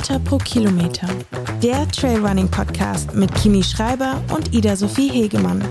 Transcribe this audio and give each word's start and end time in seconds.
Höhenmeter 0.00 0.18
pro 0.20 0.38
Kilometer. 0.38 1.08
Der 1.62 1.86
Trailrunning 1.88 2.50
Podcast 2.50 3.14
mit 3.14 3.34
Kimi 3.34 3.62
Schreiber 3.62 4.24
und 4.34 4.54
Ida 4.54 4.74
Sophie 4.74 5.10
Hegemann. 5.10 5.62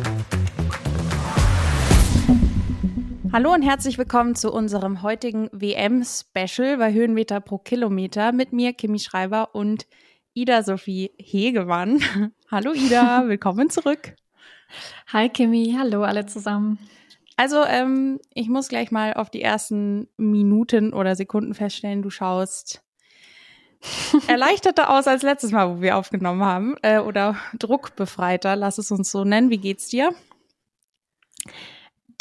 Hallo 3.33 3.51
und 3.51 3.63
herzlich 3.63 3.97
willkommen 3.97 4.35
zu 4.35 4.53
unserem 4.53 5.01
heutigen 5.01 5.49
WM-Special 5.51 6.77
bei 6.77 6.93
Höhenmeter 6.93 7.41
pro 7.41 7.57
Kilometer 7.57 8.31
mit 8.31 8.53
mir, 8.53 8.73
Kimi 8.73 8.99
Schreiber 8.99 9.55
und 9.55 9.87
Ida 10.35 10.61
Sophie 10.61 11.09
Hegemann. 11.17 11.99
Hallo 12.51 12.73
Ida, 12.73 13.23
willkommen 13.27 13.71
zurück. 13.71 14.15
Hi 15.07 15.29
Kimi, 15.29 15.75
hallo 15.75 16.03
alle 16.03 16.27
zusammen. 16.27 16.77
Also, 17.35 17.63
ähm, 17.63 18.19
ich 18.35 18.47
muss 18.47 18.67
gleich 18.67 18.91
mal 18.91 19.15
auf 19.15 19.31
die 19.31 19.41
ersten 19.41 20.07
Minuten 20.17 20.93
oder 20.93 21.15
Sekunden 21.15 21.55
feststellen, 21.55 22.03
du 22.03 22.11
schaust 22.11 22.83
erleichterter 24.27 24.89
aus 24.89 25.07
als 25.07 25.23
letztes 25.23 25.51
Mal, 25.51 25.77
wo 25.77 25.81
wir 25.81 25.97
aufgenommen 25.97 26.43
haben. 26.43 26.75
Äh, 26.81 26.99
oder 26.99 27.37
druckbefreiter, 27.57 28.55
lass 28.55 28.77
es 28.77 28.91
uns 28.91 29.11
so 29.11 29.23
nennen. 29.23 29.49
Wie 29.49 29.57
geht's 29.57 29.87
dir? 29.87 30.13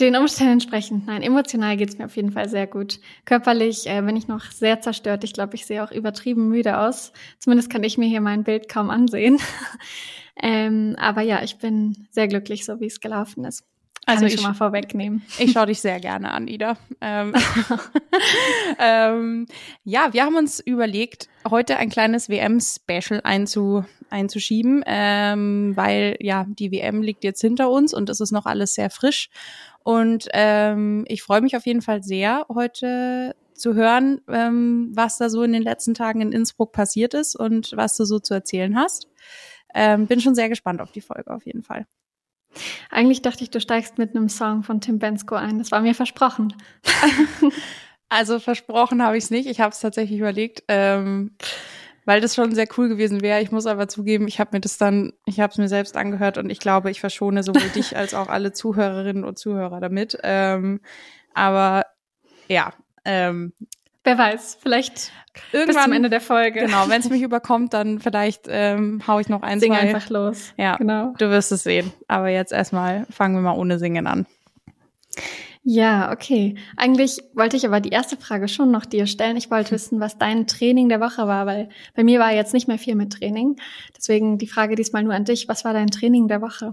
Den 0.01 0.15
Umständen 0.15 0.53
entsprechend, 0.53 1.07
nein, 1.09 1.23
emotional 1.23 1.77
geht's 1.77 1.99
mir 1.99 2.05
auf 2.05 2.15
jeden 2.15 2.31
Fall 2.31 2.49
sehr 2.49 2.69
gut. 2.69 3.01
Körperlich 3.25 3.89
äh, 3.89 4.01
bin 4.01 4.17
ich 4.17 4.29
noch 4.29 4.45
sehr 4.45 4.81
zerstört. 4.81 5.25
Ich 5.25 5.33
glaube, 5.33 5.57
ich 5.57 5.67
sehe 5.67 5.83
auch 5.83 5.91
übertrieben 5.91 6.49
müde 6.49 6.79
aus. 6.79 7.13
Zumindest 7.41 7.69
kann 7.69 7.83
ich 7.83 7.99
mir 7.99 8.07
hier 8.07 8.21
mein 8.21 8.45
Bild 8.45 8.69
kaum 8.69 8.91
ansehen. 8.91 9.41
ähm, 10.41 10.95
aber 10.99 11.23
ja, 11.23 11.43
ich 11.43 11.59
bin 11.59 12.07
sehr 12.13 12.29
glücklich, 12.29 12.65
so 12.65 12.79
wie 12.79 12.87
es 12.87 13.01
gelaufen 13.01 13.45
ist. 13.45 13.65
Also 14.09 14.25
ich, 14.25 14.35
ich 14.35 14.41
schon 14.41 14.51
mal 14.51 14.57
vorwegnehmen. 14.57 15.23
Ich 15.39 15.53
schaue 15.53 15.67
dich 15.67 15.81
sehr 15.81 16.01
gerne 16.01 16.33
an, 16.33 16.49
Ida. 16.49 16.77
Ähm, 17.01 17.35
ähm, 18.79 19.47
ja, 19.85 20.09
wir 20.13 20.25
haben 20.25 20.37
uns 20.37 20.61
überlegt, 20.61 21.29
heute 21.49 21.77
ein 21.77 21.91
kleines 21.91 22.29
WM-Special 22.29 23.21
einzu, 23.23 23.85
einzuschieben, 24.09 24.83
ähm, 24.87 25.73
weil 25.77 26.17
ja 26.21 26.47
die 26.49 26.73
WM 26.73 27.03
liegt 27.03 27.23
jetzt 27.23 27.41
hinter 27.41 27.71
uns 27.71 27.93
und 27.93 28.09
es 28.09 28.21
ist 28.21 28.33
noch 28.33 28.47
alles 28.47 28.75
sehr 28.75 28.89
frisch. 28.89 29.29
Und 29.85 30.29
ähm, 30.33 31.05
ich 31.09 31.23
freue 31.23 31.43
mich 31.43 31.57
auf 31.57 31.67
jeden 31.67 31.83
Fall 31.83 32.03
sehr, 32.03 32.47
heute 32.49 33.37
zu 33.55 33.75
hören, 33.75 34.21
ähm, 34.29 34.91
was 34.95 35.19
da 35.19 35.29
so 35.29 35.43
in 35.43 35.53
den 35.53 35.63
letzten 35.63 35.95
Tagen 35.95 36.21
in 36.21 36.33
Innsbruck 36.33 36.73
passiert 36.73 37.13
ist 37.13 37.37
und 37.37 37.73
was 37.77 37.97
du 37.97 38.05
so 38.05 38.19
zu 38.19 38.33
erzählen 38.33 38.77
hast. 38.77 39.09
Ähm, 39.75 40.07
bin 40.07 40.21
schon 40.21 40.35
sehr 40.35 40.49
gespannt 40.49 40.81
auf 40.81 40.93
die 40.93 41.03
Folge 41.03 41.31
auf 41.31 41.45
jeden 41.45 41.63
Fall. 41.63 41.87
Eigentlich 42.91 43.23
dachte 43.23 43.43
ich, 43.43 43.51
du 43.51 43.61
steigst 43.61 43.99
mit 43.99 44.15
einem 44.15 44.29
Song 44.29 44.63
von 44.63 44.81
Tim 44.81 44.99
Bensko 44.99 45.35
ein. 45.35 45.59
Das 45.59 45.71
war 45.73 45.81
mir 45.81 45.95
versprochen. 45.95 46.55
also 48.09 48.39
versprochen 48.39 49.03
habe 49.03 49.17
ich 49.17 49.25
es 49.25 49.31
nicht. 49.31 49.49
Ich 49.49 49.61
habe 49.61 49.73
es 49.73 49.81
tatsächlich 49.81 50.19
überlegt, 50.19 50.65
ähm, 50.69 51.37
weil 52.05 52.21
das 52.21 52.35
schon 52.35 52.55
sehr 52.55 52.69
cool 52.77 52.89
gewesen 52.89 53.21
wäre. 53.21 53.43
Ich 53.43 53.53
muss 53.53 53.67
aber 53.67 53.89
zugeben, 53.89 54.29
ich 54.29 54.41
habe 54.41 54.51
mir 54.55 54.61
das 54.61 54.79
dann, 54.79 55.13
ich 55.27 55.41
habe 55.41 55.53
es 55.53 55.59
mir 55.59 55.69
selbst 55.69 55.97
angehört 55.97 56.39
und 56.39 56.51
ich 56.51 56.59
glaube, 56.59 56.91
ich 56.91 57.01
verschone 57.01 57.43
sowohl 57.43 57.69
dich 57.75 57.97
als 57.97 58.15
auch 58.15 58.29
alle 58.29 58.53
Zuhörerinnen 58.53 59.25
und 59.25 59.39
Zuhörer 59.39 59.81
damit. 59.81 60.19
Ähm, 60.23 60.81
aber 61.35 61.85
ja, 62.49 62.73
ähm, 63.05 63.53
Wer 64.09 64.17
weiß, 64.17 64.57
vielleicht 64.63 65.13
irgendwann 65.53 65.75
bis 65.75 65.85
zum 65.85 65.93
Ende 65.93 66.09
der 66.09 66.23
Folge. 66.23 66.61
Genau, 66.61 66.89
wenn 66.89 67.03
es 67.03 67.11
mich 67.11 67.21
überkommt, 67.21 67.75
dann 67.75 68.01
vielleicht 68.01 68.47
ähm, 68.49 69.03
hau 69.07 69.19
ich 69.21 69.29
noch 69.29 69.43
ein, 69.43 69.61
Sing 69.61 69.71
zwei. 69.71 69.81
einfach 69.81 70.09
los. 70.09 70.55
Ja, 70.57 70.77
genau. 70.77 71.13
Du 71.19 71.29
wirst 71.29 71.53
es 71.53 71.63
sehen. 71.63 71.93
Aber 72.09 72.31
jetzt 72.31 72.51
erstmal 72.51 73.05
fangen 73.11 73.35
wir 73.35 73.43
mal 73.43 73.59
ohne 73.59 73.79
Singen 73.79 74.07
an. 74.07 74.25
Ja, 75.63 76.11
okay. 76.11 76.55
Eigentlich 76.79 77.19
wollte 77.35 77.59
ich 77.59 77.67
aber 77.67 77.81
die 77.81 77.91
erste 77.91 78.17
Frage 78.17 78.49
schon 78.49 78.71
noch 78.71 78.87
dir 78.87 79.07
stellen. 79.07 79.37
Ich 79.37 79.51
wollte 79.51 79.73
wissen, 79.73 80.01
was 80.01 80.17
dein 80.17 80.47
Training 80.47 80.89
der 80.89 81.01
Woche 81.01 81.27
war, 81.27 81.45
weil 81.45 81.69
bei 81.95 82.03
mir 82.03 82.19
war 82.19 82.33
jetzt 82.33 82.55
nicht 82.55 82.67
mehr 82.67 82.79
viel 82.79 82.95
mit 82.95 83.13
Training. 83.13 83.57
Deswegen 83.95 84.39
die 84.39 84.47
Frage 84.47 84.75
diesmal 84.75 85.03
nur 85.03 85.13
an 85.13 85.27
dich. 85.27 85.49
Was 85.49 85.67
war 85.67 85.75
dein 85.75 85.91
Training 85.91 86.29
der 86.29 86.41
Woche? 86.41 86.73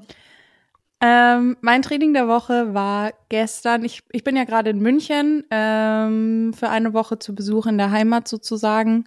Ähm, 1.07 1.55
mein 1.61 1.83
Training 1.83 2.13
der 2.13 2.27
Woche 2.27 2.73
war 2.73 3.13
gestern. 3.29 3.85
Ich, 3.85 4.01
ich 4.11 4.23
bin 4.23 4.35
ja 4.35 4.43
gerade 4.43 4.71
in 4.71 4.79
München 4.79 5.43
ähm, 5.51 6.51
für 6.57 6.69
eine 6.69 6.93
Woche 6.93 7.19
zu 7.19 7.35
Besuch 7.35 7.67
in 7.67 7.77
der 7.77 7.91
Heimat 7.91 8.27
sozusagen, 8.27 9.05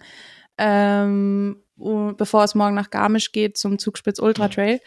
ähm, 0.57 1.57
bevor 1.75 2.45
es 2.45 2.55
morgen 2.55 2.75
nach 2.75 2.89
Garmisch 2.89 3.33
geht 3.33 3.57
zum 3.57 3.79
Zugspitz 3.79 4.19
Ultra 4.19 4.47
Trail. 4.47 4.75
Mhm. 4.75 4.79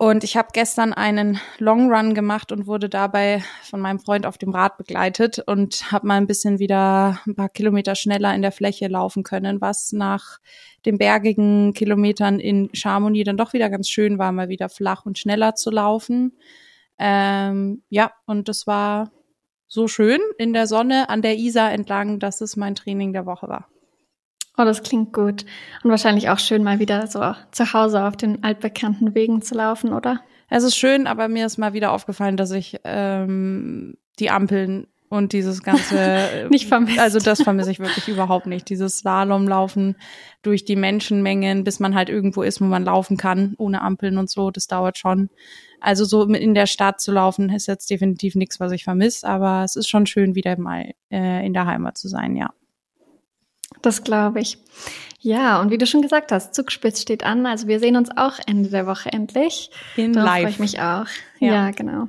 Und 0.00 0.22
ich 0.22 0.36
habe 0.36 0.50
gestern 0.52 0.92
einen 0.92 1.40
Long 1.58 1.92
Run 1.92 2.14
gemacht 2.14 2.52
und 2.52 2.68
wurde 2.68 2.88
dabei 2.88 3.42
von 3.64 3.80
meinem 3.80 3.98
Freund 3.98 4.26
auf 4.26 4.38
dem 4.38 4.50
Rad 4.50 4.78
begleitet 4.78 5.40
und 5.44 5.90
habe 5.90 6.06
mal 6.06 6.18
ein 6.18 6.28
bisschen 6.28 6.60
wieder 6.60 7.20
ein 7.26 7.34
paar 7.34 7.48
Kilometer 7.48 7.96
schneller 7.96 8.32
in 8.32 8.42
der 8.42 8.52
Fläche 8.52 8.86
laufen 8.86 9.24
können, 9.24 9.60
was 9.60 9.90
nach 9.90 10.38
den 10.86 10.98
bergigen 10.98 11.74
Kilometern 11.74 12.38
in 12.38 12.70
Chamonix 12.74 13.26
dann 13.26 13.36
doch 13.36 13.54
wieder 13.54 13.70
ganz 13.70 13.88
schön 13.88 14.20
war, 14.20 14.30
mal 14.30 14.48
wieder 14.48 14.68
flach 14.68 15.04
und 15.04 15.18
schneller 15.18 15.56
zu 15.56 15.72
laufen. 15.72 16.38
Ähm, 16.96 17.82
ja, 17.88 18.12
und 18.24 18.48
das 18.48 18.68
war 18.68 19.10
so 19.66 19.88
schön 19.88 20.20
in 20.38 20.52
der 20.52 20.68
Sonne 20.68 21.08
an 21.08 21.22
der 21.22 21.36
Isar 21.38 21.72
entlang, 21.72 22.20
dass 22.20 22.40
es 22.40 22.56
mein 22.56 22.76
Training 22.76 23.12
der 23.12 23.26
Woche 23.26 23.48
war. 23.48 23.68
Oh, 24.58 24.64
das 24.64 24.82
klingt 24.82 25.12
gut. 25.12 25.44
Und 25.84 25.90
wahrscheinlich 25.90 26.30
auch 26.30 26.40
schön, 26.40 26.64
mal 26.64 26.80
wieder 26.80 27.06
so 27.06 27.32
zu 27.52 27.72
Hause 27.72 28.04
auf 28.04 28.16
den 28.16 28.42
altbekannten 28.42 29.14
Wegen 29.14 29.40
zu 29.40 29.54
laufen, 29.54 29.92
oder? 29.92 30.20
Es 30.50 30.64
ist 30.64 30.76
schön, 30.76 31.06
aber 31.06 31.28
mir 31.28 31.46
ist 31.46 31.58
mal 31.58 31.74
wieder 31.74 31.92
aufgefallen, 31.92 32.36
dass 32.36 32.50
ich 32.50 32.80
ähm, 32.82 33.94
die 34.18 34.30
Ampeln 34.30 34.88
und 35.10 35.32
dieses 35.32 35.62
ganze 35.62 36.48
nicht 36.50 36.66
vermisst. 36.66 36.98
Also 36.98 37.20
das 37.20 37.40
vermisse 37.40 37.70
ich 37.70 37.78
wirklich 37.78 38.08
überhaupt 38.08 38.46
nicht. 38.46 38.68
Dieses 38.68 38.98
Slalomlaufen 38.98 39.96
durch 40.42 40.64
die 40.64 40.76
Menschenmengen, 40.76 41.62
bis 41.62 41.78
man 41.78 41.94
halt 41.94 42.08
irgendwo 42.08 42.42
ist, 42.42 42.60
wo 42.60 42.64
man 42.64 42.84
laufen 42.84 43.16
kann, 43.16 43.54
ohne 43.58 43.80
Ampeln 43.80 44.18
und 44.18 44.28
so, 44.28 44.50
das 44.50 44.66
dauert 44.66 44.98
schon. 44.98 45.30
Also 45.80 46.04
so 46.04 46.24
in 46.24 46.54
der 46.54 46.66
Stadt 46.66 47.00
zu 47.00 47.12
laufen, 47.12 47.48
ist 47.50 47.68
jetzt 47.68 47.88
definitiv 47.90 48.34
nichts, 48.34 48.58
was 48.58 48.72
ich 48.72 48.82
vermisse, 48.82 49.28
aber 49.28 49.62
es 49.62 49.76
ist 49.76 49.88
schon 49.88 50.06
schön, 50.06 50.34
wieder 50.34 50.58
mal 50.58 50.92
äh, 51.12 51.46
in 51.46 51.54
der 51.54 51.66
Heimat 51.66 51.96
zu 51.96 52.08
sein, 52.08 52.34
ja. 52.34 52.50
Das 53.82 54.02
glaube 54.02 54.40
ich. 54.40 54.58
Ja, 55.20 55.60
und 55.60 55.70
wie 55.70 55.78
du 55.78 55.86
schon 55.86 56.02
gesagt 56.02 56.30
hast, 56.30 56.54
Zugspitz 56.54 57.02
steht 57.02 57.24
an. 57.24 57.44
Also 57.46 57.66
wir 57.66 57.80
sehen 57.80 57.96
uns 57.96 58.10
auch 58.16 58.38
Ende 58.46 58.70
der 58.70 58.86
Woche 58.86 59.12
endlich. 59.12 59.70
In 59.96 60.12
Darauf 60.12 60.28
live. 60.28 60.40
freue 60.42 60.50
ich 60.50 60.58
mich 60.58 60.80
auch. 60.80 61.06
Ja, 61.40 61.52
ja 61.52 61.70
genau. 61.72 62.08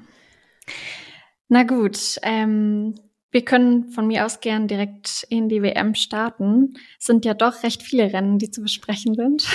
Na 1.47 1.63
gut, 1.63 2.17
ähm, 2.21 2.93
wir 3.31 3.43
können 3.43 3.91
von 3.91 4.07
mir 4.07 4.25
aus 4.25 4.39
gern 4.39 4.67
direkt 4.67 5.25
in 5.29 5.49
die 5.49 5.61
WM 5.63 5.95
starten. 5.95 6.75
Es 6.99 7.05
sind 7.05 7.25
ja 7.25 7.33
doch 7.33 7.63
recht 7.63 7.81
viele 7.81 8.13
Rennen, 8.13 8.37
die 8.37 8.51
zu 8.51 8.61
besprechen 8.61 9.15
sind. 9.15 9.47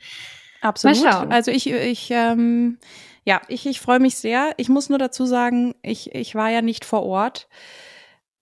Absolut. 0.60 1.02
Mal 1.02 1.12
schauen. 1.12 1.32
Also 1.32 1.52
ich, 1.52 1.70
ich, 1.70 2.10
ähm, 2.10 2.78
ja, 3.24 3.40
ich, 3.48 3.66
ich 3.66 3.80
freue 3.80 4.00
mich 4.00 4.16
sehr. 4.16 4.54
Ich 4.56 4.68
muss 4.68 4.88
nur 4.88 4.98
dazu 4.98 5.26
sagen, 5.26 5.74
ich, 5.82 6.14
ich 6.14 6.34
war 6.34 6.50
ja 6.50 6.62
nicht 6.62 6.84
vor 6.84 7.04
Ort 7.04 7.48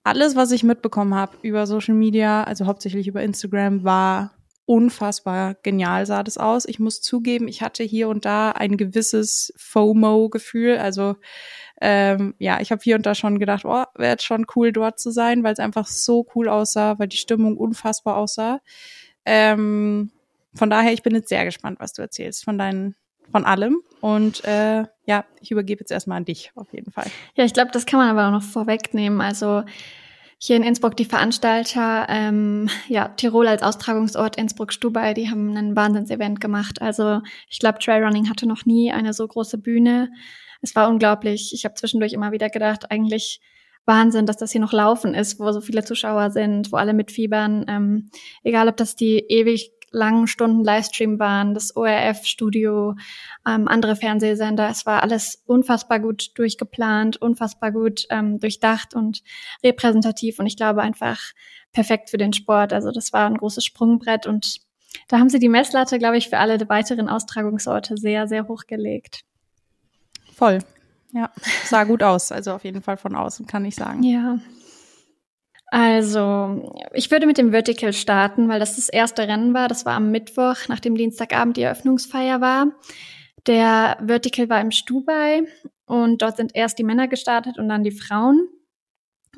alles, 0.04 0.36
was 0.36 0.52
ich 0.52 0.62
mitbekommen 0.62 1.14
habe 1.14 1.36
über 1.42 1.66
Social 1.66 1.94
Media, 1.94 2.44
also 2.44 2.66
hauptsächlich 2.66 3.08
über 3.08 3.22
Instagram, 3.22 3.84
war 3.84 4.32
unfassbar 4.66 5.54
genial 5.62 6.06
sah 6.06 6.22
das 6.22 6.38
aus. 6.38 6.64
Ich 6.66 6.78
muss 6.78 7.02
zugeben, 7.02 7.48
ich 7.48 7.62
hatte 7.62 7.82
hier 7.82 8.08
und 8.08 8.24
da 8.24 8.50
ein 8.50 8.76
gewisses 8.76 9.52
FOMO-Gefühl. 9.56 10.78
Also 10.78 11.16
ähm, 11.80 12.34
ja, 12.38 12.60
ich 12.60 12.70
habe 12.70 12.80
hier 12.82 12.96
und 12.96 13.04
da 13.04 13.14
schon 13.14 13.38
gedacht, 13.38 13.64
oh, 13.64 13.84
wäre 13.94 14.16
schon 14.20 14.46
cool 14.54 14.72
dort 14.72 14.98
zu 14.98 15.10
sein, 15.10 15.42
weil 15.42 15.52
es 15.52 15.58
einfach 15.58 15.86
so 15.86 16.26
cool 16.34 16.48
aussah, 16.48 16.98
weil 16.98 17.08
die 17.08 17.16
Stimmung 17.16 17.56
unfassbar 17.58 18.16
aussah. 18.16 18.60
Ähm, 19.26 20.10
von 20.54 20.70
daher, 20.70 20.92
ich 20.92 21.02
bin 21.02 21.14
jetzt 21.14 21.28
sehr 21.28 21.44
gespannt, 21.44 21.80
was 21.80 21.92
du 21.92 22.02
erzählst 22.02 22.44
von 22.44 22.56
deinen, 22.56 22.94
von 23.32 23.44
allem. 23.44 23.82
Und 24.04 24.44
äh, 24.44 24.84
ja, 25.06 25.24
ich 25.40 25.50
übergebe 25.50 25.80
jetzt 25.80 25.90
erstmal 25.90 26.18
an 26.18 26.26
dich, 26.26 26.52
auf 26.56 26.70
jeden 26.74 26.92
Fall. 26.92 27.06
Ja, 27.36 27.44
ich 27.46 27.54
glaube, 27.54 27.70
das 27.72 27.86
kann 27.86 27.98
man 27.98 28.10
aber 28.10 28.26
auch 28.26 28.32
noch 28.32 28.42
vorwegnehmen. 28.42 29.22
Also 29.22 29.62
hier 30.36 30.56
in 30.56 30.62
Innsbruck 30.62 30.94
die 30.94 31.06
Veranstalter, 31.06 32.04
ähm, 32.10 32.68
ja, 32.86 33.08
Tirol 33.08 33.48
als 33.48 33.62
Austragungsort, 33.62 34.36
Innsbruck-Stubai, 34.36 35.14
die 35.14 35.30
haben 35.30 35.56
ein 35.56 35.74
Wahnsinnsevent 35.74 36.38
gemacht. 36.38 36.82
Also 36.82 37.22
ich 37.48 37.60
glaube, 37.60 37.78
Trailrunning 37.78 38.28
hatte 38.28 38.46
noch 38.46 38.66
nie 38.66 38.92
eine 38.92 39.14
so 39.14 39.26
große 39.26 39.56
Bühne. 39.56 40.10
Es 40.60 40.76
war 40.76 40.90
unglaublich. 40.90 41.52
Ich 41.54 41.64
habe 41.64 41.74
zwischendurch 41.74 42.12
immer 42.12 42.30
wieder 42.30 42.50
gedacht, 42.50 42.90
eigentlich 42.90 43.40
Wahnsinn, 43.86 44.26
dass 44.26 44.36
das 44.36 44.52
hier 44.52 44.60
noch 44.60 44.72
laufen 44.72 45.14
ist, 45.14 45.38
wo 45.40 45.50
so 45.52 45.60
viele 45.60 45.84
Zuschauer 45.84 46.30
sind, 46.30 46.72
wo 46.72 46.76
alle 46.76 46.92
mitfiebern. 46.92 47.64
Ähm, 47.68 48.10
egal, 48.42 48.68
ob 48.68 48.76
das 48.76 48.96
die 48.96 49.18
ewig 49.28 49.73
langen 49.94 50.26
Stunden 50.26 50.62
Livestream 50.64 51.18
waren, 51.18 51.54
das 51.54 51.74
ORF-Studio, 51.76 52.94
ähm, 53.46 53.68
andere 53.68 53.96
Fernsehsender. 53.96 54.68
Es 54.68 54.84
war 54.84 55.02
alles 55.02 55.42
unfassbar 55.46 56.00
gut 56.00 56.36
durchgeplant, 56.36 57.16
unfassbar 57.16 57.72
gut 57.72 58.06
ähm, 58.10 58.38
durchdacht 58.38 58.94
und 58.94 59.22
repräsentativ 59.62 60.38
und 60.38 60.46
ich 60.46 60.56
glaube 60.56 60.82
einfach 60.82 61.20
perfekt 61.72 62.10
für 62.10 62.18
den 62.18 62.32
Sport. 62.32 62.72
Also 62.72 62.90
das 62.90 63.12
war 63.12 63.26
ein 63.26 63.36
großes 63.36 63.64
Sprungbrett 63.64 64.26
und 64.26 64.60
da 65.08 65.18
haben 65.18 65.28
sie 65.28 65.38
die 65.38 65.48
Messlatte, 65.48 65.98
glaube 65.98 66.16
ich, 66.16 66.28
für 66.28 66.38
alle 66.38 66.68
weiteren 66.68 67.08
Austragungsorte 67.08 67.96
sehr, 67.96 68.28
sehr 68.28 68.48
hoch 68.48 68.64
gelegt. 68.66 69.24
Voll. 70.34 70.60
Ja, 71.12 71.30
sah 71.64 71.84
gut 71.84 72.02
aus. 72.02 72.32
Also 72.32 72.52
auf 72.52 72.64
jeden 72.64 72.82
Fall 72.82 72.96
von 72.96 73.14
außen 73.14 73.46
kann 73.46 73.64
ich 73.64 73.76
sagen. 73.76 74.02
Ja. 74.02 74.38
Also, 75.76 76.72
ich 76.92 77.10
würde 77.10 77.26
mit 77.26 77.36
dem 77.36 77.50
Vertical 77.50 77.92
starten, 77.92 78.48
weil 78.48 78.60
das 78.60 78.76
das 78.76 78.88
erste 78.88 79.26
Rennen 79.26 79.54
war. 79.54 79.66
Das 79.66 79.84
war 79.84 79.94
am 79.94 80.12
Mittwoch, 80.12 80.54
nachdem 80.68 80.94
Dienstagabend 80.94 81.56
die 81.56 81.62
Eröffnungsfeier 81.62 82.40
war. 82.40 82.68
Der 83.48 83.98
Vertical 84.00 84.48
war 84.48 84.60
im 84.60 84.70
Stubai 84.70 85.42
und 85.84 86.22
dort 86.22 86.36
sind 86.36 86.54
erst 86.54 86.78
die 86.78 86.84
Männer 86.84 87.08
gestartet 87.08 87.58
und 87.58 87.68
dann 87.68 87.82
die 87.82 87.90
Frauen. 87.90 88.46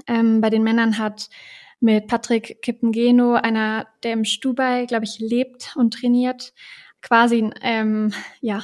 Ähm, 0.06 0.42
bei 0.42 0.50
den 0.50 0.62
Männern 0.62 0.98
hat 0.98 1.30
mit 1.80 2.06
Patrick 2.06 2.60
Kippengeno, 2.60 3.32
einer, 3.32 3.86
der 4.02 4.12
im 4.12 4.26
Stubai, 4.26 4.84
glaube 4.84 5.06
ich, 5.06 5.18
lebt 5.18 5.74
und 5.74 5.94
trainiert, 5.94 6.52
quasi 7.00 7.50
ähm, 7.62 8.12
ja, 8.42 8.62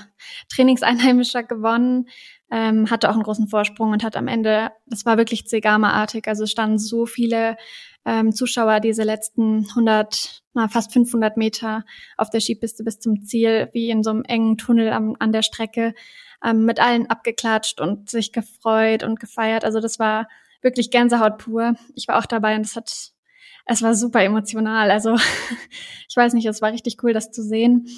Trainingseinheimischer 0.50 1.42
gewonnen 1.42 2.06
ähm, 2.52 2.90
hatte 2.90 3.08
auch 3.08 3.14
einen 3.14 3.22
großen 3.22 3.48
Vorsprung 3.48 3.92
und 3.92 4.04
hat 4.04 4.14
am 4.14 4.28
Ende, 4.28 4.72
das 4.86 5.06
war 5.06 5.16
wirklich 5.16 5.46
Zegama-artig, 5.46 6.28
also 6.28 6.44
standen 6.44 6.78
so 6.78 7.06
viele 7.06 7.56
ähm, 8.04 8.32
Zuschauer 8.32 8.80
diese 8.80 9.04
letzten 9.04 9.66
100, 9.70 10.42
na, 10.52 10.68
fast 10.68 10.92
500 10.92 11.38
Meter 11.38 11.84
auf 12.18 12.28
der 12.28 12.40
Skipiste 12.40 12.84
bis 12.84 12.98
zum 12.98 13.24
Ziel, 13.24 13.70
wie 13.72 13.88
in 13.88 14.02
so 14.02 14.10
einem 14.10 14.24
engen 14.24 14.58
Tunnel 14.58 14.92
am, 14.92 15.16
an 15.18 15.32
der 15.32 15.42
Strecke, 15.42 15.94
ähm, 16.44 16.66
mit 16.66 16.78
allen 16.78 17.08
abgeklatscht 17.08 17.80
und 17.80 18.10
sich 18.10 18.32
gefreut 18.32 19.02
und 19.02 19.18
gefeiert. 19.18 19.64
Also 19.64 19.80
das 19.80 19.98
war 19.98 20.28
wirklich 20.60 20.90
Gänsehaut 20.90 21.38
pur. 21.38 21.74
Ich 21.94 22.06
war 22.06 22.18
auch 22.18 22.26
dabei 22.26 22.54
und 22.56 22.66
es 22.66 22.76
hat, 22.76 23.12
es 23.64 23.80
war 23.80 23.94
super 23.94 24.22
emotional. 24.22 24.90
Also 24.90 25.16
ich 26.08 26.16
weiß 26.16 26.34
nicht, 26.34 26.46
es 26.46 26.60
war 26.60 26.72
richtig 26.72 27.02
cool, 27.02 27.14
das 27.14 27.30
zu 27.30 27.42
sehen 27.42 27.88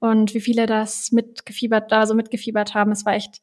und 0.00 0.34
wie 0.34 0.40
viele 0.40 0.66
das 0.66 1.12
mitgefiebert, 1.12 1.92
da 1.92 2.06
so 2.06 2.14
mitgefiebert 2.14 2.74
haben. 2.74 2.90
Es 2.90 3.04
war 3.06 3.14
echt 3.14 3.40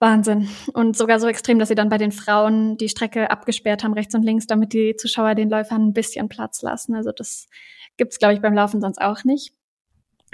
Wahnsinn. 0.00 0.48
Und 0.72 0.96
sogar 0.96 1.20
so 1.20 1.26
extrem, 1.28 1.58
dass 1.58 1.68
sie 1.68 1.74
dann 1.74 1.88
bei 1.88 1.98
den 1.98 2.12
Frauen 2.12 2.76
die 2.76 2.88
Strecke 2.88 3.30
abgesperrt 3.30 3.84
haben, 3.84 3.94
rechts 3.94 4.14
und 4.14 4.22
links, 4.22 4.46
damit 4.46 4.72
die 4.72 4.96
Zuschauer 4.96 5.34
den 5.34 5.50
Läufern 5.50 5.88
ein 5.88 5.92
bisschen 5.92 6.28
Platz 6.28 6.62
lassen. 6.62 6.94
Also 6.94 7.12
das 7.12 7.48
gibt's, 7.96 8.18
glaube 8.18 8.34
ich, 8.34 8.40
beim 8.40 8.54
Laufen 8.54 8.80
sonst 8.80 9.00
auch 9.00 9.24
nicht. 9.24 9.54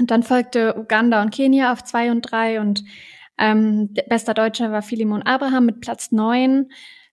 Und 0.01 0.11
dann 0.11 0.23
folgte 0.23 0.77
Uganda 0.79 1.21
und 1.21 1.31
Kenia 1.31 1.73
auf 1.73 1.85
zwei 1.85 2.11
und 2.11 2.23
drei 2.23 2.61
und 2.61 2.85
ähm, 3.37 3.95
bester 4.09 4.35
Deutscher 4.35 4.73
war 4.73 4.83
Philemon 4.83 5.23
Abraham 5.23 5.67
mit 5.67 5.81
Platz 5.81 6.11
neun, 6.11 6.71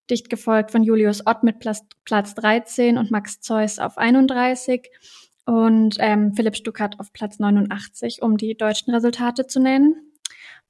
dicht 0.09 0.29
gefolgt 0.29 0.71
von 0.71 0.83
Julius 0.83 1.25
Ott 1.25 1.43
mit 1.43 1.59
Platz, 1.59 1.85
Platz 2.05 2.33
13 2.35 2.97
und 2.97 3.11
Max 3.11 3.39
Zeus 3.39 3.79
auf 3.79 3.97
31 3.97 4.89
und 5.45 5.95
ähm, 5.99 6.33
Philipp 6.33 6.55
Stuckert 6.55 6.99
auf 6.99 7.13
Platz 7.13 7.39
89, 7.39 8.21
um 8.21 8.37
die 8.37 8.55
deutschen 8.55 8.93
Resultate 8.93 9.47
zu 9.47 9.59
nennen. 9.59 10.11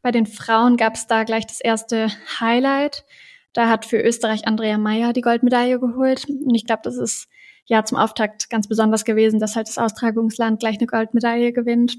Bei 0.02 0.12
den 0.12 0.26
Frauen 0.26 0.78
gab 0.78 0.96
es 0.96 1.08
da 1.08 1.24
gleich 1.24 1.46
das 1.46 1.62
erste 1.62 2.10
Highlight. 2.40 3.06
Da 3.54 3.70
hat 3.70 3.86
für 3.86 4.00
Österreich 4.00 4.48
Andrea 4.48 4.78
Meyer 4.78 5.14
die 5.14 5.22
Goldmedaille 5.22 5.80
geholt. 5.80 6.26
Und 6.30 6.54
ich 6.54 6.66
glaube, 6.66 6.82
das 6.84 6.98
ist 6.98 7.28
ja 7.66 7.84
zum 7.84 7.98
Auftakt 7.98 8.50
ganz 8.50 8.68
besonders 8.68 9.06
gewesen, 9.06 9.40
dass 9.40 9.56
halt 9.56 9.68
das 9.68 9.78
Austragungsland 9.78 10.60
gleich 10.60 10.78
eine 10.78 10.88
Goldmedaille 10.88 11.52
gewinnt. 11.54 11.98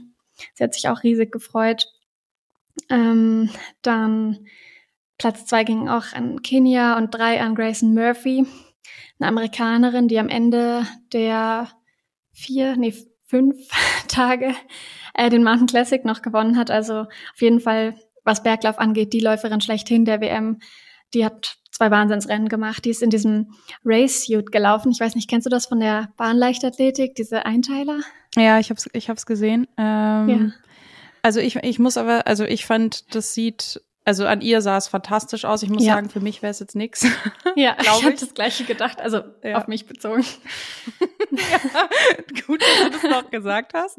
Sie 0.55 0.65
hat 0.65 0.75
sich 0.75 0.89
auch 0.89 1.03
riesig 1.03 1.33
gefreut. 1.33 1.87
Ähm, 2.89 3.51
dann 3.83 4.47
Platz 5.19 5.47
zwei 5.47 5.65
ging 5.65 5.89
auch 5.89 6.13
an 6.13 6.43
Kenia 6.43 6.97
und 6.97 7.13
drei 7.13 7.41
an 7.41 7.57
Grayson 7.57 7.93
Murphy, 7.93 8.47
eine 9.19 9.29
Amerikanerin, 9.29 10.07
die 10.07 10.19
am 10.19 10.29
Ende 10.29 10.87
der 11.13 11.69
vier, 12.33 12.77
nee, 12.77 12.95
fünf 13.29 13.57
Tage 14.09 14.55
äh, 15.15 15.31
den 15.31 15.45
Mountain 15.45 15.67
Classic 15.69 16.05
noch 16.05 16.23
gewonnen 16.23 16.57
hat. 16.57 16.71
Also 16.71 17.03
auf 17.03 17.41
jeden 17.41 17.61
Fall, 17.61 17.95
was 18.25 18.43
Berglauf 18.43 18.79
angeht, 18.79 19.13
die 19.13 19.21
Läuferin 19.21 19.61
schlechthin 19.61 20.05
der 20.05 20.21
WM. 20.21 20.59
Die 21.15 21.25
hat 21.25 21.57
zwei 21.71 21.91
Wahnsinnsrennen 21.91 22.49
gemacht. 22.49 22.85
Die 22.85 22.91
ist 22.91 23.03
in 23.03 23.11
diesem 23.11 23.55
Race-Suit 23.85 24.51
gelaufen. 24.51 24.91
Ich 24.91 25.01
weiß 25.01 25.15
nicht, 25.15 25.31
kennst 25.31 25.47
du 25.47 25.51
das 25.51 25.67
von 25.67 25.81
der 25.81 26.09
Bahnleichtathletik, 26.17 27.15
diese 27.15 27.47
Einteiler? 27.47 28.01
Ja, 28.37 28.59
ich 28.59 28.71
hab's, 28.71 28.89
ich 28.93 29.09
hab's 29.09 29.27
gesehen. 29.27 29.67
Ähm, 29.79 30.29
ja. 30.29 30.53
Also 31.23 31.41
ich, 31.41 31.57
ich 31.57 31.79
muss 31.79 31.97
aber, 31.97 32.27
also 32.27 32.45
ich 32.45 32.67
fand, 32.67 33.15
das 33.15 33.35
sieht 33.35 33.81
also 34.09 34.25
an 34.25 34.41
ihr 34.41 34.63
sah 34.63 34.79
es 34.79 34.89
fantastisch 34.89 35.45
aus. 35.45 35.63
Ich 35.63 35.69
muss 35.69 35.85
ja. 35.85 35.93
sagen, 35.93 36.09
für 36.09 36.21
mich 36.21 36.41
wäre 36.41 36.51
es 36.51 36.61
jetzt 36.61 36.75
nix. 36.75 37.05
Ja, 37.57 37.77
ich, 37.81 37.87
ich 37.99 38.05
habe 38.05 38.15
das 38.15 38.35
gleiche 38.35 38.65
gedacht, 38.65 39.01
also 39.01 39.21
ja. 39.43 39.57
auf 39.57 39.67
mich 39.67 39.87
bezogen. 39.87 40.25
ja, 41.31 41.89
gut, 42.47 42.63
dass 42.63 42.85
du 42.85 42.91
das 42.91 43.03
noch 43.03 43.31
gesagt 43.31 43.75
hast. 43.75 43.99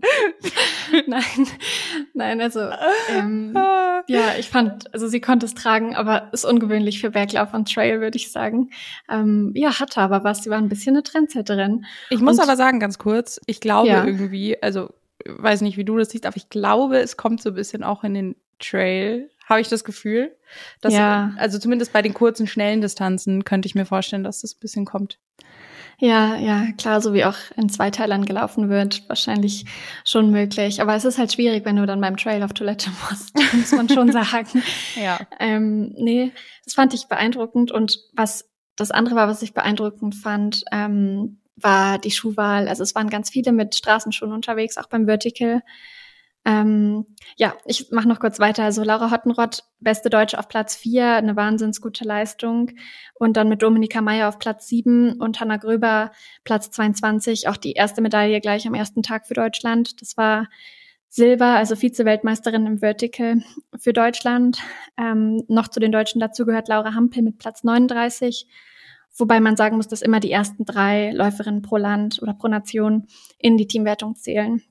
nein, 1.07 1.47
nein, 2.13 2.41
also 2.41 2.69
ähm, 3.09 3.53
ja, 4.07 4.35
ich 4.39 4.50
fand, 4.50 4.91
also 4.94 5.07
sie 5.07 5.19
konnte 5.19 5.45
es 5.45 5.56
tragen, 5.56 5.95
aber 5.95 6.31
ist 6.31 6.45
ungewöhnlich 6.45 7.01
für 7.01 7.11
Berglauf 7.11 7.53
und 7.53 7.71
Trail, 7.71 8.01
würde 8.01 8.17
ich 8.17 8.31
sagen. 8.31 8.71
Ähm, 9.09 9.51
ja, 9.56 9.79
hatte 9.79 10.01
aber 10.01 10.23
was. 10.23 10.44
Sie 10.44 10.50
war 10.50 10.57
ein 10.57 10.69
bisschen 10.69 10.95
eine 10.95 11.03
Trendsetterin. 11.03 11.85
Ich 12.09 12.21
muss 12.21 12.38
und, 12.38 12.44
aber 12.44 12.56
sagen, 12.56 12.79
ganz 12.79 12.97
kurz, 12.97 13.39
ich 13.45 13.59
glaube 13.59 13.89
ja. 13.89 14.06
irgendwie, 14.06 14.61
also 14.61 14.89
weiß 15.25 15.61
nicht, 15.61 15.77
wie 15.77 15.85
du 15.85 15.97
das 15.97 16.09
siehst, 16.09 16.25
aber 16.25 16.38
ich 16.38 16.50
glaube, 16.50 16.97
es 16.97 17.17
kommt 17.17 17.41
so 17.41 17.50
ein 17.50 17.56
bisschen 17.56 17.83
auch 17.83 18.03
in 18.03 18.13
den 18.13 18.35
Trail 18.59 19.29
habe 19.49 19.61
ich 19.61 19.67
das 19.67 19.83
Gefühl. 19.83 20.37
Dass, 20.79 20.93
ja. 20.93 21.33
Also 21.37 21.57
zumindest 21.59 21.91
bei 21.91 22.01
den 22.01 22.13
kurzen, 22.13 22.47
schnellen 22.47 22.81
Distanzen 22.81 23.43
könnte 23.43 23.67
ich 23.67 23.75
mir 23.75 23.85
vorstellen, 23.85 24.23
dass 24.23 24.41
das 24.41 24.53
ein 24.53 24.59
bisschen 24.59 24.85
kommt. 24.85 25.19
Ja, 26.01 26.37
ja, 26.37 26.67
klar, 26.77 27.01
so 27.01 27.13
wie 27.13 27.25
auch 27.25 27.35
in 27.57 27.67
Zweiteilern 27.67 28.23
gelaufen 28.23 28.69
wird, 28.69 29.03
wahrscheinlich 29.09 29.65
schon 30.05 30.31
möglich. 30.31 30.81
Aber 30.81 30.95
es 30.95 31.03
ist 31.03 31.17
halt 31.17 31.33
schwierig, 31.33 31.65
wenn 31.65 31.75
du 31.75 31.85
dann 31.85 31.99
beim 31.99 32.15
Trail 32.15 32.41
auf 32.43 32.53
Toilette 32.53 32.89
musst, 33.09 33.35
muss 33.53 33.71
man 33.73 33.89
schon 33.89 34.11
sagen. 34.11 34.63
ja. 34.95 35.19
Ähm, 35.39 35.93
nee, 35.97 36.31
das 36.63 36.73
fand 36.75 36.93
ich 36.93 37.07
beeindruckend. 37.07 37.71
Und 37.71 37.99
was 38.13 38.49
das 38.77 38.91
andere 38.91 39.15
war, 39.15 39.27
was 39.27 39.41
ich 39.41 39.53
beeindruckend 39.53 40.15
fand, 40.15 40.63
ähm, 40.71 41.41
war 41.57 41.97
die 41.97 42.11
Schuhwahl. 42.11 42.69
Also 42.69 42.83
es 42.83 42.95
waren 42.95 43.09
ganz 43.09 43.29
viele 43.29 43.51
mit 43.51 43.75
Straßenschuhen 43.75 44.31
unterwegs, 44.31 44.77
auch 44.77 44.87
beim 44.87 45.05
Vertical. 45.05 45.61
Ähm, 46.49 47.05
ja, 47.37 47.53
ich 47.65 47.91
mache 47.91 48.07
noch 48.07 48.19
kurz 48.19 48.39
weiter. 48.39 48.63
Also 48.63 48.83
Laura 48.83 49.11
Hottenrott, 49.11 49.65
beste 49.79 50.09
Deutsche 50.09 50.39
auf 50.39 50.47
Platz 50.47 50.75
vier, 50.75 51.13
eine 51.13 51.35
wahnsinns 51.35 51.79
gute 51.79 52.05
Leistung. 52.05 52.71
Und 53.13 53.37
dann 53.37 53.49
mit 53.49 53.61
Dominika 53.61 54.01
Meyer 54.01 54.27
auf 54.27 54.39
Platz 54.39 54.67
sieben 54.67 55.13
und 55.21 55.39
Hanna 55.39 55.57
Gröber 55.57 56.11
Platz 56.43 56.71
22, 56.71 57.47
auch 57.47 57.57
die 57.57 57.73
erste 57.73 58.01
Medaille 58.01 58.41
gleich 58.41 58.65
am 58.65 58.73
ersten 58.73 59.03
Tag 59.03 59.27
für 59.27 59.35
Deutschland. 59.35 60.01
Das 60.01 60.17
war 60.17 60.47
Silber, 61.07 61.55
also 61.55 61.75
Vize-Weltmeisterin 61.75 62.65
im 62.65 62.79
Vertical 62.79 63.43
für 63.77 63.93
Deutschland. 63.93 64.59
Ähm, 64.97 65.43
noch 65.49 65.67
zu 65.67 65.79
den 65.79 65.91
Deutschen 65.91 66.19
dazu 66.19 66.47
gehört 66.47 66.67
Laura 66.67 66.95
Hampel 66.95 67.21
mit 67.21 67.37
Platz 67.37 67.63
39. 67.63 68.47
Wobei 69.15 69.39
man 69.39 69.55
sagen 69.55 69.75
muss, 69.75 69.87
dass 69.87 70.01
immer 70.01 70.19
die 70.19 70.31
ersten 70.31 70.65
drei 70.65 71.11
Läuferinnen 71.11 71.61
pro 71.61 71.77
Land 71.77 72.19
oder 72.23 72.33
pro 72.33 72.47
Nation 72.47 73.06
in 73.37 73.56
die 73.57 73.68
Teamwertung 73.68 74.15
zählen. 74.15 74.63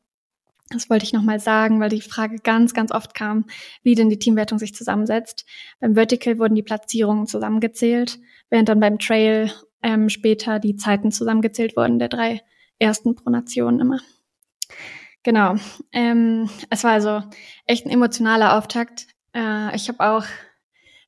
Das 0.70 0.90
wollte 0.90 1.04
ich 1.04 1.12
nochmal 1.12 1.40
sagen, 1.40 1.80
weil 1.80 1.88
die 1.88 2.02
Frage 2.02 2.36
ganz, 2.36 2.74
ganz 2.74 2.92
oft 2.92 3.14
kam, 3.14 3.46
wie 3.82 3.94
denn 3.94 4.10
die 4.10 4.18
Teamwertung 4.18 4.58
sich 4.58 4.74
zusammensetzt. 4.74 5.46
Beim 5.80 5.94
Vertical 5.94 6.38
wurden 6.38 6.54
die 6.54 6.62
Platzierungen 6.62 7.26
zusammengezählt, 7.26 8.18
während 8.50 8.68
dann 8.68 8.80
beim 8.80 8.98
Trail 8.98 9.50
ähm, 9.82 10.08
später 10.08 10.58
die 10.58 10.76
Zeiten 10.76 11.10
zusammengezählt 11.10 11.76
wurden, 11.76 11.98
der 11.98 12.08
drei 12.08 12.42
ersten 12.78 13.14
pro 13.14 13.30
Nation 13.30 13.80
immer. 13.80 14.00
Genau. 15.22 15.56
Ähm, 15.92 16.48
es 16.70 16.84
war 16.84 16.92
also 16.92 17.22
echt 17.66 17.86
ein 17.86 17.90
emotionaler 17.90 18.56
Auftakt. 18.56 19.06
Äh, 19.34 19.74
ich 19.74 19.88
habe 19.88 20.00
auch 20.00 20.24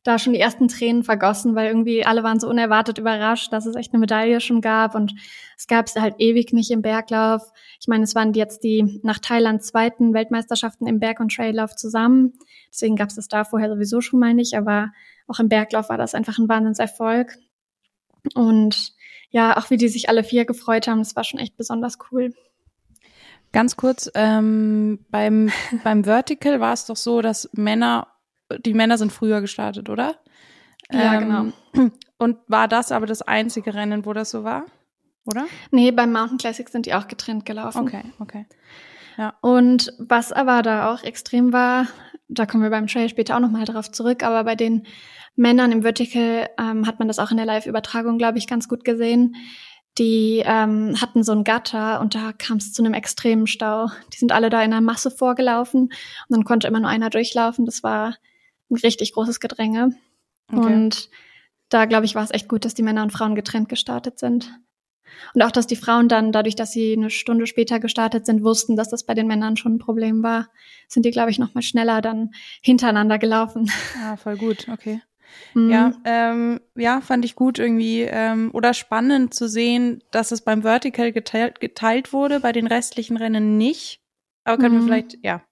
da 0.03 0.19
schon 0.19 0.33
die 0.33 0.41
ersten 0.41 0.69
Tränen 0.69 1.05
vergossen, 1.05 1.55
weil 1.55 1.69
irgendwie 1.69 2.07
alle 2.07 2.23
waren 2.23 2.41
so 2.41 2.49
unerwartet 2.49 2.99
überrascht, 2.99 3.53
dass 3.53 3.67
es 3.67 3.77
echt 3.77 3.93
eine 3.93 4.01
Medaille 4.01 4.41
schon 4.41 4.63
gab 4.63 4.95
und 4.95 5.15
es 5.59 5.67
gab 5.67 5.87
es 5.87 5.97
halt 5.97 6.15
ewig 6.19 6.53
nicht 6.55 6.71
im 6.71 6.81
Berglauf. 6.81 7.43
Ich 7.81 7.87
meine, 7.87 8.05
es 8.05 8.15
waren 8.15 8.33
jetzt 8.33 8.65
die 8.65 9.01
nach 9.03 9.19
Thailand 9.19 9.63
zweiten 9.63 10.15
Weltmeisterschaften 10.15 10.87
im 10.87 11.01
Berg- 11.01 11.21
und 11.21 11.35
Traillauf 11.35 11.77
zusammen. 11.77 12.33
Deswegen 12.73 12.97
gab 12.97 13.11
es 13.11 13.17
das 13.17 13.29
da 13.29 13.45
vorher 13.45 13.69
sowieso 13.69 14.01
schon 14.01 14.21
mal 14.21 14.33
nicht, 14.33 14.55
aber 14.55 14.91
auch 15.27 15.39
im 15.39 15.49
Berglauf 15.49 15.91
war 15.91 15.99
das 15.99 16.15
einfach 16.15 16.39
ein 16.39 16.49
Wahnsinnserfolg. 16.49 17.37
Und 18.35 18.95
ja, 19.31 19.57
auch 19.59 19.69
wie 19.71 19.77
die 19.77 19.89
sich 19.89 20.09
alle 20.09 20.25
vier 20.25 20.47
gefreut 20.47 20.89
haben, 20.89 21.01
das 21.01 21.15
war 21.15 21.25
schon 21.25 21.41
echt 21.41 21.57
besonders 21.59 21.99
cool. 22.11 22.33
Ganz 23.53 23.77
kurz, 23.77 24.11
ähm, 24.15 25.05
beim, 25.11 25.51
beim 25.85 26.05
Vertical 26.05 26.61
war 26.61 26.73
es 26.73 26.87
doch 26.87 26.97
so, 26.97 27.21
dass 27.21 27.51
Männer 27.53 28.07
die 28.59 28.75
Männer 28.75 28.99
sind 28.99 29.13
früher 29.13 29.41
gestartet, 29.41 29.89
oder? 29.89 30.17
Ja, 30.91 31.15
ähm, 31.15 31.53
genau. 31.73 31.91
Und 32.19 32.39
war 32.49 32.69
das 32.69 32.93
aber 32.93 33.07
das 33.07 33.23
einzige 33.23 33.75
Rennen, 33.75 34.05
wo 34.05 34.13
das 34.13 34.31
so 34.31 34.45
war? 34.45 34.67
Oder? 35.25 35.47
Nee, 35.71 35.91
beim 35.91 36.13
Mountain 36.13 36.39
Classic 36.39 36.69
sind 36.69 36.87
die 36.87 36.95
auch 36.95 37.09
getrennt 37.09 37.47
gelaufen. 37.47 37.83
Okay, 37.83 38.03
okay. 38.19 38.47
Ja. 39.17 39.35
Und 39.41 39.93
was 39.99 40.33
aber 40.33 40.63
da 40.63 40.93
auch 40.93 41.03
extrem 41.03 41.53
war, 41.53 41.87
da 42.29 42.47
kommen 42.47 42.63
wir 42.63 42.71
beim 42.71 42.87
Trail 42.87 43.09
später 43.09 43.37
auch 43.37 43.41
nochmal 43.41 43.65
drauf 43.65 43.91
zurück, 43.91 44.23
aber 44.23 44.45
bei 44.45 44.55
den 44.55 44.87
Männern 45.37 45.73
im 45.73 45.83
Vertical 45.83 46.49
ähm, 46.59 46.87
hat 46.87 46.99
man 46.99 47.09
das 47.09 47.19
auch 47.19 47.31
in 47.31 47.37
der 47.37 47.47
Live-Übertragung, 47.47 48.19
glaube 48.19 48.39
ich, 48.39 48.47
ganz 48.47 48.69
gut 48.69 48.85
gesehen. 48.85 49.37
Die 49.99 50.43
ähm, 50.45 51.01
hatten 51.01 51.23
so 51.23 51.33
ein 51.33 51.45
Gatter 51.45 52.01
und 52.01 52.15
da 52.15 52.33
kam 52.33 52.59
es 52.59 52.73
zu 52.73 52.83
einem 52.83 52.95
extremen 52.95 53.47
Stau. 53.47 53.89
Die 54.13 54.19
sind 54.19 54.33
alle 54.33 54.49
da 54.49 54.63
in 54.63 54.73
einer 54.73 54.81
Masse 54.81 55.11
vorgelaufen 55.11 55.83
und 55.83 55.93
dann 56.29 56.45
konnte 56.45 56.69
immer 56.69 56.81
nur 56.81 56.89
einer 56.89 57.11
durchlaufen. 57.11 57.67
Das 57.67 57.83
war 57.83 58.15
ein 58.71 58.77
richtig 58.77 59.13
großes 59.13 59.41
Gedränge. 59.41 59.95
Okay. 60.53 60.61
Und 60.61 61.11
da, 61.69 61.85
glaube 61.85 62.05
ich, 62.05 62.15
war 62.15 62.25
es 62.25 62.33
echt 62.33 62.49
gut, 62.49 62.65
dass 62.65 62.75
die 62.75 62.83
Männer 62.83 63.03
und 63.03 63.13
Frauen 63.13 63.35
getrennt 63.35 63.69
gestartet 63.69 64.19
sind. 64.19 64.53
Und 65.35 65.43
auch, 65.43 65.51
dass 65.51 65.67
die 65.67 65.77
Frauen 65.77 66.09
dann, 66.09 66.33
dadurch, 66.33 66.57
dass 66.57 66.73
sie 66.73 66.93
eine 66.93 67.11
Stunde 67.11 67.47
später 67.47 67.81
gestartet 67.81 68.27
sind, 68.27 68.43
wussten, 68.43 68.77
dass 68.77 68.91
das 68.91 69.05
bei 69.05 69.15
den 69.15 69.27
Männern 69.27 69.57
schon 69.57 69.75
ein 69.75 69.79
Problem 69.79 70.23
war, 70.23 70.49
sind 70.89 71.05
die, 71.05 71.11
glaube 71.11 71.31
ich, 71.31 71.39
noch 71.39 71.55
mal 71.55 71.63
schneller 71.63 72.01
dann 72.01 72.31
hintereinander 72.63 73.19
gelaufen. 73.19 73.71
Ah, 74.03 74.17
voll 74.17 74.37
gut, 74.37 74.69
okay. 74.73 75.01
Mhm. 75.55 75.71
Ja, 75.71 75.93
ähm, 76.05 76.61
ja, 76.77 77.01
fand 77.01 77.25
ich 77.25 77.35
gut 77.35 77.59
irgendwie 77.59 78.03
ähm, 78.03 78.51
oder 78.53 78.75
spannend 78.75 79.35
zu 79.35 79.49
sehen, 79.49 80.03
dass 80.11 80.33
es 80.33 80.43
beim 80.43 80.63
Vertical 80.63 81.13
geteilt, 81.13 81.61
geteilt 81.61 82.13
wurde, 82.13 82.41
bei 82.41 82.53
den 82.53 82.67
restlichen 82.67 83.17
Rennen 83.17 83.57
nicht. 83.57 84.01
Aber 84.45 84.59
können 84.59 84.77
mhm. 84.77 84.81
wir 84.81 84.87
vielleicht, 84.87 85.19
ja. 85.23 85.43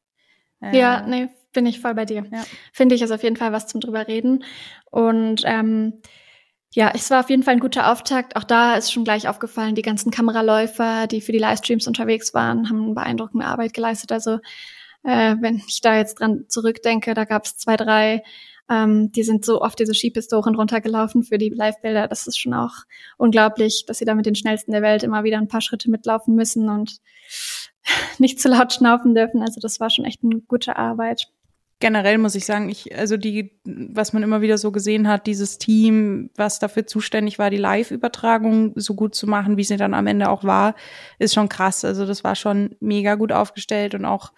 Äh, 0.60 0.76
ja, 0.76 1.06
nee, 1.06 1.28
bin 1.52 1.66
ich 1.66 1.80
voll 1.80 1.94
bei 1.94 2.04
dir. 2.04 2.24
Ja. 2.30 2.44
Finde 2.72 2.94
ich 2.94 3.02
ist 3.02 3.10
auf 3.10 3.22
jeden 3.22 3.36
Fall 3.36 3.52
was 3.52 3.66
zum 3.66 3.80
drüber 3.80 4.06
reden. 4.06 4.44
Und 4.90 5.42
ähm, 5.44 6.00
ja, 6.74 6.92
es 6.94 7.10
war 7.10 7.20
auf 7.20 7.30
jeden 7.30 7.42
Fall 7.42 7.54
ein 7.54 7.60
guter 7.60 7.90
Auftakt. 7.90 8.36
Auch 8.36 8.44
da 8.44 8.76
ist 8.76 8.92
schon 8.92 9.04
gleich 9.04 9.28
aufgefallen, 9.28 9.74
die 9.74 9.82
ganzen 9.82 10.10
Kameraläufer, 10.10 11.06
die 11.06 11.20
für 11.20 11.32
die 11.32 11.38
Livestreams 11.38 11.86
unterwegs 11.86 12.34
waren, 12.34 12.68
haben 12.68 12.94
beeindruckende 12.94 13.46
Arbeit 13.46 13.72
geleistet. 13.72 14.12
Also 14.12 14.38
äh, 15.02 15.36
wenn 15.40 15.62
ich 15.66 15.80
da 15.80 15.96
jetzt 15.96 16.20
dran 16.20 16.44
zurückdenke, 16.48 17.14
da 17.14 17.24
gab 17.24 17.44
es 17.46 17.56
zwei, 17.56 17.76
drei, 17.76 18.22
ähm, 18.68 19.10
die 19.12 19.22
sind 19.22 19.46
so 19.46 19.62
oft 19.62 19.78
diese 19.78 19.94
Skipistoren 19.94 20.54
runtergelaufen 20.54 21.22
für 21.22 21.38
die 21.38 21.48
Live-Bilder. 21.48 22.06
Das 22.06 22.26
ist 22.26 22.38
schon 22.38 22.52
auch 22.52 22.74
unglaublich, 23.16 23.84
dass 23.86 23.98
sie 23.98 24.04
da 24.04 24.14
mit 24.14 24.26
den 24.26 24.34
schnellsten 24.34 24.72
der 24.72 24.82
Welt 24.82 25.02
immer 25.02 25.24
wieder 25.24 25.38
ein 25.38 25.48
paar 25.48 25.62
Schritte 25.62 25.90
mitlaufen 25.90 26.34
müssen 26.34 26.68
und 26.68 26.98
nicht 28.18 28.40
zu 28.40 28.48
laut 28.48 28.74
schnaufen 28.74 29.14
dürfen. 29.14 29.40
Also 29.40 29.58
das 29.60 29.80
war 29.80 29.88
schon 29.88 30.04
echt 30.04 30.22
eine 30.22 30.40
gute 30.42 30.76
Arbeit 30.76 31.32
generell 31.80 32.18
muss 32.18 32.34
ich 32.34 32.44
sagen, 32.44 32.68
ich, 32.68 32.96
also 32.96 33.16
die, 33.16 33.60
was 33.64 34.12
man 34.12 34.22
immer 34.22 34.40
wieder 34.40 34.58
so 34.58 34.72
gesehen 34.72 35.08
hat, 35.08 35.26
dieses 35.26 35.58
Team, 35.58 36.30
was 36.36 36.58
dafür 36.58 36.86
zuständig 36.86 37.38
war, 37.38 37.50
die 37.50 37.56
Live-Übertragung 37.56 38.72
so 38.76 38.94
gut 38.94 39.14
zu 39.14 39.26
machen, 39.26 39.56
wie 39.56 39.64
sie 39.64 39.76
dann 39.76 39.94
am 39.94 40.06
Ende 40.06 40.28
auch 40.28 40.44
war, 40.44 40.74
ist 41.18 41.34
schon 41.34 41.48
krass. 41.48 41.84
Also 41.84 42.06
das 42.06 42.24
war 42.24 42.34
schon 42.34 42.76
mega 42.80 43.14
gut 43.14 43.32
aufgestellt 43.32 43.94
und 43.94 44.04
auch 44.04 44.32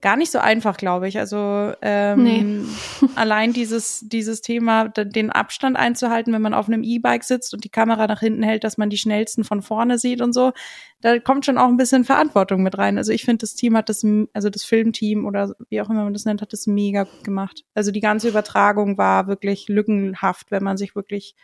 gar 0.00 0.16
nicht 0.16 0.30
so 0.30 0.38
einfach, 0.38 0.76
glaube 0.76 1.08
ich. 1.08 1.18
Also 1.18 1.72
ähm, 1.82 2.22
nee. 2.22 3.08
allein 3.16 3.52
dieses, 3.52 4.04
dieses 4.06 4.40
Thema, 4.40 4.88
den 4.88 5.30
Abstand 5.30 5.76
einzuhalten, 5.76 6.32
wenn 6.32 6.42
man 6.42 6.54
auf 6.54 6.68
einem 6.68 6.82
E-Bike 6.82 7.24
sitzt 7.24 7.54
und 7.54 7.64
die 7.64 7.68
Kamera 7.68 8.06
nach 8.06 8.20
hinten 8.20 8.42
hält, 8.42 8.64
dass 8.64 8.78
man 8.78 8.90
die 8.90 8.98
schnellsten 8.98 9.44
von 9.44 9.62
vorne 9.62 9.98
sieht 9.98 10.20
und 10.20 10.32
so, 10.32 10.52
da 11.00 11.18
kommt 11.18 11.46
schon 11.46 11.58
auch 11.58 11.68
ein 11.68 11.76
bisschen 11.76 12.04
Verantwortung 12.04 12.62
mit 12.62 12.78
rein. 12.78 12.98
Also 12.98 13.12
ich 13.12 13.24
finde, 13.24 13.38
das 13.38 13.54
Team 13.54 13.76
hat 13.76 13.88
das, 13.88 14.04
also 14.32 14.50
das 14.50 14.64
Filmteam 14.64 15.26
oder 15.26 15.54
wie 15.68 15.80
auch 15.80 15.90
immer 15.90 16.04
man 16.04 16.12
das 16.12 16.24
nennt, 16.24 16.42
hat 16.42 16.52
das 16.52 16.66
mega 16.66 17.04
gut 17.04 17.24
gemacht. 17.24 17.64
Also 17.74 17.90
die 17.90 18.00
ganze 18.00 18.28
Übertragung 18.28 18.98
war 18.98 19.26
wirklich 19.28 19.68
lückenhaft, 19.68 20.50
wenn 20.50 20.64
man 20.64 20.76
sich 20.76 20.94
wirklich 20.94 21.34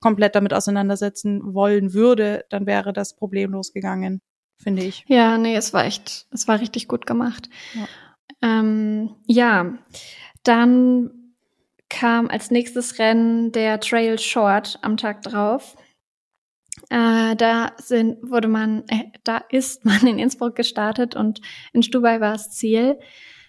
komplett 0.00 0.34
damit 0.34 0.52
auseinandersetzen 0.52 1.54
wollen 1.54 1.94
würde, 1.94 2.44
dann 2.50 2.66
wäre 2.66 2.92
das 2.92 3.14
problemlos 3.14 3.72
gegangen 3.72 4.20
finde 4.56 4.84
ich. 4.84 5.04
Ja, 5.08 5.38
nee, 5.38 5.56
es 5.56 5.72
war 5.72 5.84
echt, 5.84 6.26
es 6.30 6.48
war 6.48 6.60
richtig 6.60 6.88
gut 6.88 7.06
gemacht. 7.06 7.48
Ja, 7.74 7.88
ähm, 8.42 9.14
ja. 9.26 9.78
dann 10.42 11.10
kam 11.88 12.28
als 12.28 12.50
nächstes 12.50 12.98
Rennen 12.98 13.52
der 13.52 13.80
Trail 13.80 14.18
Short 14.18 14.78
am 14.82 14.96
Tag 14.96 15.22
drauf. 15.22 15.76
Äh, 16.90 17.36
da 17.36 17.72
sind, 17.78 18.18
wurde 18.22 18.48
man, 18.48 18.84
äh, 18.88 19.04
da 19.24 19.38
ist 19.50 19.84
man 19.84 20.06
in 20.06 20.18
Innsbruck 20.18 20.56
gestartet 20.56 21.16
und 21.16 21.40
in 21.72 21.82
Stubai 21.82 22.20
war 22.20 22.32
das 22.32 22.50
Ziel. 22.50 22.98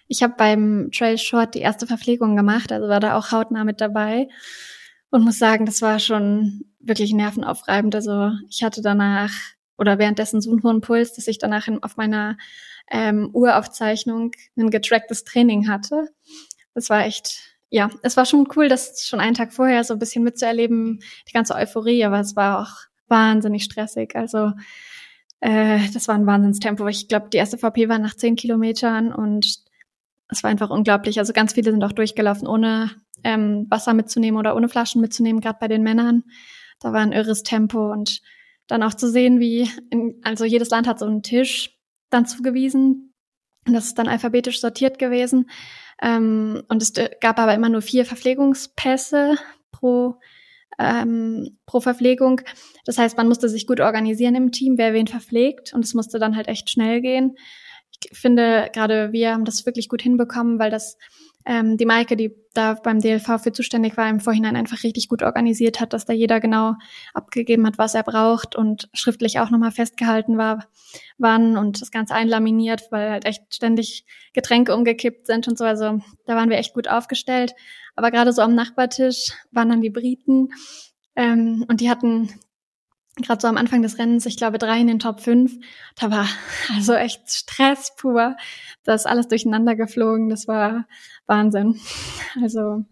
Ich 0.06 0.22
habe 0.22 0.34
beim 0.38 0.90
Trail 0.92 1.18
Short 1.18 1.54
die 1.54 1.60
erste 1.60 1.86
Verpflegung 1.86 2.36
gemacht, 2.36 2.72
also 2.72 2.88
war 2.88 3.00
da 3.00 3.16
auch 3.16 3.30
hautnah 3.30 3.64
mit 3.64 3.80
dabei 3.80 4.28
und 5.10 5.24
muss 5.24 5.38
sagen, 5.38 5.66
das 5.66 5.82
war 5.82 5.98
schon 5.98 6.64
wirklich 6.80 7.12
nervenaufreibend. 7.12 7.94
Also 7.94 8.30
ich 8.48 8.62
hatte 8.62 8.80
danach 8.82 9.32
oder 9.78 9.98
währenddessen 9.98 10.40
so 10.40 10.50
einen 10.50 10.62
hohen 10.62 10.80
Puls, 10.80 11.14
dass 11.14 11.28
ich 11.28 11.38
danach 11.38 11.68
in, 11.68 11.82
auf 11.82 11.96
meiner 11.96 12.36
ähm, 12.90 13.30
Uraufzeichnung 13.32 14.32
ein 14.56 14.70
getracktes 14.70 15.24
Training 15.24 15.68
hatte. 15.68 16.08
Das 16.74 16.90
war 16.90 17.04
echt, 17.04 17.40
ja, 17.70 17.90
es 18.02 18.16
war 18.16 18.26
schon 18.26 18.48
cool, 18.56 18.68
das 18.68 19.06
schon 19.06 19.20
einen 19.20 19.34
Tag 19.34 19.52
vorher 19.52 19.84
so 19.84 19.94
ein 19.94 19.98
bisschen 19.98 20.24
mitzuerleben, 20.24 21.00
die 21.28 21.32
ganze 21.32 21.54
Euphorie, 21.54 22.04
aber 22.04 22.20
es 22.20 22.36
war 22.36 22.60
auch 22.60 22.88
wahnsinnig 23.08 23.64
stressig. 23.64 24.14
Also 24.16 24.52
äh, 25.40 25.80
das 25.92 26.08
war 26.08 26.14
ein 26.14 26.26
Wahnsinnstempo. 26.26 26.86
Ich 26.88 27.08
glaube, 27.08 27.28
die 27.32 27.38
erste 27.38 27.58
VP 27.58 27.88
war 27.88 27.98
nach 27.98 28.14
zehn 28.14 28.36
Kilometern 28.36 29.12
und 29.12 29.62
es 30.28 30.42
war 30.42 30.50
einfach 30.50 30.70
unglaublich. 30.70 31.18
Also 31.18 31.32
ganz 31.32 31.54
viele 31.54 31.70
sind 31.70 31.84
auch 31.84 31.92
durchgelaufen, 31.92 32.46
ohne 32.46 32.90
ähm, 33.24 33.66
Wasser 33.68 33.94
mitzunehmen 33.94 34.38
oder 34.38 34.56
ohne 34.56 34.68
Flaschen 34.68 35.00
mitzunehmen, 35.00 35.40
gerade 35.40 35.58
bei 35.60 35.68
den 35.68 35.82
Männern. 35.82 36.24
Da 36.80 36.92
war 36.92 37.00
ein 37.00 37.12
irres 37.12 37.42
Tempo 37.42 37.90
und 37.90 38.20
dann 38.68 38.82
auch 38.82 38.94
zu 38.94 39.10
sehen, 39.10 39.40
wie, 39.40 39.68
in, 39.90 40.20
also 40.22 40.44
jedes 40.44 40.70
Land 40.70 40.86
hat 40.86 40.98
so 40.98 41.06
einen 41.06 41.22
Tisch 41.22 41.76
dann 42.10 42.26
zugewiesen. 42.26 43.14
Und 43.66 43.74
das 43.74 43.86
ist 43.86 43.98
dann 43.98 44.08
alphabetisch 44.08 44.60
sortiert 44.60 44.98
gewesen. 44.98 45.50
Ähm, 46.00 46.62
und 46.68 46.82
es 46.82 46.92
gab 47.20 47.38
aber 47.38 47.54
immer 47.54 47.68
nur 47.68 47.82
vier 47.82 48.04
Verpflegungspässe 48.04 49.36
pro, 49.72 50.14
ähm, 50.78 51.58
pro 51.66 51.80
Verpflegung. 51.80 52.42
Das 52.84 52.98
heißt, 52.98 53.16
man 53.16 53.28
musste 53.28 53.48
sich 53.48 53.66
gut 53.66 53.80
organisieren 53.80 54.36
im 54.36 54.52
Team, 54.52 54.78
wer 54.78 54.92
wen 54.92 55.06
verpflegt. 55.06 55.72
Und 55.74 55.84
es 55.84 55.94
musste 55.94 56.18
dann 56.18 56.36
halt 56.36 56.48
echt 56.48 56.70
schnell 56.70 57.00
gehen. 57.00 57.36
Ich 57.90 58.16
finde, 58.16 58.70
gerade 58.72 59.12
wir 59.12 59.32
haben 59.32 59.44
das 59.44 59.66
wirklich 59.66 59.88
gut 59.88 60.02
hinbekommen, 60.02 60.58
weil 60.58 60.70
das 60.70 60.98
ähm, 61.48 61.78
die 61.78 61.86
Maike, 61.86 62.14
die 62.14 62.36
da 62.52 62.74
beim 62.74 63.00
DLV 63.00 63.42
für 63.42 63.52
zuständig 63.52 63.96
war, 63.96 64.06
im 64.10 64.20
Vorhinein 64.20 64.54
einfach 64.54 64.84
richtig 64.84 65.08
gut 65.08 65.22
organisiert 65.22 65.80
hat, 65.80 65.94
dass 65.94 66.04
da 66.04 66.12
jeder 66.12 66.40
genau 66.40 66.74
abgegeben 67.14 67.66
hat, 67.66 67.78
was 67.78 67.94
er 67.94 68.02
braucht 68.02 68.54
und 68.54 68.90
schriftlich 68.92 69.40
auch 69.40 69.48
nochmal 69.48 69.70
festgehalten 69.70 70.36
war, 70.36 70.66
wann 71.16 71.56
und 71.56 71.80
das 71.80 71.90
Ganze 71.90 72.14
einlaminiert, 72.14 72.88
weil 72.90 73.10
halt 73.10 73.24
echt 73.24 73.54
ständig 73.54 74.04
Getränke 74.34 74.76
umgekippt 74.76 75.26
sind 75.26 75.48
und 75.48 75.56
so. 75.56 75.64
Also 75.64 76.00
da 76.26 76.36
waren 76.36 76.50
wir 76.50 76.58
echt 76.58 76.74
gut 76.74 76.86
aufgestellt. 76.86 77.54
Aber 77.96 78.10
gerade 78.10 78.32
so 78.34 78.42
am 78.42 78.54
Nachbartisch 78.54 79.32
waren 79.50 79.70
dann 79.70 79.80
die 79.80 79.90
Briten 79.90 80.50
ähm, 81.16 81.64
und 81.66 81.80
die 81.80 81.88
hatten 81.88 82.28
gerade 83.22 83.40
so 83.40 83.48
am 83.48 83.56
Anfang 83.56 83.82
des 83.82 83.98
Rennens, 83.98 84.26
ich 84.26 84.36
glaube, 84.36 84.58
drei 84.58 84.80
in 84.80 84.86
den 84.86 84.98
Top 84.98 85.20
5. 85.20 85.52
Da 85.96 86.10
war 86.10 86.26
also 86.74 86.94
echt 86.94 87.30
Stress 87.30 87.94
pur. 87.96 88.36
Da 88.84 88.94
ist 88.94 89.06
alles 89.06 89.28
durcheinander 89.28 89.76
geflogen. 89.76 90.28
Das 90.28 90.48
war 90.48 90.86
Wahnsinn. 91.26 91.80
Also, 92.42 92.84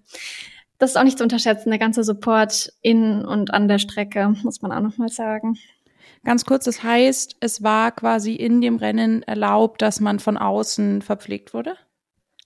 das 0.79 0.91
ist 0.91 0.97
auch 0.97 1.05
nicht 1.05 1.19
zu 1.19 1.25
unterschätzen, 1.25 1.71
der 1.71 1.79
ganze 1.79 2.03
Support 2.03 2.73
in 2.83 3.25
und 3.25 3.53
an 3.55 3.69
der 3.69 3.79
Strecke, 3.79 4.35
muss 4.43 4.63
man 4.63 4.73
auch 4.73 4.81
nochmal 4.81 5.09
sagen. 5.09 5.57
Ganz 6.25 6.45
kurz, 6.45 6.65
das 6.65 6.83
heißt, 6.83 7.37
es 7.41 7.63
war 7.63 7.93
quasi 7.93 8.35
in 8.35 8.61
dem 8.61 8.77
Rennen 8.77 9.23
erlaubt, 9.23 9.81
dass 9.83 10.01
man 10.01 10.19
von 10.19 10.37
außen 10.37 11.03
verpflegt 11.03 11.55
wurde? 11.55 11.77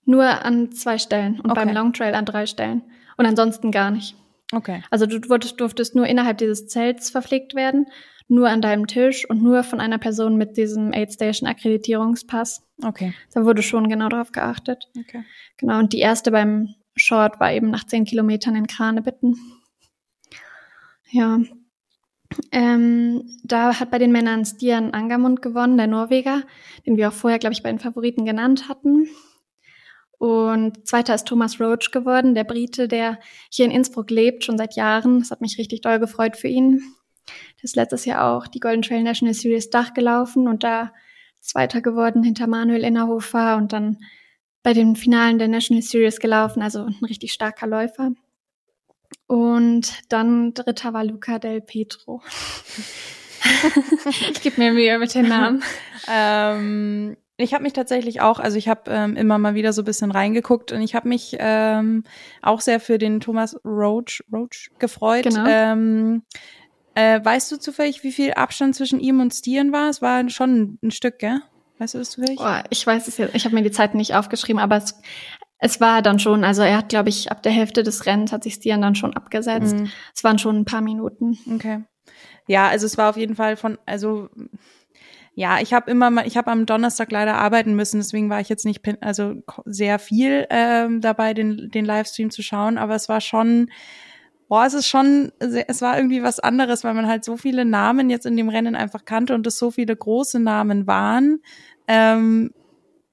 Nur 0.04 0.44
an 0.44 0.72
zwei 0.72 0.98
Stellen 0.98 1.40
und 1.40 1.50
okay. 1.50 1.64
beim 1.64 1.74
Long 1.74 1.92
Trail 1.92 2.14
an 2.14 2.26
drei 2.26 2.46
Stellen. 2.46 2.82
Und 3.16 3.26
ansonsten 3.26 3.70
gar 3.70 3.90
nicht. 3.90 4.16
Okay. 4.52 4.82
Also 4.90 5.06
du 5.06 5.20
durftest, 5.20 5.94
nur 5.94 6.06
innerhalb 6.06 6.38
dieses 6.38 6.66
Zelts 6.66 7.10
verpflegt 7.10 7.54
werden, 7.54 7.86
nur 8.28 8.48
an 8.48 8.62
deinem 8.62 8.86
Tisch 8.86 9.28
und 9.28 9.42
nur 9.42 9.62
von 9.62 9.80
einer 9.80 9.98
Person 9.98 10.36
mit 10.36 10.56
diesem 10.56 10.92
Aid 10.92 11.12
Station 11.12 11.48
Akkreditierungspass. 11.48 12.66
Okay. 12.82 13.14
Da 13.32 13.44
wurde 13.44 13.62
schon 13.62 13.88
genau 13.88 14.08
darauf 14.08 14.32
geachtet. 14.32 14.88
Okay. 14.98 15.24
Genau. 15.56 15.78
Und 15.78 15.92
die 15.92 15.98
erste 15.98 16.30
beim 16.30 16.74
Short 16.96 17.40
war 17.40 17.52
eben 17.52 17.70
nach 17.70 17.84
zehn 17.84 18.04
Kilometern 18.04 18.56
in 18.56 18.66
Krane 18.66 19.02
bitten. 19.02 19.36
Ja. 21.10 21.40
Ähm, 22.52 23.38
da 23.42 23.80
hat 23.80 23.90
bei 23.90 23.98
den 23.98 24.12
Männern 24.12 24.44
Stian 24.44 24.92
Angermund 24.92 25.42
gewonnen, 25.42 25.76
der 25.76 25.88
Norweger, 25.88 26.42
den 26.86 26.96
wir 26.96 27.08
auch 27.08 27.12
vorher, 27.12 27.40
glaube 27.40 27.54
ich, 27.54 27.62
bei 27.62 27.70
den 27.70 27.80
Favoriten 27.80 28.24
genannt 28.24 28.68
hatten. 28.68 29.08
Und 30.20 30.86
zweiter 30.86 31.14
ist 31.14 31.26
Thomas 31.26 31.58
Roach 31.58 31.92
geworden, 31.92 32.34
der 32.34 32.44
Brite, 32.44 32.88
der 32.88 33.18
hier 33.48 33.64
in 33.64 33.70
Innsbruck 33.70 34.10
lebt, 34.10 34.44
schon 34.44 34.58
seit 34.58 34.76
Jahren. 34.76 35.20
Das 35.20 35.30
hat 35.30 35.40
mich 35.40 35.56
richtig 35.56 35.80
doll 35.80 35.98
gefreut 35.98 36.36
für 36.36 36.46
ihn. 36.46 36.82
Der 37.56 37.64
ist 37.64 37.74
letztes 37.74 38.04
Jahr 38.04 38.30
auch 38.30 38.46
die 38.46 38.60
Golden 38.60 38.82
Trail 38.82 39.02
National 39.02 39.32
Series 39.32 39.70
Dach 39.70 39.94
gelaufen 39.94 40.46
und 40.46 40.62
da 40.62 40.92
Zweiter 41.40 41.80
geworden 41.80 42.22
hinter 42.22 42.48
Manuel 42.48 42.84
Innerhofer 42.84 43.56
und 43.56 43.72
dann 43.72 43.96
bei 44.62 44.74
den 44.74 44.94
Finalen 44.94 45.38
der 45.38 45.48
National 45.48 45.82
Series 45.82 46.20
gelaufen, 46.20 46.60
also 46.60 46.84
ein 46.84 46.98
richtig 47.02 47.32
starker 47.32 47.66
Läufer. 47.66 48.12
Und 49.26 49.90
dann 50.10 50.52
Dritter 50.52 50.92
war 50.92 51.02
Luca 51.02 51.38
Del 51.38 51.62
Petro. 51.62 52.20
ich 54.32 54.42
gebe 54.42 54.60
mir 54.60 54.74
Mühe 54.74 54.98
mit 54.98 55.14
den 55.14 55.28
Namen. 55.28 55.62
ähm, 56.12 57.16
ich 57.40 57.54
habe 57.54 57.62
mich 57.62 57.72
tatsächlich 57.72 58.20
auch, 58.20 58.38
also 58.38 58.56
ich 58.56 58.68
habe 58.68 58.90
ähm, 58.90 59.16
immer 59.16 59.38
mal 59.38 59.54
wieder 59.54 59.72
so 59.72 59.82
ein 59.82 59.84
bisschen 59.84 60.10
reingeguckt 60.10 60.72
und 60.72 60.80
ich 60.82 60.94
habe 60.94 61.08
mich 61.08 61.36
ähm, 61.38 62.04
auch 62.42 62.60
sehr 62.60 62.80
für 62.80 62.98
den 62.98 63.20
Thomas 63.20 63.56
Roach, 63.64 64.22
Roach 64.32 64.70
gefreut. 64.78 65.24
Genau. 65.24 65.44
Ähm, 65.46 66.22
äh, 66.94 67.24
weißt 67.24 67.50
du 67.52 67.56
zufällig, 67.58 68.02
wie 68.02 68.12
viel 68.12 68.32
Abstand 68.32 68.74
zwischen 68.74 69.00
ihm 69.00 69.20
und 69.20 69.32
Stieren 69.32 69.72
war? 69.72 69.88
Es 69.88 70.02
war 70.02 70.28
schon 70.28 70.78
ein 70.82 70.90
Stück, 70.90 71.18
gell? 71.18 71.40
Weißt 71.78 71.94
du 71.94 71.98
das 71.98 72.10
zufällig? 72.10 72.38
Oh, 72.40 72.60
ich 72.68 72.86
weiß 72.86 73.08
es 73.08 73.16
jetzt, 73.16 73.34
ich 73.34 73.44
habe 73.44 73.54
mir 73.54 73.62
die 73.62 73.70
Zeiten 73.70 73.96
nicht 73.96 74.14
aufgeschrieben, 74.14 74.60
aber 74.60 74.76
es, 74.76 75.00
es 75.58 75.80
war 75.80 76.02
dann 76.02 76.18
schon, 76.18 76.44
also 76.44 76.62
er 76.62 76.78
hat, 76.78 76.88
glaube 76.88 77.08
ich, 77.08 77.30
ab 77.30 77.42
der 77.42 77.52
Hälfte 77.52 77.82
des 77.82 78.06
Rennens 78.06 78.32
hat 78.32 78.42
sich 78.42 78.54
Stieren 78.54 78.82
dann 78.82 78.94
schon 78.94 79.14
abgesetzt. 79.14 79.76
Mhm. 79.76 79.90
Es 80.14 80.24
waren 80.24 80.38
schon 80.38 80.56
ein 80.56 80.64
paar 80.64 80.82
Minuten. 80.82 81.38
Okay. 81.54 81.84
Ja, 82.46 82.68
also 82.68 82.86
es 82.86 82.98
war 82.98 83.10
auf 83.10 83.16
jeden 83.16 83.36
Fall 83.36 83.56
von, 83.56 83.78
also 83.86 84.28
ja, 85.34 85.60
ich 85.60 85.72
habe 85.72 85.90
immer 85.90 86.10
mal, 86.10 86.26
ich 86.26 86.36
habe 86.36 86.50
am 86.50 86.66
Donnerstag 86.66 87.10
leider 87.12 87.36
arbeiten 87.36 87.74
müssen, 87.74 87.98
deswegen 87.98 88.28
war 88.30 88.40
ich 88.40 88.48
jetzt 88.48 88.64
nicht 88.64 88.82
also 89.00 89.34
sehr 89.64 89.98
viel 89.98 90.46
ähm, 90.50 91.00
dabei, 91.00 91.34
den, 91.34 91.70
den 91.70 91.84
Livestream 91.84 92.30
zu 92.30 92.42
schauen, 92.42 92.78
aber 92.78 92.94
es 92.94 93.08
war 93.08 93.20
schon, 93.20 93.70
boah, 94.48 94.66
es 94.66 94.74
ist 94.74 94.88
schon, 94.88 95.32
es 95.38 95.80
war 95.80 95.96
irgendwie 95.96 96.22
was 96.22 96.40
anderes, 96.40 96.82
weil 96.82 96.94
man 96.94 97.06
halt 97.06 97.24
so 97.24 97.36
viele 97.36 97.64
Namen 97.64 98.10
jetzt 98.10 98.26
in 98.26 98.36
dem 98.36 98.48
Rennen 98.48 98.74
einfach 98.74 99.04
kannte 99.04 99.34
und 99.34 99.46
es 99.46 99.56
so 99.56 99.70
viele 99.70 99.94
große 99.94 100.40
Namen 100.40 100.88
waren. 100.88 101.40
Ähm, 101.86 102.52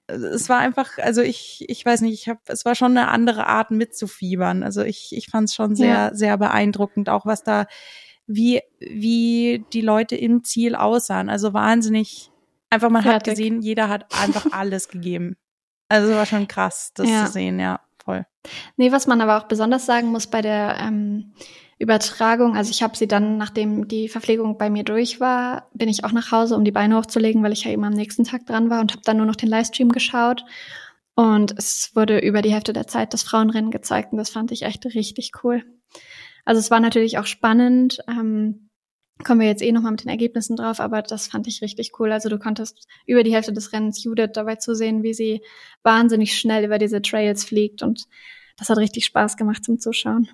es 0.08 0.50
war 0.50 0.60
einfach, 0.60 0.98
also 0.98 1.22
ich, 1.22 1.66
ich 1.68 1.86
weiß 1.86 2.02
nicht, 2.02 2.14
ich 2.14 2.30
habe, 2.30 2.40
es 2.48 2.66
war 2.66 2.76
schon 2.76 2.98
eine 2.98 3.10
andere 3.10 3.46
Art 3.46 3.72
mitzufiebern. 3.72 4.64
Also 4.64 4.82
ich, 4.82 5.10
ich 5.12 5.30
fand 5.30 5.50
es 5.50 5.56
schon 5.56 5.76
sehr, 5.76 5.88
ja. 5.88 6.14
sehr 6.14 6.38
beeindruckend, 6.38 7.10
auch 7.10 7.26
was 7.26 7.44
da 7.44 7.68
wie, 8.27 8.62
wie 8.79 9.65
die 9.74 9.81
Leute 9.81 10.15
im 10.15 10.43
Ziel 10.43 10.75
aussahen. 10.75 11.29
Also 11.29 11.53
wahnsinnig, 11.53 12.29
einfach 12.69 12.89
man 12.89 13.03
Fertig. 13.03 13.15
hat 13.15 13.38
gesehen, 13.38 13.62
jeder 13.62 13.89
hat 13.89 14.05
einfach 14.22 14.46
alles 14.51 14.89
gegeben. 14.89 15.38
Also 15.89 16.13
war 16.13 16.25
schon 16.25 16.48
krass, 16.48 16.91
das 16.93 17.10
ja. 17.10 17.25
zu 17.25 17.31
sehen, 17.31 17.60
ja, 17.60 17.79
voll. 18.03 18.25
Nee, 18.75 18.91
was 18.91 19.07
man 19.07 19.22
aber 19.22 19.38
auch 19.38 19.48
besonders 19.48 19.86
sagen 19.86 20.10
muss 20.10 20.27
bei 20.27 20.41
der 20.41 20.77
ähm, 20.81 21.31
Übertragung, 21.79 22.57
also 22.57 22.72
ich 22.72 22.84
habe 22.84 22.98
sie 22.98 23.07
dann, 23.07 23.38
nachdem 23.38 23.88
die 23.88 24.10
Verpflegung 24.10 24.57
bei 24.57 24.69
mir 24.69 24.84
durch 24.84 25.22
war, 25.22 25.69
bin 25.74 25.88
ich 25.88 26.03
auch 26.03 26.12
nach 26.12 26.31
Hause, 26.31 26.55
um 26.55 26.65
die 26.65 26.72
Beine 26.72 26.98
hochzulegen, 26.98 27.41
weil 27.41 27.53
ich 27.53 27.63
ja 27.63 27.72
eben 27.72 27.86
am 27.86 27.93
nächsten 27.93 28.25
Tag 28.25 28.46
dran 28.46 28.69
war 28.69 28.81
und 28.81 28.91
habe 28.91 29.03
dann 29.05 29.17
nur 29.17 29.25
noch 29.25 29.36
den 29.38 29.50
Livestream 29.50 29.89
geschaut. 29.89 30.43
Und 31.15 31.57
es 31.57 31.96
wurde 31.96 32.19
über 32.19 32.41
die 32.41 32.53
Hälfte 32.53 32.74
der 32.74 32.88
Zeit 32.88 33.13
das 33.13 33.24
Frauenrennen 33.24 33.72
gezeigt 33.72 34.12
und 34.12 34.17
das 34.17 34.29
fand 34.29 34.51
ich 34.51 34.63
echt 34.63 34.86
richtig 34.86 35.31
cool. 35.43 35.63
Also 36.48 36.60
es 36.60 36.72
war 36.72 36.80
natürlich 36.80 37.18
auch 37.18 37.25
spannend. 37.25 38.00
Ähm, 38.08 38.70
kommen 39.25 39.42
wir 39.42 39.48
jetzt 39.48 39.62
eh 39.62 39.74
nochmal 39.74 39.92
mit 39.92 40.06
den 40.06 40.10
Ergebnissen 40.10 40.56
drauf, 40.56 40.80
aber 40.80 41.01
das 41.01 41.27
fand 41.27 41.46
ich 41.46 41.62
richtig 41.62 42.00
cool. 42.00 42.10
Also 42.10 42.30
du 42.30 42.39
konntest 42.39 42.88
über 43.06 43.24
die 43.24 43.34
Hälfte 43.34 43.51
des 43.51 43.74
Rennens 43.74 44.01
Judith 44.01 44.30
dabei 44.32 44.56
zu 44.56 44.74
sehen, 44.74 45.04
wie 45.04 45.13
sie 45.13 45.42
wahnsinnig 45.84 46.39
schnell 46.39 46.63
über 46.63 46.77
diese 46.77 47.01
Trails 47.01 47.44
fliegt 47.44 47.84
und 47.84 48.06
das 48.58 48.70
hat 48.70 48.77
richtig 48.77 49.04
Spaß 49.04 49.36
gemacht 49.36 49.66
zum 49.66 49.77
Zuschauen. 49.77 50.30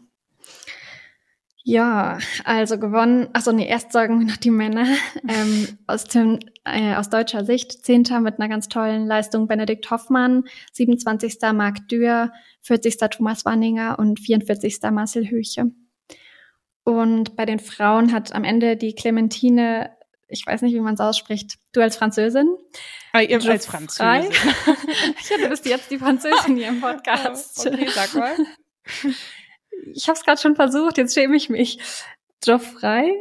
Ja, 1.63 2.19
also 2.43 2.77
gewonnen. 2.77 3.29
Achso, 3.33 3.51
nee, 3.51 3.67
erst 3.67 3.91
sagen 3.91 4.19
wir 4.19 4.27
noch 4.27 4.37
die 4.37 4.51
Männer. 4.51 4.85
Ähm, 5.27 5.79
aus, 5.87 6.03
dem, 6.03 6.37
äh, 6.63 6.93
aus 6.95 7.09
deutscher 7.09 7.43
Sicht, 7.43 7.83
Zehnter 7.85 8.19
mit 8.19 8.39
einer 8.39 8.49
ganz 8.49 8.67
tollen 8.67 9.07
Leistung 9.07 9.47
Benedikt 9.47 9.89
Hoffmann, 9.89 10.43
27. 10.73 11.37
Marc 11.53 11.87
Dürr, 11.87 12.31
40. 12.61 12.97
Thomas 13.09 13.45
Wanninger 13.45 13.97
und 13.97 14.19
44. 14.19 14.79
Marcel 14.91 15.31
Höche. 15.31 15.71
Und 16.83 17.35
bei 17.35 17.45
den 17.45 17.59
Frauen 17.59 18.11
hat 18.11 18.33
am 18.33 18.43
Ende 18.43 18.75
die 18.75 18.93
Clementine, 18.93 19.95
ich 20.27 20.45
weiß 20.45 20.61
nicht, 20.61 20.73
wie 20.73 20.79
man 20.79 20.95
es 20.95 20.99
ausspricht, 20.99 21.57
du 21.71 21.81
als 21.81 21.95
Französin. 21.95 22.57
Ah, 23.13 23.21
ihr 23.21 23.41
als 23.49 23.65
Französin. 23.65 24.29
ich 25.19 25.31
hatte 25.31 25.49
bis 25.49 25.63
jetzt 25.65 25.91
die 25.91 25.99
Französin 25.99 26.57
hier 26.57 26.69
im 26.69 26.81
Podcast. 26.81 27.65
Okay, 27.65 27.87
sag 27.89 28.13
mal. 28.15 28.35
Ich 29.93 30.07
habe 30.07 30.17
es 30.17 30.25
gerade 30.25 30.41
schon 30.41 30.55
versucht, 30.55 30.97
jetzt 30.97 31.13
schäme 31.13 31.35
ich 31.35 31.49
mich. 31.49 31.79
Geoffrey? 32.43 33.13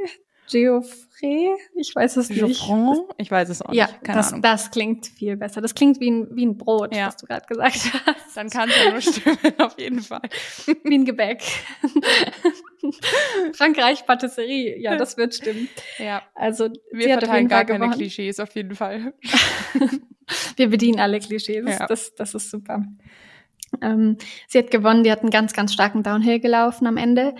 Geoffrey? 0.50 1.11
Ich 1.24 1.94
weiß 1.94 2.16
es 2.16 2.30
nicht. 2.30 2.40
Geoffrey? 2.40 3.00
Ich 3.16 3.30
weiß 3.30 3.48
es 3.48 3.62
auch 3.62 3.72
ja, 3.72 3.86
nicht. 3.86 4.02
Keine 4.02 4.18
das, 4.18 4.28
Ahnung. 4.30 4.42
das 4.42 4.72
klingt 4.72 5.06
viel 5.06 5.36
besser. 5.36 5.60
Das 5.60 5.72
klingt 5.74 6.00
wie 6.00 6.10
ein, 6.10 6.28
wie 6.34 6.44
ein 6.44 6.58
Brot, 6.58 6.94
ja. 6.94 7.06
was 7.06 7.16
du 7.16 7.26
gerade 7.26 7.46
gesagt 7.46 7.76
hast. 8.06 8.36
Dann 8.36 8.50
kann 8.50 8.68
es 8.68 8.76
ja 8.76 8.90
nur 8.90 9.00
stimmen, 9.00 9.60
auf 9.60 9.78
jeden 9.78 10.00
Fall. 10.00 10.22
Wie 10.84 10.94
ein 10.94 11.04
Gebäck. 11.04 11.42
Frankreich 13.54 14.04
Patisserie, 14.04 14.80
ja, 14.80 14.96
das 14.96 15.16
wird 15.16 15.34
stimmen. 15.34 15.68
Ja. 15.98 16.22
Also 16.34 16.70
wir 16.90 17.10
verteilen 17.10 17.46
gar 17.46 17.64
keine 17.64 17.78
gewonnen. 17.78 17.96
Klischees 17.96 18.40
auf 18.40 18.54
jeden 18.56 18.74
Fall. 18.74 19.14
wir 20.56 20.70
bedienen 20.70 20.98
alle 20.98 21.20
Klischees. 21.20 21.64
Ja. 21.68 21.86
Das, 21.86 22.16
das 22.16 22.34
ist 22.34 22.50
super. 22.50 22.84
Ähm, 23.80 24.18
sie 24.48 24.58
hat 24.58 24.70
gewonnen, 24.72 25.04
die 25.04 25.12
hat 25.12 25.20
einen 25.20 25.30
ganz, 25.30 25.52
ganz 25.52 25.72
starken 25.72 26.02
Downhill 26.02 26.40
gelaufen 26.40 26.86
am 26.86 26.96
Ende. 26.96 27.34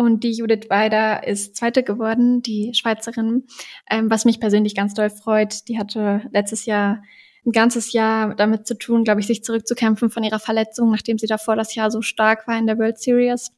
Und 0.00 0.24
die 0.24 0.32
Judith 0.32 0.70
Weider 0.70 1.26
ist 1.26 1.56
Zweite 1.56 1.82
geworden, 1.82 2.40
die 2.40 2.72
Schweizerin, 2.72 3.44
ähm, 3.90 4.10
was 4.10 4.24
mich 4.24 4.40
persönlich 4.40 4.74
ganz 4.74 4.94
doll 4.94 5.10
freut. 5.10 5.68
Die 5.68 5.78
hatte 5.78 6.22
letztes 6.32 6.64
Jahr 6.64 7.02
ein 7.44 7.52
ganzes 7.52 7.92
Jahr 7.92 8.34
damit 8.34 8.66
zu 8.66 8.78
tun, 8.78 9.04
glaube 9.04 9.20
ich, 9.20 9.26
sich 9.26 9.44
zurückzukämpfen 9.44 10.08
von 10.08 10.24
ihrer 10.24 10.38
Verletzung, 10.38 10.90
nachdem 10.90 11.18
sie 11.18 11.26
davor 11.26 11.54
das 11.54 11.74
Jahr 11.74 11.90
so 11.90 12.00
stark 12.00 12.48
war 12.48 12.58
in 12.58 12.66
der 12.66 12.78
World 12.78 12.98
Series. 12.98 13.52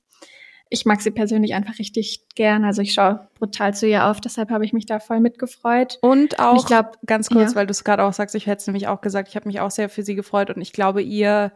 Ich 0.68 0.84
mag 0.84 1.00
sie 1.00 1.12
persönlich 1.12 1.54
einfach 1.54 1.78
richtig 1.78 2.24
gern. 2.34 2.64
Also 2.64 2.82
ich 2.82 2.92
schaue 2.92 3.28
brutal 3.38 3.72
zu 3.72 3.86
ihr 3.86 4.06
auf, 4.06 4.20
deshalb 4.20 4.50
habe 4.50 4.64
ich 4.64 4.72
mich 4.72 4.86
da 4.86 4.98
voll 4.98 5.20
mitgefreut. 5.20 6.00
Und 6.02 6.40
auch, 6.40 6.54
und 6.54 6.58
ich 6.58 6.66
glaube, 6.66 6.90
ganz 7.06 7.30
kurz, 7.30 7.52
ja. 7.52 7.56
weil 7.56 7.66
du 7.68 7.70
es 7.70 7.84
gerade 7.84 8.02
auch 8.02 8.14
sagst, 8.14 8.34
ich 8.34 8.48
hätte 8.48 8.62
es 8.62 8.66
nämlich 8.66 8.88
auch 8.88 9.00
gesagt, 9.00 9.28
ich 9.28 9.36
habe 9.36 9.46
mich 9.46 9.60
auch 9.60 9.70
sehr 9.70 9.88
für 9.88 10.02
sie 10.02 10.16
gefreut 10.16 10.50
und 10.50 10.60
ich 10.60 10.72
glaube, 10.72 11.02
ihr 11.02 11.52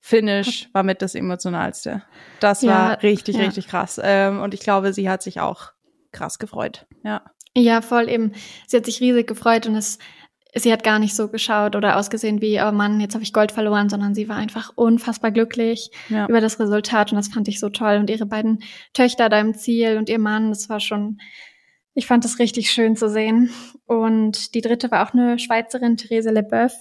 Finish 0.00 0.68
war 0.72 0.82
mit 0.82 1.02
das 1.02 1.14
emotionalste. 1.14 2.02
Das 2.40 2.62
ja, 2.62 2.70
war 2.70 3.02
richtig, 3.02 3.36
ja. 3.36 3.44
richtig 3.44 3.68
krass. 3.68 4.00
Ähm, 4.02 4.40
und 4.40 4.54
ich 4.54 4.60
glaube, 4.60 4.92
sie 4.92 5.08
hat 5.08 5.22
sich 5.22 5.40
auch 5.40 5.72
krass 6.10 6.38
gefreut. 6.38 6.86
Ja. 7.04 7.22
Ja, 7.56 7.82
voll 7.82 8.08
eben. 8.08 8.32
Sie 8.66 8.76
hat 8.76 8.86
sich 8.86 9.00
riesig 9.00 9.26
gefreut 9.26 9.66
und 9.66 9.76
es, 9.76 9.98
sie 10.54 10.72
hat 10.72 10.84
gar 10.84 10.98
nicht 10.98 11.14
so 11.14 11.28
geschaut 11.28 11.76
oder 11.76 11.96
ausgesehen 11.96 12.40
wie, 12.40 12.60
oh 12.60 12.72
Mann, 12.72 13.00
jetzt 13.00 13.14
habe 13.14 13.24
ich 13.24 13.32
Gold 13.32 13.52
verloren, 13.52 13.88
sondern 13.88 14.14
sie 14.14 14.28
war 14.28 14.36
einfach 14.36 14.72
unfassbar 14.76 15.32
glücklich 15.32 15.90
ja. 16.08 16.26
über 16.28 16.40
das 16.40 16.60
Resultat 16.60 17.12
und 17.12 17.16
das 17.16 17.28
fand 17.28 17.48
ich 17.48 17.58
so 17.58 17.68
toll. 17.68 17.96
Und 17.96 18.08
ihre 18.08 18.26
beiden 18.26 18.62
Töchter 18.94 19.28
da 19.28 19.40
im 19.40 19.54
Ziel 19.54 19.98
und 19.98 20.08
ihr 20.08 20.18
Mann, 20.18 20.50
das 20.50 20.68
war 20.68 20.80
schon, 20.80 21.18
ich 21.94 22.06
fand 22.06 22.24
das 22.24 22.38
richtig 22.38 22.70
schön 22.70 22.96
zu 22.96 23.10
sehen. 23.10 23.50
Und 23.84 24.54
die 24.54 24.60
dritte 24.60 24.90
war 24.90 25.06
auch 25.06 25.12
eine 25.12 25.38
Schweizerin, 25.38 25.96
Therese 25.96 26.30
Leboeuf. 26.30 26.72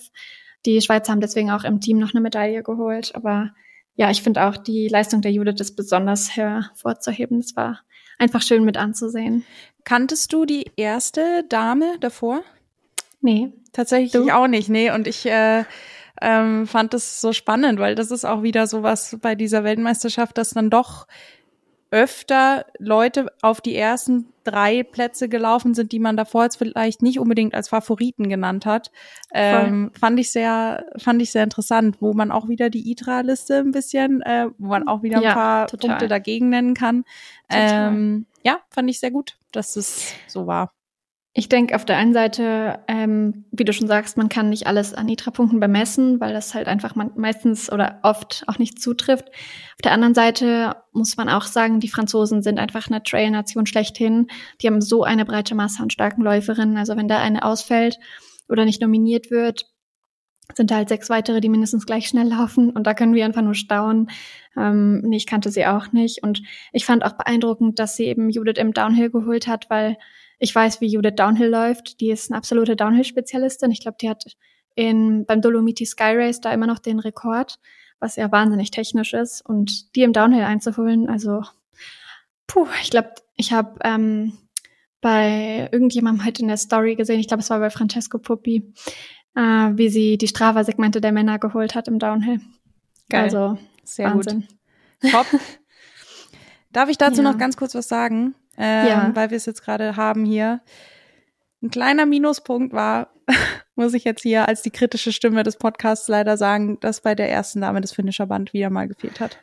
Die 0.65 0.81
Schweizer 0.81 1.11
haben 1.11 1.21
deswegen 1.21 1.51
auch 1.51 1.63
im 1.63 1.79
Team 1.79 1.99
noch 1.99 2.13
eine 2.13 2.21
Medaille 2.21 2.63
geholt. 2.63 3.15
Aber 3.15 3.51
ja, 3.95 4.09
ich 4.09 4.21
finde 4.21 4.43
auch 4.43 4.57
die 4.57 4.87
Leistung 4.87 5.21
der 5.21 5.31
Judith 5.31 5.59
ist 5.59 5.75
besonders 5.75 6.35
hervorzuheben. 6.35 7.39
Es 7.39 7.55
war 7.55 7.81
einfach 8.17 8.41
schön 8.41 8.65
mit 8.65 8.77
anzusehen. 8.77 9.45
Kanntest 9.83 10.33
du 10.33 10.45
die 10.45 10.65
erste 10.75 11.43
Dame 11.49 11.97
davor? 11.99 12.41
Nee. 13.21 13.51
Tatsächlich 13.73 14.11
du? 14.11 14.29
auch 14.29 14.47
nicht, 14.47 14.69
nee. 14.69 14.91
Und 14.91 15.07
ich 15.07 15.25
äh, 15.25 15.63
ähm, 16.21 16.67
fand 16.67 16.93
das 16.93 17.21
so 17.21 17.33
spannend, 17.33 17.79
weil 17.79 17.95
das 17.95 18.11
ist 18.11 18.25
auch 18.25 18.43
wieder 18.43 18.67
so 18.67 18.83
was 18.83 19.17
bei 19.21 19.35
dieser 19.35 19.63
Weltmeisterschaft, 19.63 20.37
dass 20.37 20.51
dann 20.51 20.69
doch 20.69 21.07
öfter 21.91 22.65
Leute 22.77 23.31
auf 23.41 23.61
die 23.61 23.75
ersten 23.75 24.31
drei 24.43 24.83
Plätze 24.83 25.29
gelaufen 25.29 25.73
sind, 25.73 25.91
die 25.91 25.99
man 25.99 26.17
davor 26.17 26.43
jetzt 26.43 26.57
vielleicht 26.57 27.01
nicht 27.01 27.19
unbedingt 27.19 27.53
als 27.53 27.69
Favoriten 27.69 28.29
genannt 28.29 28.65
hat. 28.65 28.91
Ähm, 29.33 29.91
fand 29.99 30.19
ich 30.19 30.31
sehr, 30.31 30.85
fand 30.97 31.21
ich 31.21 31.31
sehr 31.31 31.43
interessant, 31.43 31.97
wo 31.99 32.13
man 32.13 32.31
auch 32.31 32.47
wieder 32.47 32.69
die 32.69 32.91
ITRA-Liste 32.91 33.57
ein 33.57 33.71
bisschen, 33.71 34.21
äh, 34.21 34.47
wo 34.57 34.67
man 34.67 34.87
auch 34.87 35.03
wieder 35.03 35.17
ein 35.17 35.23
ja, 35.23 35.33
paar 35.33 35.67
total. 35.67 35.89
Punkte 35.89 36.07
dagegen 36.07 36.49
nennen 36.49 36.73
kann. 36.73 37.05
Ähm, 37.49 38.27
ja, 38.43 38.59
fand 38.69 38.89
ich 38.89 38.99
sehr 38.99 39.11
gut, 39.11 39.37
dass 39.51 39.75
es 39.75 40.13
so 40.27 40.47
war. 40.47 40.73
Ich 41.33 41.47
denke 41.47 41.75
auf 41.75 41.85
der 41.85 41.97
einen 41.97 42.13
Seite, 42.13 42.79
ähm, 42.87 43.45
wie 43.51 43.63
du 43.63 43.71
schon 43.71 43.87
sagst, 43.87 44.17
man 44.17 44.29
kann 44.29 44.49
nicht 44.49 44.65
alles 44.65 44.95
an 44.95 45.05
Nitra-Punkten 45.05 45.59
bemessen, 45.59 46.19
weil 46.19 46.33
das 46.33 46.55
halt 46.55 46.67
einfach 46.67 46.95
man 46.95 47.11
meistens 47.15 47.71
oder 47.71 47.99
oft 48.01 48.43
auch 48.47 48.57
nicht 48.57 48.81
zutrifft. 48.81 49.29
Auf 49.29 49.81
der 49.83 49.91
anderen 49.91 50.15
Seite 50.15 50.75
muss 50.91 51.17
man 51.17 51.29
auch 51.29 51.43
sagen, 51.43 51.79
die 51.79 51.87
Franzosen 51.87 52.41
sind 52.41 52.57
einfach 52.57 52.87
eine 52.87 53.03
Trail-Nation 53.03 53.67
schlechthin. 53.67 54.27
Die 54.61 54.67
haben 54.67 54.81
so 54.81 55.03
eine 55.03 55.23
breite 55.23 55.53
Masse 55.53 55.83
an 55.83 55.91
starken 55.91 56.23
Läuferinnen. 56.23 56.77
Also 56.77 56.97
wenn 56.97 57.07
da 57.07 57.19
eine 57.19 57.43
ausfällt 57.43 57.99
oder 58.47 58.65
nicht 58.65 58.81
nominiert 58.81 59.29
wird, 59.29 59.67
sind 60.55 60.71
da 60.71 60.77
halt 60.77 60.89
sechs 60.89 61.11
weitere, 61.11 61.41
die 61.41 61.49
mindestens 61.49 61.85
gleich 61.85 62.07
schnell 62.07 62.27
laufen. 62.27 62.71
Und 62.71 62.87
da 62.87 62.95
können 62.95 63.13
wir 63.13 63.23
einfach 63.23 63.43
nur 63.43 63.53
staunen. 63.53 64.09
Ähm, 64.57 65.01
nee, 65.01 65.17
ich 65.17 65.27
kannte 65.27 65.51
sie 65.51 65.67
auch 65.67 65.91
nicht. 65.91 66.23
Und 66.23 66.41
ich 66.73 66.85
fand 66.85 67.05
auch 67.05 67.13
beeindruckend, 67.13 67.77
dass 67.77 67.95
sie 67.95 68.05
eben 68.05 68.31
Judith 68.31 68.57
im 68.57 68.73
Downhill 68.73 69.11
geholt 69.11 69.47
hat, 69.47 69.69
weil 69.69 69.97
ich 70.39 70.55
weiß, 70.55 70.81
wie 70.81 70.87
Judith 70.87 71.15
Downhill 71.15 71.49
läuft. 71.49 71.99
Die 71.99 72.09
ist 72.09 72.31
eine 72.31 72.37
absolute 72.37 72.75
Downhill-Spezialistin. 72.75 73.71
Ich 73.71 73.81
glaube, 73.81 73.97
die 74.01 74.09
hat 74.09 74.23
in, 74.75 75.25
beim 75.25 75.41
Dolomiti 75.41 75.85
Sky 75.85 76.15
Race 76.15 76.39
da 76.39 76.51
immer 76.53 76.67
noch 76.67 76.79
den 76.79 76.99
Rekord, 76.99 77.59
was 77.99 78.15
ja 78.15 78.31
wahnsinnig 78.31 78.71
technisch 78.71 79.13
ist. 79.13 79.41
Und 79.45 79.95
die 79.95 80.03
im 80.03 80.13
Downhill 80.13 80.43
einzuholen, 80.43 81.09
also 81.09 81.43
puh, 82.47 82.67
ich 82.81 82.89
glaube, 82.89 83.13
ich 83.35 83.51
habe 83.51 83.77
ähm, 83.83 84.37
bei 85.01 85.69
irgendjemandem 85.71 86.25
heute 86.25 86.41
in 86.41 86.47
der 86.47 86.57
Story 86.57 86.95
gesehen, 86.95 87.19
ich 87.19 87.27
glaube, 87.27 87.41
es 87.41 87.49
war 87.49 87.59
bei 87.59 87.69
Francesco 87.69 88.17
Puppi, 88.17 88.73
äh, 89.35 89.41
wie 89.41 89.89
sie 89.89 90.17
die 90.17 90.27
Strava-Segmente 90.27 91.01
der 91.01 91.11
Männer 91.11 91.39
geholt 91.39 91.75
hat 91.75 91.87
im 91.87 91.99
Downhill. 91.99 92.39
Geil. 93.09 93.23
Also, 93.23 93.57
Sehr 93.83 94.09
Wahnsinn. 94.09 94.47
gut. 95.01 95.11
Top. 95.11 95.25
Darf 96.71 96.89
ich 96.89 96.97
dazu 96.97 97.21
ja. 97.21 97.31
noch 97.31 97.37
ganz 97.37 97.57
kurz 97.57 97.73
was 97.75 97.87
sagen? 97.87 98.35
Ähm, 98.59 98.87
ja. 98.87 99.11
weil 99.15 99.31
wir 99.31 99.37
es 99.37 99.45
jetzt 99.45 99.63
gerade 99.63 99.95
haben 99.95 100.25
hier. 100.25 100.61
Ein 101.63 101.71
kleiner 101.71 102.05
Minuspunkt 102.05 102.73
war, 102.73 103.13
muss 103.75 103.93
ich 103.93 104.03
jetzt 104.03 104.21
hier 104.21 104.47
als 104.47 104.61
die 104.61 104.71
kritische 104.71 105.11
Stimme 105.11 105.43
des 105.43 105.57
Podcasts 105.57 106.07
leider 106.07 106.37
sagen, 106.37 106.79
dass 106.79 107.01
bei 107.01 107.15
der 107.15 107.31
ersten 107.31 107.61
Dame 107.61 107.81
das 107.81 107.93
Finisher 107.93 108.27
Band 108.27 108.53
wieder 108.53 108.69
mal 108.69 108.87
gefehlt 108.87 109.19
hat. 109.19 109.39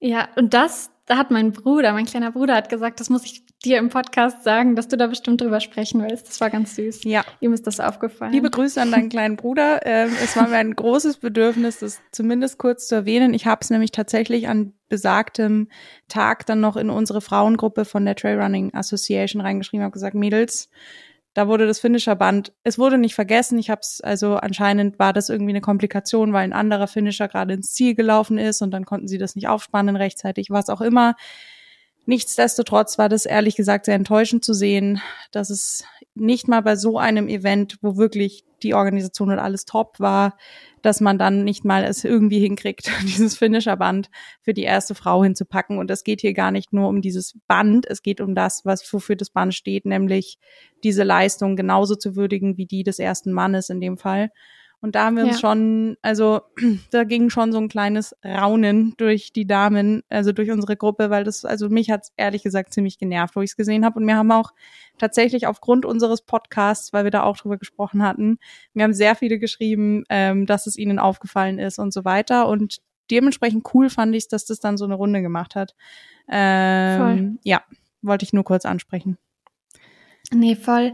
Ja, 0.00 0.28
und 0.36 0.54
das 0.54 0.90
da 1.06 1.18
hat 1.18 1.30
mein 1.30 1.52
Bruder, 1.52 1.92
mein 1.92 2.06
kleiner 2.06 2.32
Bruder 2.32 2.54
hat 2.54 2.70
gesagt, 2.70 2.98
das 2.98 3.10
muss 3.10 3.24
ich 3.24 3.44
dir 3.62 3.78
im 3.78 3.90
Podcast 3.90 4.42
sagen, 4.42 4.74
dass 4.74 4.88
du 4.88 4.96
da 4.96 5.06
bestimmt 5.06 5.40
drüber 5.40 5.60
sprechen 5.60 6.02
willst. 6.02 6.28
Das 6.28 6.40
war 6.40 6.48
ganz 6.48 6.76
süß. 6.76 7.04
Ja. 7.04 7.24
Ihm 7.40 7.52
ist 7.52 7.66
das 7.66 7.78
aufgefallen. 7.78 8.32
Liebe 8.32 8.50
Grüße 8.50 8.80
an 8.80 8.90
deinen 8.90 9.10
kleinen 9.10 9.36
Bruder. 9.36 9.80
Ähm, 9.84 10.10
es 10.22 10.36
war 10.36 10.48
mir 10.48 10.56
ein 10.56 10.74
großes 10.74 11.18
Bedürfnis, 11.18 11.80
das 11.80 12.00
zumindest 12.10 12.58
kurz 12.58 12.88
zu 12.88 12.94
erwähnen. 12.94 13.34
Ich 13.34 13.46
habe 13.46 13.60
es 13.62 13.70
nämlich 13.70 13.92
tatsächlich 13.92 14.48
an 14.48 14.72
besagtem 14.88 15.68
Tag 16.08 16.46
dann 16.46 16.60
noch 16.60 16.76
in 16.76 16.88
unsere 16.88 17.20
Frauengruppe 17.20 17.84
von 17.84 18.04
der 18.04 18.16
Trailrunning 18.16 18.72
Association 18.74 19.42
reingeschrieben, 19.42 19.84
habe 19.84 19.92
gesagt, 19.92 20.14
Mädels, 20.14 20.70
da 21.34 21.48
wurde 21.48 21.66
das 21.66 21.80
Finisher 21.80 22.14
Band, 22.14 22.52
es 22.62 22.78
wurde 22.78 22.96
nicht 22.96 23.14
vergessen, 23.14 23.58
ich 23.58 23.68
habe 23.68 23.80
es, 23.82 24.00
also 24.00 24.36
anscheinend 24.36 24.98
war 25.00 25.12
das 25.12 25.28
irgendwie 25.28 25.50
eine 25.52 25.60
Komplikation, 25.60 26.32
weil 26.32 26.44
ein 26.44 26.52
anderer 26.52 26.86
Finisher 26.86 27.28
gerade 27.28 27.54
ins 27.54 27.72
Ziel 27.72 27.94
gelaufen 27.94 28.38
ist 28.38 28.62
und 28.62 28.70
dann 28.70 28.84
konnten 28.84 29.08
sie 29.08 29.18
das 29.18 29.34
nicht 29.34 29.48
aufspannen 29.48 29.96
rechtzeitig, 29.96 30.50
was 30.50 30.70
auch 30.70 30.80
immer. 30.80 31.16
Nichtsdestotrotz 32.06 32.98
war 32.98 33.08
das 33.08 33.26
ehrlich 33.26 33.56
gesagt 33.56 33.86
sehr 33.86 33.94
enttäuschend 33.94 34.44
zu 34.44 34.54
sehen, 34.54 35.00
dass 35.32 35.50
es 35.50 35.84
nicht 36.14 36.46
mal 36.46 36.60
bei 36.60 36.76
so 36.76 36.98
einem 36.98 37.28
Event, 37.28 37.78
wo 37.82 37.96
wirklich 37.96 38.44
die 38.64 38.74
Organisation 38.74 39.30
und 39.30 39.38
alles 39.38 39.66
top 39.66 40.00
war, 40.00 40.36
dass 40.82 41.00
man 41.00 41.18
dann 41.18 41.44
nicht 41.44 41.64
mal 41.64 41.84
es 41.84 42.02
irgendwie 42.04 42.40
hinkriegt, 42.40 42.90
dieses 43.02 43.36
Finisher-Band 43.36 44.10
für 44.42 44.54
die 44.54 44.62
erste 44.62 44.94
Frau 44.94 45.22
hinzupacken. 45.22 45.78
Und 45.78 45.90
es 45.90 46.02
geht 46.02 46.20
hier 46.20 46.34
gar 46.34 46.50
nicht 46.50 46.72
nur 46.72 46.88
um 46.88 47.00
dieses 47.00 47.38
Band, 47.46 47.86
es 47.88 48.02
geht 48.02 48.20
um 48.20 48.34
das, 48.34 48.64
was 48.64 48.92
wofür 48.92 49.16
das 49.16 49.30
Band 49.30 49.54
steht, 49.54 49.86
nämlich 49.86 50.38
diese 50.82 51.04
Leistung 51.04 51.54
genauso 51.54 51.94
zu 51.94 52.16
würdigen 52.16 52.56
wie 52.56 52.66
die 52.66 52.82
des 52.82 52.98
ersten 52.98 53.32
Mannes 53.32 53.70
in 53.70 53.80
dem 53.80 53.98
Fall. 53.98 54.30
Und 54.84 54.96
da 54.96 55.06
haben 55.06 55.16
wir 55.16 55.24
uns 55.24 55.40
ja. 55.40 55.48
schon, 55.48 55.96
also 56.02 56.42
da 56.90 57.04
ging 57.04 57.30
schon 57.30 57.52
so 57.52 57.58
ein 57.58 57.70
kleines 57.70 58.14
Raunen 58.22 58.92
durch 58.98 59.32
die 59.32 59.46
Damen, 59.46 60.02
also 60.10 60.32
durch 60.32 60.50
unsere 60.50 60.76
Gruppe, 60.76 61.08
weil 61.08 61.24
das, 61.24 61.46
also 61.46 61.70
mich 61.70 61.90
hat's 61.90 62.12
ehrlich 62.18 62.42
gesagt 62.42 62.74
ziemlich 62.74 62.98
genervt, 62.98 63.34
wo 63.34 63.40
ich 63.40 63.52
es 63.52 63.56
gesehen 63.56 63.82
habe. 63.86 63.98
Und 63.98 64.06
wir 64.06 64.16
haben 64.16 64.30
auch 64.30 64.52
tatsächlich 64.98 65.46
aufgrund 65.46 65.86
unseres 65.86 66.20
Podcasts, 66.20 66.92
weil 66.92 67.04
wir 67.04 67.10
da 67.10 67.22
auch 67.22 67.38
drüber 67.38 67.56
gesprochen 67.56 68.02
hatten, 68.02 68.36
wir 68.74 68.84
haben 68.84 68.92
sehr 68.92 69.14
viele 69.14 69.38
geschrieben, 69.38 70.04
ähm, 70.10 70.44
dass 70.44 70.66
es 70.66 70.76
ihnen 70.76 70.98
aufgefallen 70.98 71.58
ist 71.58 71.78
und 71.78 71.94
so 71.94 72.04
weiter. 72.04 72.46
Und 72.46 72.82
dementsprechend 73.10 73.66
cool 73.72 73.88
fand 73.88 74.14
ich 74.14 74.28
dass 74.28 74.44
das 74.44 74.60
dann 74.60 74.76
so 74.76 74.84
eine 74.84 74.96
Runde 74.96 75.22
gemacht 75.22 75.54
hat. 75.54 75.74
Ähm, 76.28 76.98
voll. 76.98 77.38
Ja, 77.42 77.62
wollte 78.02 78.26
ich 78.26 78.34
nur 78.34 78.44
kurz 78.44 78.66
ansprechen. 78.66 79.16
Nee, 80.30 80.56
voll. 80.56 80.92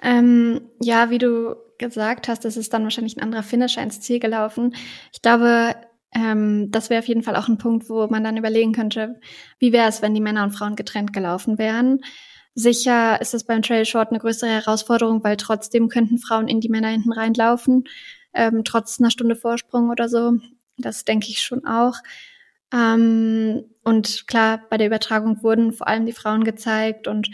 Ähm, 0.00 0.60
ja, 0.80 1.10
wie 1.10 1.18
du 1.18 1.63
gesagt 1.78 2.28
hast, 2.28 2.44
es 2.44 2.56
ist 2.56 2.72
dann 2.72 2.84
wahrscheinlich 2.84 3.16
ein 3.16 3.22
anderer 3.22 3.42
Finisher 3.42 3.82
ins 3.82 4.00
Ziel 4.00 4.20
gelaufen. 4.20 4.74
Ich 5.12 5.22
glaube, 5.22 5.74
ähm, 6.14 6.70
das 6.70 6.90
wäre 6.90 7.00
auf 7.00 7.08
jeden 7.08 7.22
Fall 7.22 7.36
auch 7.36 7.48
ein 7.48 7.58
Punkt, 7.58 7.88
wo 7.88 8.06
man 8.06 8.24
dann 8.24 8.36
überlegen 8.36 8.72
könnte, 8.72 9.20
wie 9.58 9.72
wäre 9.72 9.88
es, 9.88 10.00
wenn 10.02 10.14
die 10.14 10.20
Männer 10.20 10.44
und 10.44 10.52
Frauen 10.52 10.76
getrennt 10.76 11.12
gelaufen 11.12 11.58
wären. 11.58 12.00
Sicher 12.54 13.20
ist 13.20 13.34
es 13.34 13.44
beim 13.44 13.62
Trail 13.62 13.84
Short 13.84 14.10
eine 14.10 14.20
größere 14.20 14.50
Herausforderung, 14.50 15.24
weil 15.24 15.36
trotzdem 15.36 15.88
könnten 15.88 16.18
Frauen 16.18 16.46
in 16.46 16.60
die 16.60 16.68
Männer 16.68 16.88
hinten 16.88 17.12
reinlaufen, 17.12 17.84
ähm, 18.32 18.62
trotz 18.64 19.00
einer 19.00 19.10
Stunde 19.10 19.34
Vorsprung 19.34 19.90
oder 19.90 20.08
so. 20.08 20.34
Das 20.78 21.04
denke 21.04 21.28
ich 21.28 21.42
schon 21.42 21.66
auch. 21.66 21.96
Ähm, 22.72 23.64
und 23.82 24.26
klar, 24.28 24.62
bei 24.70 24.78
der 24.78 24.86
Übertragung 24.86 25.42
wurden 25.42 25.72
vor 25.72 25.88
allem 25.88 26.06
die 26.06 26.12
Frauen 26.12 26.44
gezeigt 26.44 27.08
und 27.08 27.28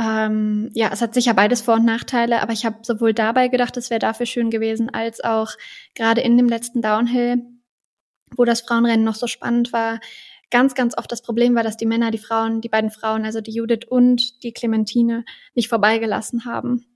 ähm, 0.00 0.70
ja, 0.72 0.88
es 0.92 1.02
hat 1.02 1.12
sicher 1.12 1.34
beides 1.34 1.60
Vor- 1.60 1.74
und 1.74 1.84
Nachteile, 1.84 2.40
aber 2.40 2.52
ich 2.52 2.64
habe 2.64 2.78
sowohl 2.82 3.12
dabei 3.12 3.48
gedacht, 3.48 3.76
es 3.76 3.90
wäre 3.90 3.98
dafür 3.98 4.24
schön 4.24 4.50
gewesen, 4.50 4.88
als 4.88 5.22
auch 5.22 5.50
gerade 5.94 6.22
in 6.22 6.38
dem 6.38 6.48
letzten 6.48 6.80
Downhill, 6.80 7.42
wo 8.34 8.46
das 8.46 8.62
Frauenrennen 8.62 9.04
noch 9.04 9.14
so 9.14 9.26
spannend 9.26 9.74
war, 9.74 10.00
ganz, 10.50 10.74
ganz 10.74 10.96
oft 10.96 11.12
das 11.12 11.20
Problem 11.20 11.54
war, 11.54 11.62
dass 11.62 11.76
die 11.76 11.86
Männer 11.86 12.10
die 12.10 12.18
Frauen, 12.18 12.62
die 12.62 12.70
beiden 12.70 12.90
Frauen, 12.90 13.26
also 13.26 13.42
die 13.42 13.52
Judith 13.52 13.86
und 13.88 14.42
die 14.42 14.52
Clementine, 14.52 15.24
nicht 15.54 15.68
vorbeigelassen 15.68 16.46
haben. 16.46 16.86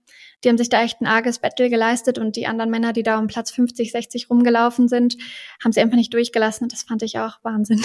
Die 0.43 0.49
haben 0.49 0.59
sich 0.59 0.71
da 0.71 0.83
echt 0.83 1.01
ein 1.01 1.07
arges 1.07 1.41
Battle 1.41 1.69
geleistet 1.69 2.19
und 2.19 2.37
die 2.37 2.47
anderen 2.47 2.71
Männer, 2.71 2.95
die 2.95 3.03
da 3.03 3.19
um 3.19 3.27
Platz 3.27 3.51
50, 3.51 3.93
60 3.93 4.31
rumgelaufen 4.31 4.89
sind, 4.89 5.17
haben 5.63 5.73
sie 5.73 5.81
einfach 5.81 5.97
nicht 5.97 6.15
durchgelassen 6.15 6.65
und 6.65 6.73
das 6.73 6.85
fand 6.85 7.03
ich 7.03 7.19
auch 7.19 7.39
Wahnsinn. 7.43 7.83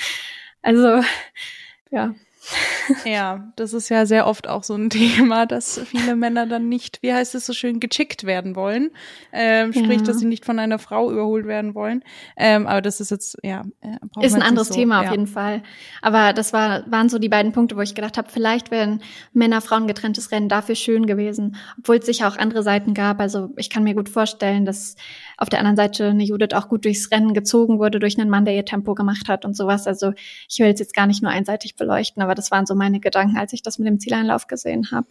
also, 0.62 1.02
ja. 1.90 2.14
Ja, 3.04 3.52
das 3.56 3.72
ist 3.72 3.88
ja 3.88 4.06
sehr 4.06 4.26
oft 4.26 4.48
auch 4.48 4.62
so 4.62 4.74
ein 4.74 4.90
Thema, 4.90 5.46
dass 5.46 5.80
viele 5.86 6.16
Männer 6.16 6.46
dann 6.46 6.68
nicht, 6.68 7.02
wie 7.02 7.12
heißt 7.12 7.34
es 7.34 7.46
so 7.46 7.52
schön, 7.52 7.80
gechickt 7.80 8.24
werden 8.24 8.56
wollen. 8.56 8.90
Ähm, 9.32 9.72
sprich, 9.72 9.98
ja. 9.98 10.02
dass 10.02 10.18
sie 10.18 10.26
nicht 10.26 10.44
von 10.44 10.58
einer 10.58 10.78
Frau 10.78 11.10
überholt 11.10 11.46
werden 11.46 11.74
wollen. 11.74 12.02
Ähm, 12.36 12.66
aber 12.66 12.82
das 12.82 13.00
ist 13.00 13.10
jetzt, 13.10 13.38
ja. 13.42 13.62
Äh, 13.80 14.24
ist 14.24 14.34
ein 14.34 14.42
anderes 14.42 14.68
so, 14.68 14.74
Thema 14.74 15.02
ja. 15.02 15.08
auf 15.08 15.10
jeden 15.10 15.26
Fall. 15.26 15.62
Aber 16.02 16.32
das 16.32 16.52
war, 16.52 16.90
waren 16.90 17.08
so 17.08 17.18
die 17.18 17.28
beiden 17.28 17.52
Punkte, 17.52 17.76
wo 17.76 17.80
ich 17.80 17.94
gedacht 17.94 18.18
habe, 18.18 18.30
vielleicht 18.30 18.70
wären 18.70 19.02
Männer-Frauen 19.32 19.86
getrenntes 19.86 20.30
Rennen 20.32 20.48
dafür 20.48 20.74
schön 20.74 21.06
gewesen. 21.06 21.56
Obwohl 21.78 21.96
es 21.96 22.06
sicher 22.06 22.28
auch 22.28 22.36
andere 22.36 22.62
Seiten 22.62 22.94
gab. 22.94 23.20
Also 23.20 23.50
ich 23.56 23.70
kann 23.70 23.84
mir 23.84 23.94
gut 23.94 24.08
vorstellen, 24.08 24.64
dass 24.64 24.96
auf 25.36 25.48
der 25.48 25.58
anderen 25.58 25.76
Seite 25.76 26.08
eine 26.08 26.24
Judith 26.24 26.54
auch 26.54 26.68
gut 26.68 26.84
durchs 26.84 27.10
Rennen 27.10 27.34
gezogen 27.34 27.78
wurde 27.78 27.98
durch 27.98 28.18
einen 28.18 28.30
Mann, 28.30 28.44
der 28.44 28.54
ihr 28.54 28.64
Tempo 28.64 28.94
gemacht 28.94 29.28
hat 29.28 29.44
und 29.44 29.56
sowas. 29.56 29.86
Also 29.86 30.12
ich 30.48 30.58
will 30.58 30.66
jetzt 30.66 30.94
gar 30.94 31.06
nicht 31.06 31.22
nur 31.22 31.30
einseitig 31.30 31.76
beleuchten, 31.76 32.22
aber 32.22 32.34
das 32.34 32.50
waren 32.50 32.66
so 32.66 32.74
meine 32.80 32.98
Gedanken, 32.98 33.36
als 33.36 33.52
ich 33.52 33.62
das 33.62 33.78
mit 33.78 33.86
dem 33.86 34.00
Zieleinlauf 34.00 34.46
gesehen 34.46 34.90
habe. 34.90 35.06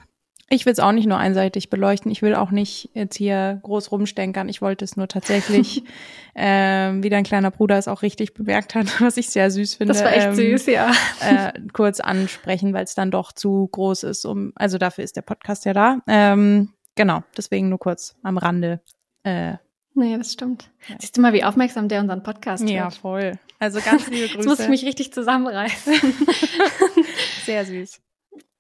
Ich 0.52 0.66
will 0.66 0.74
es 0.74 0.80
auch 0.80 0.92
nicht 0.92 1.06
nur 1.06 1.20
einseitig 1.20 1.70
beleuchten. 1.70 2.12
Ich 2.12 2.24
will 2.24 2.34
auch 2.34 2.50
nicht 2.50 2.90
jetzt 2.96 3.16
hier 3.16 3.60
groß 3.62 3.92
rumstenkern. 3.92 4.50
Ich 4.50 4.64
wollte 4.64 4.84
es 4.84 4.98
nur 4.98 5.08
tatsächlich, 5.08 5.84
ähm, 6.36 7.04
wie 7.04 7.10
dein 7.10 7.24
kleiner 7.24 7.52
Bruder 7.52 7.78
es 7.78 7.88
auch 7.88 8.02
richtig 8.02 8.34
bemerkt 8.34 8.74
hat, 8.74 9.00
was 9.00 9.18
ich 9.18 9.30
sehr 9.30 9.52
süß 9.52 9.76
finde. 9.76 9.94
Das 9.94 10.04
war 10.04 10.12
echt 10.12 10.28
ähm, 10.28 10.36
süß, 10.36 10.66
ja. 10.66 10.92
Äh, 11.22 11.54
kurz 11.72 12.00
ansprechen, 12.00 12.74
weil 12.74 12.84
es 12.84 12.96
dann 12.96 13.12
doch 13.12 13.32
zu 13.32 13.70
groß 13.72 14.04
ist. 14.04 14.26
Um, 14.26 14.52
also 14.56 14.80
dafür 14.80 15.04
ist 15.04 15.16
der 15.16 15.22
Podcast 15.22 15.66
ja 15.66 15.74
da. 15.74 16.00
Ähm, 16.08 16.74
genau, 16.96 17.22
deswegen 17.38 17.70
nur 17.70 17.80
kurz 17.80 18.16
am 18.24 18.40
Rande 18.40 18.82
äh, 19.22 19.58
Nee, 19.94 20.18
das 20.18 20.34
stimmt. 20.34 20.72
Ja. 20.88 20.96
Siehst 21.00 21.18
du 21.18 21.22
mal, 21.22 21.34
wie 21.34 21.44
aufmerksam 21.44 21.90
der 21.90 22.02
unseren 22.02 22.24
Podcast 22.24 22.64
hört. 22.64 22.72
Ja, 22.72 22.90
voll. 22.90 23.34
Also 23.60 23.80
ganz 23.82 24.10
liebe 24.10 24.28
Grüße. 24.28 24.38
Jetzt 24.38 24.46
muss 24.48 24.60
ich 24.60 24.70
mich 24.70 24.86
richtig 24.86 25.14
zusammenreißen. 25.14 25.94
Sehr 27.46 27.66
süß. 27.66 28.02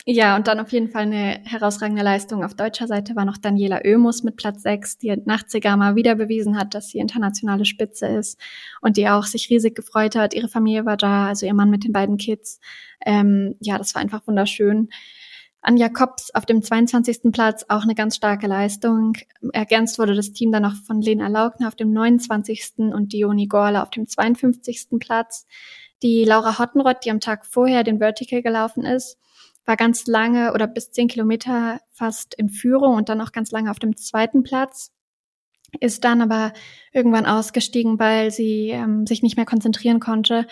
Ja, 0.06 0.36
und 0.36 0.48
dann 0.48 0.60
auf 0.60 0.72
jeden 0.72 0.90
Fall 0.90 1.04
eine 1.04 1.42
herausragende 1.46 2.02
Leistung. 2.02 2.44
Auf 2.44 2.56
deutscher 2.56 2.88
Seite 2.88 3.16
war 3.16 3.26
noch 3.26 3.38
Daniela 3.38 3.82
Oemus 3.86 4.24
mit 4.24 4.38
Platz 4.38 4.64
6, 4.64 4.98
die 4.98 5.16
nach 5.26 5.46
Zegama 5.46 5.96
wieder 5.96 6.16
bewiesen 6.16 6.58
hat, 6.58 6.74
dass 6.74 6.90
sie 6.90 6.98
internationale 6.98 7.66
Spitze 7.66 8.08
ist 8.08 8.40
und 8.82 8.98
die 8.98 9.08
auch 9.08 9.26
sich 9.26 9.50
riesig 9.50 9.76
gefreut 9.76 10.16
hat. 10.16 10.34
Ihre 10.34 10.48
Familie 10.48 10.86
war 10.86 10.98
da, 10.98 11.28
also 11.28 11.46
ihr 11.46 11.54
Mann 11.54 11.70
mit 11.70 11.84
den 11.84 11.92
beiden 11.92 12.18
Kids. 12.18 12.60
Ähm, 13.06 13.56
ja, 13.60 13.78
das 13.78 13.94
war 13.94 14.02
einfach 14.02 14.26
wunderschön. 14.26 14.90
Anja 15.62 15.90
Kops 15.90 16.34
auf 16.34 16.46
dem 16.46 16.62
22. 16.62 17.32
Platz 17.34 17.66
auch 17.68 17.84
eine 17.84 17.96
ganz 17.96 18.16
starke 18.16 18.48
Leistung. 18.48 19.14
Ergänzt 19.52 20.00
wurde 20.00 20.16
das 20.16 20.32
Team 20.32 20.52
dann 20.52 20.64
noch 20.64 20.76
von 20.76 21.02
Lena 21.02 21.28
Laugner 21.28 21.68
auf 21.68 21.76
dem 21.76 21.92
29. 21.92 22.94
und 22.94 23.12
Dioni 23.12 23.48
Gorla 23.48 23.84
auf 23.84 23.90
dem 23.90 24.08
52. 24.08 25.00
Platz. 25.00 25.46
Die 26.02 26.24
Laura 26.24 26.60
Hottenrott, 26.60 27.04
die 27.04 27.12
am 27.12 27.20
Tag 27.20 27.46
vorher 27.46 27.84
den 27.84 28.00
Vertical 28.00 28.42
gelaufen 28.42 28.86
ist, 28.86 29.18
war 29.66 29.76
ganz 29.76 30.08
lange 30.08 30.54
oder 30.54 30.66
bis 30.66 30.92
10 30.92 31.10
Kilometer 31.10 31.82
fast 31.92 32.34
in 32.36 32.50
Führung 32.50 32.96
und 32.96 33.10
dann 33.10 33.22
auch 33.22 33.34
ganz 33.34 33.52
lange 33.52 33.70
auf 33.70 33.80
dem 33.80 33.98
zweiten 33.98 34.44
Platz. 34.44 34.94
Ist 35.82 36.04
dann 36.04 36.22
aber 36.22 36.54
irgendwann 36.94 37.26
ausgestiegen, 37.26 38.00
weil 38.00 38.32
sie 38.32 38.70
ähm, 38.70 39.06
sich 39.06 39.22
nicht 39.22 39.36
mehr 39.36 39.46
konzentrieren 39.46 40.00
konnte 40.00 40.48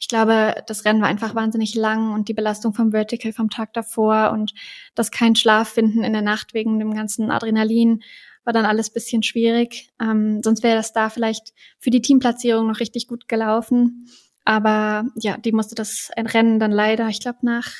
ich 0.00 0.08
glaube, 0.08 0.54
das 0.66 0.86
Rennen 0.86 1.02
war 1.02 1.08
einfach 1.08 1.34
wahnsinnig 1.34 1.74
lang 1.74 2.14
und 2.14 2.28
die 2.28 2.34
Belastung 2.34 2.72
vom 2.72 2.92
Vertical 2.92 3.34
vom 3.34 3.50
Tag 3.50 3.74
davor 3.74 4.30
und 4.32 4.54
das 4.94 5.10
kein 5.10 5.36
Schlaf 5.36 5.68
finden 5.68 6.02
in 6.02 6.14
der 6.14 6.22
Nacht 6.22 6.54
wegen 6.54 6.78
dem 6.78 6.94
ganzen 6.94 7.30
Adrenalin 7.30 8.02
war 8.42 8.54
dann 8.54 8.64
alles 8.64 8.88
bisschen 8.88 9.22
schwierig. 9.22 9.92
Ähm, 10.00 10.40
sonst 10.42 10.62
wäre 10.62 10.76
das 10.76 10.94
da 10.94 11.10
vielleicht 11.10 11.52
für 11.78 11.90
die 11.90 12.00
Teamplatzierung 12.00 12.66
noch 12.66 12.80
richtig 12.80 13.08
gut 13.08 13.28
gelaufen. 13.28 14.06
Aber 14.46 15.04
ja, 15.16 15.36
die 15.36 15.52
musste 15.52 15.74
das 15.74 16.10
Rennen 16.16 16.58
dann 16.58 16.72
leider, 16.72 17.08
ich 17.08 17.20
glaube, 17.20 17.40
nach 17.42 17.70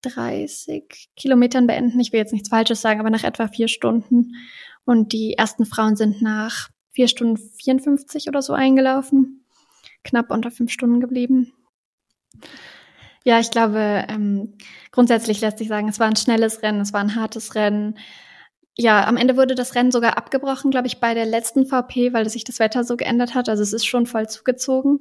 30 0.00 1.10
Kilometern 1.14 1.66
beenden. 1.66 2.00
Ich 2.00 2.10
will 2.10 2.20
jetzt 2.20 2.32
nichts 2.32 2.48
Falsches 2.48 2.80
sagen, 2.80 3.00
aber 3.00 3.10
nach 3.10 3.22
etwa 3.24 3.48
vier 3.48 3.68
Stunden. 3.68 4.32
Und 4.86 5.12
die 5.12 5.34
ersten 5.34 5.66
Frauen 5.66 5.96
sind 5.96 6.22
nach 6.22 6.70
vier 6.90 7.06
Stunden 7.06 7.36
54 7.36 8.28
oder 8.28 8.40
so 8.40 8.54
eingelaufen 8.54 9.39
knapp 10.04 10.30
unter 10.30 10.50
fünf 10.50 10.70
Stunden 10.70 11.00
geblieben. 11.00 11.52
Ja, 13.24 13.38
ich 13.38 13.50
glaube, 13.50 14.04
ähm, 14.08 14.54
grundsätzlich 14.92 15.40
lässt 15.40 15.58
sich 15.58 15.68
sagen, 15.68 15.88
es 15.88 16.00
war 16.00 16.06
ein 16.06 16.16
schnelles 16.16 16.62
Rennen, 16.62 16.80
es 16.80 16.92
war 16.92 17.00
ein 17.00 17.16
hartes 17.16 17.54
Rennen. 17.54 17.98
Ja, 18.76 19.06
am 19.06 19.18
Ende 19.18 19.36
wurde 19.36 19.54
das 19.54 19.74
Rennen 19.74 19.90
sogar 19.90 20.16
abgebrochen, 20.16 20.70
glaube 20.70 20.86
ich, 20.86 21.00
bei 21.00 21.12
der 21.12 21.26
letzten 21.26 21.66
VP, 21.66 22.14
weil 22.14 22.28
sich 22.30 22.44
das 22.44 22.58
Wetter 22.58 22.82
so 22.84 22.96
geändert 22.96 23.34
hat. 23.34 23.48
Also 23.48 23.62
es 23.62 23.74
ist 23.74 23.84
schon 23.86 24.06
voll 24.06 24.28
zugezogen. 24.28 25.00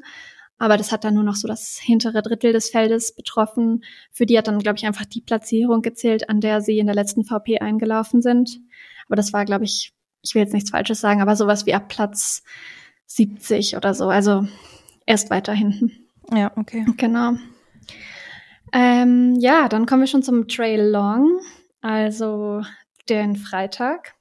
Aber 0.57 0.75
das 0.75 0.91
hat 0.91 1.05
dann 1.05 1.13
nur 1.13 1.23
noch 1.23 1.35
so 1.35 1.47
das 1.47 1.79
hintere 1.81 2.21
Drittel 2.21 2.51
des 2.51 2.69
Feldes 2.69 3.15
betroffen. 3.15 3.85
Für 4.11 4.25
die 4.25 4.37
hat 4.37 4.47
dann, 4.47 4.59
glaube 4.59 4.77
ich, 4.77 4.85
einfach 4.85 5.05
die 5.05 5.21
Platzierung 5.21 5.81
gezählt, 5.81 6.29
an 6.29 6.41
der 6.41 6.59
sie 6.61 6.79
in 6.79 6.87
der 6.87 6.95
letzten 6.95 7.23
VP 7.23 7.59
eingelaufen 7.59 8.21
sind. 8.21 8.59
Aber 9.07 9.15
das 9.15 9.31
war, 9.31 9.45
glaube 9.45 9.63
ich, 9.63 9.93
ich 10.21 10.35
will 10.35 10.41
jetzt 10.41 10.53
nichts 10.53 10.71
Falsches 10.71 10.99
sagen, 10.99 11.21
aber 11.21 11.37
sowas 11.37 11.65
wie 11.65 11.73
ab 11.73 11.87
Platz 11.87 12.43
70 13.05 13.77
oder 13.77 13.93
so. 13.93 14.09
Also 14.09 14.45
erst 15.09 15.31
weiter 15.31 15.53
hinten. 15.53 15.91
Ja, 16.31 16.51
okay. 16.55 16.85
Genau. 16.97 17.33
Ähm, 18.71 19.35
ja, 19.39 19.67
dann 19.67 19.87
kommen 19.87 20.03
wir 20.03 20.07
schon 20.07 20.21
zum 20.21 20.47
Trail 20.47 20.81
Long, 20.81 21.39
also 21.81 22.61
den 23.09 23.35
Freitag. 23.35 24.13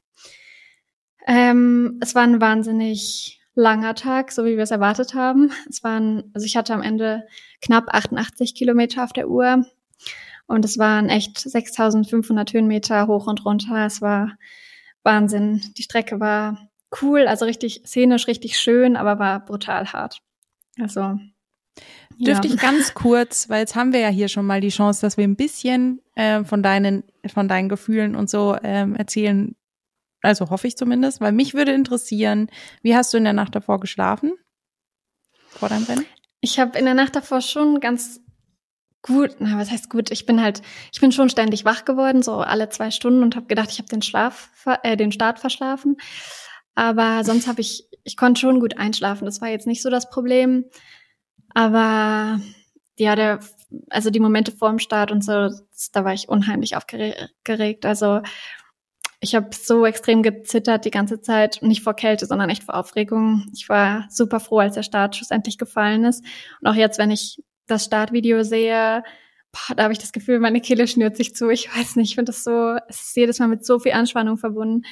Ähm, 1.27 1.99
es 2.01 2.15
war 2.15 2.23
ein 2.23 2.41
wahnsinnig 2.41 3.39
langer 3.55 3.95
Tag, 3.95 4.33
so 4.33 4.47
wie 4.47 4.57
wir 4.57 4.63
es 4.63 4.71
erwartet 4.71 5.13
haben. 5.13 5.53
Es 5.69 5.85
waren, 5.85 6.31
also 6.33 6.47
ich 6.47 6.57
hatte 6.57 6.73
am 6.73 6.81
Ende 6.81 7.25
knapp 7.61 7.89
88 7.89 8.55
Kilometer 8.55 9.05
auf 9.05 9.13
der 9.13 9.29
Uhr 9.29 9.67
und 10.47 10.65
es 10.65 10.79
waren 10.79 11.11
echt 11.11 11.39
6500 11.39 12.55
Höhenmeter 12.55 13.09
hoch 13.09 13.27
und 13.27 13.45
runter. 13.45 13.85
Es 13.85 14.01
war 14.01 14.39
Wahnsinn. 15.03 15.61
Die 15.77 15.83
Strecke 15.83 16.19
war 16.19 16.71
cool, 17.03 17.27
also 17.27 17.45
richtig 17.45 17.83
szenisch, 17.85 18.27
richtig 18.27 18.59
schön, 18.59 18.97
aber 18.97 19.19
war 19.19 19.45
brutal 19.45 19.93
hart. 19.93 20.23
Also 20.81 21.19
Dürfte 22.19 22.49
ja. 22.49 22.55
ich 22.55 22.61
ganz 22.61 22.95
kurz, 22.95 23.49
weil 23.49 23.61
jetzt 23.61 23.77
haben 23.77 23.93
wir 23.93 24.01
ja 24.01 24.09
hier 24.09 24.29
schon 24.29 24.45
mal 24.45 24.61
die 24.61 24.71
Chance, 24.71 25.01
dass 25.01 25.17
wir 25.17 25.25
ein 25.25 25.37
bisschen 25.37 26.01
äh, 26.17 26.43
von 26.43 26.63
deinen, 26.63 27.05
von 27.33 27.47
deinen 27.47 27.69
Gefühlen 27.69 28.17
und 28.17 28.29
so 28.29 28.57
ähm, 28.63 28.97
erzählen. 28.97 29.55
Also 30.21 30.51
hoffe 30.51 30.67
ich 30.67 30.77
zumindest, 30.77 31.21
weil 31.21 31.31
mich 31.31 31.55
würde 31.55 31.73
interessieren, 31.73 32.51
wie 32.83 32.97
hast 32.97 33.15
du 33.15 33.19
in 33.19 33.25
der 33.25 33.33
Nacht 33.33 33.55
davor 33.55 33.79
geschlafen? 33.79 34.33
Vor 35.49 35.69
deinem 35.69 35.85
Rennen? 35.85 36.07
Ich 36.41 36.59
habe 36.59 36.77
in 36.77 36.87
der 36.87 36.95
Nacht 36.95 37.15
davor 37.15 37.41
schon 37.41 37.79
ganz 37.79 38.21
gut, 39.03 39.37
na, 39.39 39.57
was 39.57 39.71
heißt 39.71 39.89
gut? 39.89 40.11
Ich 40.11 40.27
bin 40.27 40.43
halt, 40.43 40.61
ich 40.93 41.01
bin 41.01 41.13
schon 41.13 41.31
ständig 41.31 41.65
wach 41.65 41.85
geworden, 41.85 42.23
so 42.23 42.39
alle 42.39 42.69
zwei 42.69 42.91
Stunden 42.91 43.23
und 43.23 43.37
habe 43.37 43.47
gedacht, 43.47 43.71
ich 43.71 43.79
habe 43.79 43.89
den 43.89 44.03
Schlaf, 44.03 44.51
äh, 44.83 44.97
den 44.97 45.13
Start 45.13 45.39
verschlafen. 45.39 45.97
Aber 46.75 47.23
sonst 47.25 47.47
habe 47.47 47.61
ich, 47.61 47.88
ich 48.09 48.17
konnte 48.17 48.41
schon 48.41 48.59
gut 48.59 48.79
einschlafen. 48.79 49.27
Das 49.27 49.43
war 49.43 49.49
jetzt 49.49 49.67
nicht 49.67 49.83
so 49.83 49.91
das 49.91 50.09
Problem. 50.09 50.65
Aber 51.55 52.41
ja, 52.97 53.15
der, 53.15 53.41
also 53.91 54.09
die 54.11 54.19
Momente 54.19 54.51
vor 54.51 54.71
dem 54.71 54.79
Start 54.79 55.13
und 55.13 55.23
so, 55.23 55.51
da 55.93 56.05
war 56.05 56.15
ich 56.15 56.29
unheimlich 56.29 56.75
aufgeregt. 56.75 57.85
Also 57.85 58.23
ich 59.21 59.35
habe 59.35 59.51
so 59.53 59.85
extrem 59.85 60.23
gezittert 60.23 60.87
die 60.87 60.91
ganze 60.91 61.21
Zeit, 61.21 61.59
nicht 61.61 61.83
vor 61.83 61.95
Kälte, 61.95 62.25
sondern 62.25 62.49
echt 62.49 62.63
vor 62.65 62.77
Aufregung. 62.77 63.47
Ich 63.55 63.69
war 63.69 64.07
super 64.09 64.41
froh, 64.41 64.61
als 64.61 64.75
der 64.75 64.83
Start 64.83 65.15
schlussendlich 65.15 65.59
gefallen 65.59 66.05
ist. 66.05 66.25
Und 66.63 66.69
auch 66.69 66.75
jetzt, 66.75 66.99
wenn 66.99 67.11
ich 67.11 67.43
das 67.67 67.85
Startvideo 67.85 68.43
sehe, 68.43 69.03
boah, 69.53 69.75
da 69.75 69.83
habe 69.83 69.93
ich 69.93 69.99
das 69.99 70.13
Gefühl, 70.13 70.39
meine 70.39 70.63
Kehle 70.63 70.89
schnürt 70.89 71.19
sich 71.19 71.35
zu. 71.35 71.51
Ich 71.51 71.69
weiß 71.77 71.97
nicht, 71.97 72.11
ich 72.11 72.15
finde 72.15 72.33
das 72.33 72.43
so, 72.43 72.79
es 72.89 73.03
ist 73.03 73.17
jedes 73.17 73.39
Mal 73.39 73.49
mit 73.49 73.67
so 73.67 73.79
viel 73.79 73.93
Anspannung 73.93 74.39
verbunden. 74.39 74.87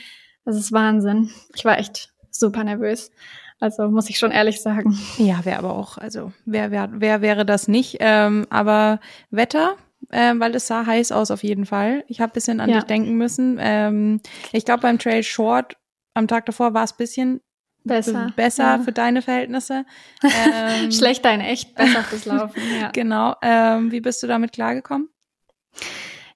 Das 0.44 0.56
ist 0.56 0.70
Wahnsinn. 0.70 1.30
Ich 1.54 1.64
war 1.64 1.78
echt 1.78 2.12
super 2.38 2.64
nervös. 2.64 3.10
Also 3.58 3.88
muss 3.88 4.10
ich 4.10 4.18
schon 4.18 4.30
ehrlich 4.32 4.60
sagen. 4.60 4.98
Ja, 5.18 5.40
wer 5.44 5.58
aber 5.58 5.74
auch, 5.74 5.96
also 5.98 6.32
wer, 6.44 6.70
wer, 6.70 6.90
wer 6.92 7.22
wäre 7.22 7.46
das 7.46 7.68
nicht? 7.68 7.96
Ähm, 8.00 8.46
aber 8.50 9.00
Wetter, 9.30 9.76
ähm, 10.12 10.40
weil 10.40 10.54
es 10.54 10.66
sah 10.66 10.84
heiß 10.84 11.10
aus 11.12 11.30
auf 11.30 11.42
jeden 11.42 11.64
Fall. 11.64 12.04
Ich 12.08 12.20
habe 12.20 12.32
bisschen 12.32 12.60
an 12.60 12.68
Ja. 12.68 12.76
dich 12.76 12.84
denken 12.84 13.14
müssen. 13.16 13.56
Ähm, 13.60 14.20
ich 14.52 14.64
glaube, 14.66 14.82
beim 14.82 14.98
Trail 14.98 15.22
Short 15.22 15.76
am 16.14 16.28
Tag 16.28 16.44
davor 16.46 16.74
war 16.74 16.84
es 16.84 16.92
bisschen 16.92 17.40
Besser. 17.84 18.32
besser 18.36 18.62
Ja. 18.76 18.78
für 18.80 18.92
deine 18.92 19.22
Verhältnisse. 19.22 19.84
Ähm, 20.22 20.90
Schlechter 20.92 21.32
in 21.32 21.40
echt, 21.40 21.74
besser 21.76 22.02
fürs 22.02 22.24
Laufen. 22.26 22.62
Ja. 22.80 22.90
Genau. 22.90 23.36
Ähm, 23.42 23.90
wie 23.92 24.00
bist 24.00 24.22
du 24.22 24.26
damit 24.26 24.52
klargekommen? 24.52 25.08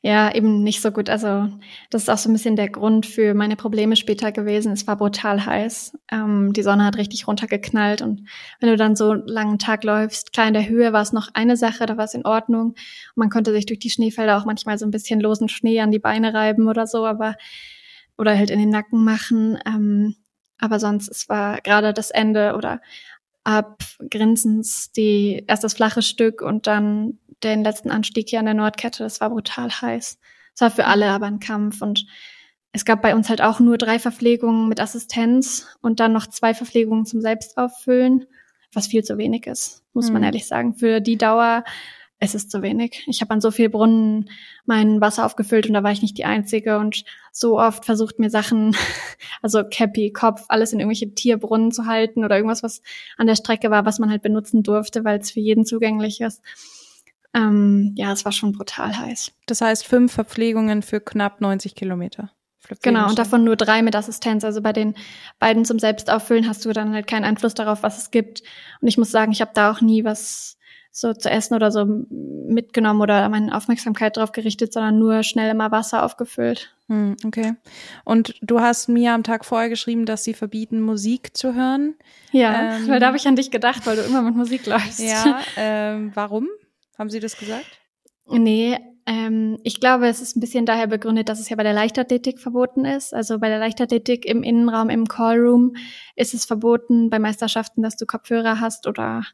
Ja, 0.03 0.35
eben 0.35 0.63
nicht 0.63 0.81
so 0.81 0.93
gut. 0.93 1.11
Also 1.11 1.49
das 1.91 2.03
ist 2.03 2.09
auch 2.09 2.17
so 2.17 2.31
ein 2.31 2.33
bisschen 2.33 2.57
der 2.57 2.71
Grund 2.71 3.05
für 3.05 3.35
meine 3.35 3.55
Probleme 3.55 3.97
später 3.97 4.33
gewesen. 4.33 4.73
Es 4.73 4.87
war 4.87 4.97
brutal 4.97 5.45
heiß. 5.45 5.99
Ähm, 6.11 6.55
die 6.55 6.63
Sonne 6.63 6.85
hat 6.87 6.97
richtig 6.97 7.29
runtergeknallt 7.29 8.01
und 8.01 8.27
wenn 8.61 8.71
du 8.71 8.77
dann 8.77 8.97
so 8.97 9.11
einen 9.11 9.27
langen 9.27 9.59
Tag 9.59 9.85
läufst, 9.85 10.33
klar 10.33 10.49
in 10.49 10.55
der 10.55 10.67
Höhe 10.67 10.95
war 10.95 11.03
es 11.03 11.13
noch 11.13 11.29
eine 11.35 11.57
Sache, 11.59 11.85
da 11.85 11.99
war 11.99 12.07
es 12.07 12.15
in 12.15 12.25
Ordnung. 12.25 12.75
Man 13.15 13.29
konnte 13.29 13.53
sich 13.53 13.67
durch 13.67 13.79
die 13.79 13.91
Schneefelder 13.91 14.39
auch 14.39 14.47
manchmal 14.47 14.79
so 14.79 14.87
ein 14.87 14.91
bisschen 14.91 15.21
losen 15.21 15.51
Schnee 15.51 15.81
an 15.81 15.91
die 15.91 15.99
Beine 15.99 16.33
reiben 16.33 16.67
oder 16.69 16.87
so, 16.87 17.05
aber 17.05 17.37
oder 18.17 18.37
halt 18.37 18.51
in 18.51 18.59
den 18.59 18.71
Nacken 18.71 19.05
machen. 19.05 19.59
Ähm, 19.67 20.17
aber 20.59 20.79
sonst, 20.79 21.09
es 21.09 21.29
war 21.29 21.61
gerade 21.61 21.93
das 21.93 22.11
Ende 22.11 22.55
oder 22.57 22.81
ab 23.45 23.83
Grinsens 24.11 24.93
die 24.93 25.45
erst 25.47 25.65
das 25.65 25.75
flache 25.75 26.03
Stück 26.03 26.43
und 26.43 26.67
dann 26.67 27.19
den 27.43 27.65
letzten 27.65 27.91
Anstieg 27.91 28.29
hier 28.29 28.39
an 28.39 28.45
der 28.45 28.55
Nordkette. 28.55 29.03
Das 29.03 29.21
war 29.21 29.31
brutal 29.31 29.71
heiß. 29.71 30.19
Es 30.55 30.61
war 30.61 30.71
für 30.71 30.87
alle 30.87 31.11
aber 31.11 31.27
ein 31.27 31.41
Kampf 31.41 31.81
und 31.81 32.07
es 32.73 32.85
gab 32.85 33.03
bei 33.03 33.15
uns 33.15 33.29
halt 33.29 33.43
auch 33.43 33.59
nur 33.61 33.79
drei 33.79 33.99
Verpflegungen 33.99 34.69
mit 34.69 34.81
Assistenz 34.81 35.67
und 35.81 36.01
dann 36.01 36.13
noch 36.13 36.27
zwei 36.27 36.55
Verpflegungen 36.55 37.05
zum 37.07 37.21
Selbstauffüllen, 37.21 38.27
was 38.73 38.87
viel 38.87 39.03
zu 39.03 39.19
wenig 39.19 39.47
ist, 39.47 39.83
muss 39.93 40.11
man 40.11 40.23
Hm. 40.23 40.25
ehrlich 40.25 40.47
sagen. 40.47 40.75
Für 40.75 41.01
die 41.01 41.17
Dauer, 41.17 41.65
es 42.21 42.35
ist 42.35 42.51
zu 42.51 42.61
wenig. 42.61 43.03
Ich 43.07 43.23
habe 43.23 43.33
an 43.33 43.41
so 43.41 43.51
viel 43.51 43.71
Brunnen 43.71 44.29
mein 44.67 45.01
Wasser 45.01 45.25
aufgefüllt 45.25 45.67
und 45.67 45.73
da 45.73 45.83
war 45.83 45.91
ich 45.91 46.03
nicht 46.03 46.19
die 46.19 46.27
Einzige 46.27 46.79
und 46.79 47.05
so 47.33 47.59
oft 47.59 47.87
versucht 47.87 48.19
mir 48.19 48.29
Sachen, 48.29 48.77
also 49.43 49.65
Cappy, 49.65 50.13
Kopf, 50.13 50.45
alles 50.49 50.73
in 50.73 50.81
irgendwelche 50.81 51.15
Tierbrunnen 51.15 51.73
zu 51.73 51.87
halten 51.87 52.23
oder 52.23 52.37
irgendwas, 52.37 52.63
was 52.63 52.83
an 53.17 53.27
der 53.27 53.37
Strecke 53.37 53.71
war, 53.71 53.87
was 53.87 53.99
man 53.99 54.11
halt 54.11 54.21
benutzen 54.23 54.63
durfte, 54.63 55.03
weil 55.03 55.19
es 55.19 55.31
für 55.31 55.41
jeden 55.41 55.65
zugänglich 55.65 56.21
ist. 56.21 56.43
Ähm, 57.33 57.95
ja, 57.97 58.13
es 58.13 58.25
war 58.27 58.33
schon 58.33 58.53
brutal 58.53 58.97
heiß. 58.97 59.33
Das 59.47 59.63
heißt 59.63 59.87
fünf 59.87 60.13
Verpflegungen 60.13 60.83
für 60.83 61.01
knapp 61.01 61.41
90 61.41 61.75
Kilometer. 61.75 62.31
Genau, 62.83 63.09
und 63.09 63.19
davon 63.19 63.45
nur 63.45 63.57
drei 63.57 63.81
mit 63.83 63.97
Assistenz. 63.97 64.45
Also 64.45 64.61
bei 64.61 64.73
den 64.73 64.95
beiden 65.39 65.65
zum 65.65 65.79
Selbstauffüllen 65.79 66.47
hast 66.47 66.65
du 66.65 66.73
dann 66.73 66.93
halt 66.93 67.07
keinen 67.07 67.25
Einfluss 67.25 67.55
darauf, 67.55 67.83
was 67.83 67.99
es 67.99 68.11
gibt. 68.11 68.43
Und 68.81 68.89
ich 68.89 68.99
muss 68.99 69.11
sagen, 69.11 69.33
ich 69.33 69.41
habe 69.41 69.53
da 69.55 69.71
auch 69.71 69.81
nie 69.81 70.05
was 70.05 70.59
so 70.93 71.15
zu 71.15 71.31
essen 71.31 71.55
oder 71.55 71.71
so 71.71 71.85
mitgenommen 72.11 73.01
oder 73.01 73.29
meine 73.29 73.57
Aufmerksamkeit 73.57 74.17
drauf 74.17 74.33
gerichtet, 74.33 74.73
sondern 74.73 74.99
nur 74.99 75.23
schnell 75.23 75.51
immer 75.51 75.71
Wasser 75.71 76.05
aufgefüllt. 76.05 76.75
Hm, 76.89 77.17
okay. 77.25 77.55
Und 78.05 78.35
du 78.43 78.61
hast 78.61 78.89
mir 78.89 79.13
am 79.13 79.23
Tag 79.23 79.45
vorher 79.45 79.69
geschrieben, 79.69 80.05
dass 80.05 80.25
sie 80.25 80.35
verbieten, 80.35 80.81
Musik 80.81 81.37
zu 81.37 81.55
hören. 81.55 81.95
Ja, 82.33 82.77
Ähm, 82.77 82.89
weil 82.89 82.99
da 83.01 83.07
habe 83.07 83.17
ich 83.17 83.29
an 83.29 83.37
dich 83.37 83.51
gedacht, 83.51 83.87
weil 83.87 83.97
du 83.97 84.03
immer 84.03 84.23
mit 84.23 84.35
Musik 84.35 84.67
läufst. 84.67 85.01
Ja, 85.01 85.41
ähm, 85.57 86.11
warum? 86.15 86.49
Haben 86.99 87.11
sie 87.11 87.21
das 87.21 87.37
gesagt? 87.37 87.67
Nee, 88.27 88.77
ähm, 89.07 89.59
ich 89.63 89.81
glaube, 89.81 90.09
es 90.09 90.21
ist 90.21 90.37
ein 90.37 90.41
bisschen 90.41 90.67
daher 90.67 90.87
begründet, 90.87 91.29
dass 91.29 91.41
es 91.41 91.49
ja 91.49 91.57
bei 91.57 91.63
der 91.63 91.73
Leichtathletik 91.73 92.39
verboten 92.39 92.85
ist. 92.85 93.15
Also 93.15 93.39
bei 93.39 93.49
der 93.49 93.59
Leichtathletik 93.59 94.27
im 94.27 94.43
Innenraum, 94.43 94.91
im 94.91 95.09
Callroom 95.09 95.75
ist 96.17 96.35
es 96.35 96.45
verboten 96.45 97.11
bei 97.11 97.19
Meisterschaften, 97.19 97.83
dass 97.83 97.97
du 97.97 98.07
Kopfhörer 98.07 98.61
hast 98.61 98.87
oder 98.87 99.25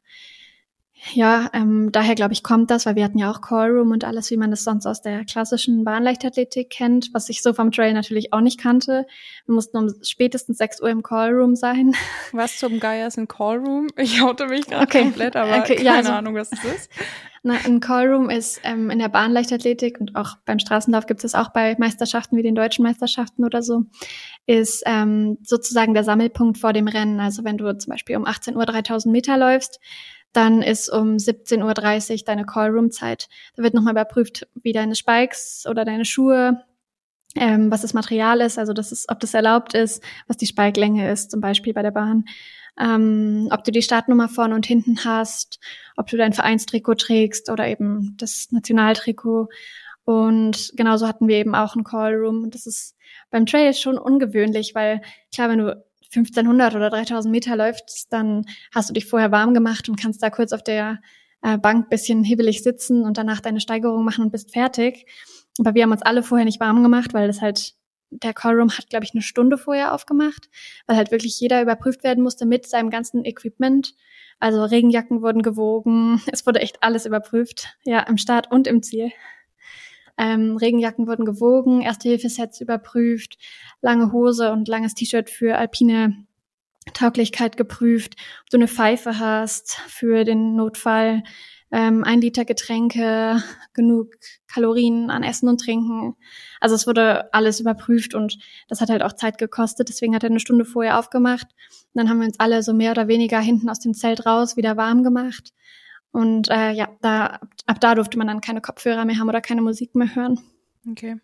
ja, 1.12 1.50
ähm, 1.52 1.90
daher 1.92 2.14
glaube 2.14 2.32
ich 2.32 2.42
kommt 2.42 2.70
das, 2.70 2.84
weil 2.86 2.96
wir 2.96 3.04
hatten 3.04 3.18
ja 3.18 3.30
auch 3.30 3.40
Callroom 3.40 3.90
und 3.92 4.04
alles, 4.04 4.30
wie 4.30 4.36
man 4.36 4.50
das 4.50 4.64
sonst 4.64 4.86
aus 4.86 5.02
der 5.02 5.24
klassischen 5.24 5.84
Bahnleichtathletik 5.84 6.68
kennt, 6.70 7.10
was 7.12 7.28
ich 7.28 7.42
so 7.42 7.52
vom 7.52 7.70
Trail 7.70 7.92
natürlich 7.92 8.32
auch 8.32 8.40
nicht 8.40 8.58
kannte. 8.58 9.06
Wir 9.44 9.54
mussten 9.54 9.76
um 9.76 9.94
spätestens 10.02 10.58
6 10.58 10.80
Uhr 10.82 10.88
im 10.90 11.02
Callroom 11.02 11.54
sein. 11.54 11.94
Was 12.32 12.58
zum 12.58 12.80
Geier 12.80 13.06
ist 13.06 13.18
ein 13.18 13.28
Callroom? 13.28 13.88
Ich 13.96 14.20
haute 14.20 14.46
mich 14.46 14.66
gerade 14.66 14.82
Okay. 14.84 15.02
komplett, 15.02 15.36
aber 15.36 15.58
Okay, 15.58 15.76
keine 15.76 15.86
ja, 15.86 15.94
also- 15.96 16.12
Ahnung, 16.12 16.34
was 16.34 16.50
das 16.50 16.64
ist. 16.64 16.90
Na, 17.42 17.54
ein 17.64 17.78
Callroom 17.78 18.28
ist 18.28 18.60
ähm, 18.64 18.90
in 18.90 18.98
der 18.98 19.08
Bahnleichtathletik 19.08 20.00
und 20.00 20.16
auch 20.16 20.36
beim 20.46 20.58
Straßenlauf 20.58 21.06
gibt 21.06 21.22
es 21.22 21.36
auch 21.36 21.50
bei 21.50 21.76
Meisterschaften 21.78 22.36
wie 22.36 22.42
den 22.42 22.56
deutschen 22.56 22.82
Meisterschaften 22.82 23.44
oder 23.44 23.62
so, 23.62 23.84
ist 24.46 24.82
ähm, 24.86 25.38
sozusagen 25.44 25.94
der 25.94 26.02
Sammelpunkt 26.02 26.58
vor 26.58 26.72
dem 26.72 26.88
Rennen. 26.88 27.20
Also 27.20 27.44
wenn 27.44 27.56
du 27.56 27.72
zum 27.78 27.92
Beispiel 27.92 28.16
um 28.16 28.24
18 28.26 28.56
Uhr 28.56 28.66
3000 28.66 29.12
Meter 29.12 29.36
läufst, 29.36 29.78
dann 30.36 30.62
ist 30.62 30.88
um 30.88 31.16
17.30 31.16 32.12
Uhr 32.12 32.24
deine 32.26 32.44
Callroom-Zeit. 32.44 33.28
Da 33.56 33.62
wird 33.62 33.74
nochmal 33.74 33.94
überprüft, 33.94 34.46
wie 34.54 34.72
deine 34.72 34.94
Spikes 34.94 35.64
oder 35.68 35.84
deine 35.84 36.04
Schuhe, 36.04 36.62
ähm, 37.34 37.70
was 37.70 37.82
das 37.82 37.94
Material 37.94 38.40
ist, 38.40 38.58
also 38.58 38.72
das 38.72 38.92
ist, 38.92 39.10
ob 39.10 39.20
das 39.20 39.34
erlaubt 39.34 39.74
ist, 39.74 40.02
was 40.26 40.36
die 40.36 40.46
Spike-Länge 40.46 41.10
ist, 41.10 41.30
zum 41.30 41.40
Beispiel 41.40 41.72
bei 41.72 41.82
der 41.82 41.90
Bahn, 41.90 42.24
ähm, 42.78 43.48
ob 43.50 43.64
du 43.64 43.72
die 43.72 43.82
Startnummer 43.82 44.28
vorne 44.28 44.54
und 44.54 44.66
hinten 44.66 45.04
hast, 45.04 45.58
ob 45.96 46.06
du 46.08 46.16
dein 46.16 46.32
Vereinstrikot 46.32 46.94
trägst 46.94 47.50
oder 47.50 47.66
eben 47.66 48.14
das 48.18 48.48
Nationaltrikot. 48.50 49.48
Und 50.04 50.72
genauso 50.76 51.08
hatten 51.08 51.28
wir 51.28 51.36
eben 51.36 51.54
auch 51.54 51.74
einen 51.74 51.84
Callroom. 51.84 52.44
Und 52.44 52.54
das 52.54 52.66
ist 52.66 52.94
beim 53.30 53.46
Trail 53.46 53.74
schon 53.74 53.98
ungewöhnlich, 53.98 54.74
weil 54.74 55.02
klar, 55.34 55.48
wenn 55.48 55.58
du 55.58 55.84
1500 56.14 56.74
oder 56.74 56.90
3000 56.90 57.30
Meter 57.30 57.56
läufst, 57.56 58.06
dann 58.10 58.44
hast 58.72 58.88
du 58.88 58.94
dich 58.94 59.06
vorher 59.06 59.32
warm 59.32 59.54
gemacht 59.54 59.88
und 59.88 60.00
kannst 60.00 60.22
da 60.22 60.30
kurz 60.30 60.52
auf 60.52 60.62
der 60.62 61.00
äh, 61.42 61.58
Bank 61.58 61.90
bisschen 61.90 62.24
hibbelig 62.24 62.62
sitzen 62.62 63.04
und 63.04 63.18
danach 63.18 63.40
deine 63.40 63.60
Steigerung 63.60 64.04
machen 64.04 64.24
und 64.24 64.32
bist 64.32 64.52
fertig. 64.52 65.06
Aber 65.58 65.74
wir 65.74 65.82
haben 65.82 65.92
uns 65.92 66.02
alle 66.02 66.22
vorher 66.22 66.44
nicht 66.44 66.60
warm 66.60 66.82
gemacht, 66.82 67.14
weil 67.14 67.26
das 67.26 67.40
halt, 67.40 67.74
der 68.10 68.34
Callroom 68.34 68.70
hat, 68.70 68.88
glaube 68.88 69.04
ich, 69.04 69.12
eine 69.14 69.22
Stunde 69.22 69.58
vorher 69.58 69.94
aufgemacht, 69.94 70.48
weil 70.86 70.96
halt 70.96 71.10
wirklich 71.10 71.38
jeder 71.40 71.62
überprüft 71.62 72.04
werden 72.04 72.22
musste 72.22 72.46
mit 72.46 72.66
seinem 72.66 72.90
ganzen 72.90 73.24
Equipment. 73.24 73.94
Also 74.38 74.64
Regenjacken 74.64 75.22
wurden 75.22 75.42
gewogen, 75.42 76.20
es 76.32 76.46
wurde 76.46 76.60
echt 76.60 76.82
alles 76.82 77.06
überprüft, 77.06 77.76
ja, 77.84 78.00
im 78.00 78.18
Start 78.18 78.50
und 78.50 78.66
im 78.66 78.82
Ziel. 78.82 79.10
Ähm, 80.18 80.56
Regenjacken 80.56 81.06
wurden 81.06 81.24
gewogen, 81.24 81.82
Erste-Hilfe-Sets 81.82 82.60
überprüft, 82.60 83.36
lange 83.82 84.12
Hose 84.12 84.52
und 84.52 84.68
langes 84.68 84.94
T-Shirt 84.94 85.30
für 85.30 85.56
alpine 85.56 86.26
Tauglichkeit 86.94 87.56
geprüft, 87.56 88.14
ob 88.44 88.50
du 88.50 88.56
eine 88.58 88.68
Pfeife 88.68 89.18
hast 89.18 89.74
für 89.88 90.24
den 90.24 90.54
Notfall, 90.54 91.22
ähm, 91.72 92.04
ein 92.04 92.20
Liter 92.20 92.44
Getränke, 92.44 93.42
genug 93.74 94.14
Kalorien 94.46 95.10
an 95.10 95.22
Essen 95.24 95.48
und 95.48 95.60
Trinken. 95.60 96.14
Also 96.60 96.74
es 96.76 96.86
wurde 96.86 97.32
alles 97.34 97.60
überprüft 97.60 98.14
und 98.14 98.38
das 98.68 98.80
hat 98.80 98.88
halt 98.88 99.02
auch 99.02 99.14
Zeit 99.14 99.36
gekostet. 99.36 99.88
Deswegen 99.88 100.14
hat 100.14 100.22
er 100.22 100.30
eine 100.30 100.40
Stunde 100.40 100.64
vorher 100.64 100.98
aufgemacht. 100.98 101.48
Und 101.92 102.00
dann 102.00 102.08
haben 102.08 102.20
wir 102.20 102.26
uns 102.26 102.38
alle 102.38 102.62
so 102.62 102.72
mehr 102.72 102.92
oder 102.92 103.08
weniger 103.08 103.40
hinten 103.40 103.68
aus 103.68 103.80
dem 103.80 103.94
Zelt 103.94 104.26
raus 104.26 104.56
wieder 104.56 104.76
warm 104.76 105.02
gemacht. 105.02 105.52
Und 106.16 106.48
äh, 106.48 106.70
ja, 106.70 106.88
da, 107.02 107.40
ab 107.66 107.78
da 107.78 107.94
durfte 107.94 108.16
man 108.16 108.26
dann 108.26 108.40
keine 108.40 108.62
Kopfhörer 108.62 109.04
mehr 109.04 109.18
haben 109.18 109.28
oder 109.28 109.42
keine 109.42 109.60
Musik 109.60 109.94
mehr 109.94 110.14
hören. 110.14 110.40
Okay. 110.90 111.18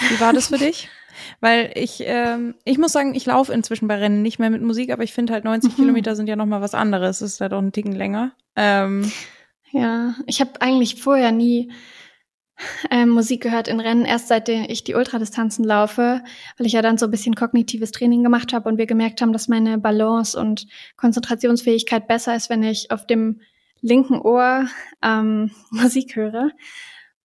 Wie 0.00 0.18
war 0.18 0.32
das 0.32 0.48
für 0.48 0.58
dich? 0.58 0.88
Weil 1.40 1.70
ich, 1.76 2.02
ähm, 2.04 2.56
ich 2.64 2.76
muss 2.76 2.90
sagen, 2.90 3.14
ich 3.14 3.24
laufe 3.26 3.52
inzwischen 3.52 3.86
bei 3.86 3.94
Rennen 3.94 4.22
nicht 4.22 4.40
mehr 4.40 4.50
mit 4.50 4.62
Musik, 4.62 4.90
aber 4.90 5.04
ich 5.04 5.12
finde 5.12 5.32
halt 5.32 5.44
90 5.44 5.70
mhm. 5.70 5.76
Kilometer 5.76 6.16
sind 6.16 6.28
ja 6.28 6.34
nochmal 6.34 6.60
was 6.60 6.74
anderes. 6.74 7.20
Das 7.20 7.34
ist 7.34 7.40
halt 7.40 7.52
auch 7.52 7.60
ein 7.60 7.70
Ticken 7.70 7.92
länger. 7.92 8.32
Ähm, 8.56 9.12
ja, 9.70 10.16
ich 10.26 10.40
habe 10.40 10.60
eigentlich 10.60 11.00
vorher 11.00 11.30
nie 11.30 11.70
ähm, 12.90 13.10
Musik 13.10 13.44
gehört 13.44 13.68
in 13.68 13.78
Rennen, 13.78 14.04
erst 14.04 14.26
seitdem 14.26 14.66
ich 14.68 14.82
die 14.82 14.96
Ultradistanzen 14.96 15.64
laufe, 15.64 16.20
weil 16.58 16.66
ich 16.66 16.72
ja 16.72 16.82
dann 16.82 16.98
so 16.98 17.04
ein 17.04 17.12
bisschen 17.12 17.36
kognitives 17.36 17.92
Training 17.92 18.24
gemacht 18.24 18.52
habe 18.52 18.68
und 18.68 18.76
wir 18.76 18.86
gemerkt 18.86 19.22
haben, 19.22 19.32
dass 19.32 19.46
meine 19.46 19.78
Balance 19.78 20.36
und 20.36 20.66
Konzentrationsfähigkeit 20.96 22.08
besser 22.08 22.34
ist, 22.34 22.50
wenn 22.50 22.64
ich 22.64 22.90
auf 22.90 23.06
dem 23.06 23.40
linken 23.80 24.20
Ohr 24.20 24.68
ähm, 25.02 25.50
Musik 25.70 26.16
höre, 26.16 26.50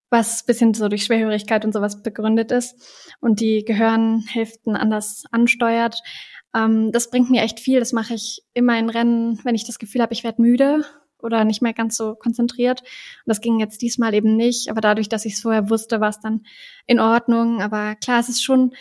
was 0.10 0.46
bisschen 0.46 0.74
so 0.74 0.88
durch 0.88 1.06
Schwerhörigkeit 1.06 1.65
und 1.65 1.74
sowas 1.74 2.02
begründet 2.02 2.52
ist 2.52 3.15
und 3.20 3.39
die 3.39 3.63
Gehirnhälften 3.65 4.76
anders 4.76 5.24
ansteuert. 5.32 6.02
Ähm, 6.56 6.91
das 6.91 7.10
bringt 7.10 7.30
mir 7.30 7.41
echt 7.41 7.60
viel. 7.60 7.80
Das 7.80 7.94
mache 7.94 8.13
ich 8.13 8.44
immer 8.54 8.78
in 8.80 8.89
Rennen, 8.89 9.39
wenn 9.44 9.56
ich 9.56 9.65
das 9.65 9.80
Gefühl 9.80 10.02
habe, 10.02 10.13
ich 10.13 10.24
werde 10.24 10.41
müde 10.41 10.86
oder 11.20 11.44
nicht 11.44 11.62
mehr 11.62 11.74
ganz 11.74 11.98
so 11.98 12.15
konzentriert. 12.15 12.82
Und 12.82 13.28
das 13.28 13.41
ging 13.41 13.60
jetzt 13.60 13.82
diesmal 13.82 14.13
eben 14.13 14.36
nicht. 14.36 14.70
Aber 14.70 14.80
dadurch, 14.80 15.10
dass 15.10 15.26
ich 15.26 15.34
es 15.34 15.41
vorher 15.41 15.70
wusste, 15.70 16.00
war 16.00 16.10
es 16.10 16.20
dann 16.20 16.44
in 16.86 17.00
Ordnung. 17.00 17.62
Aber 17.62 17.96
klar, 17.96 18.20
es 18.20 18.30
ist 18.30 18.44
schon, 18.44 18.74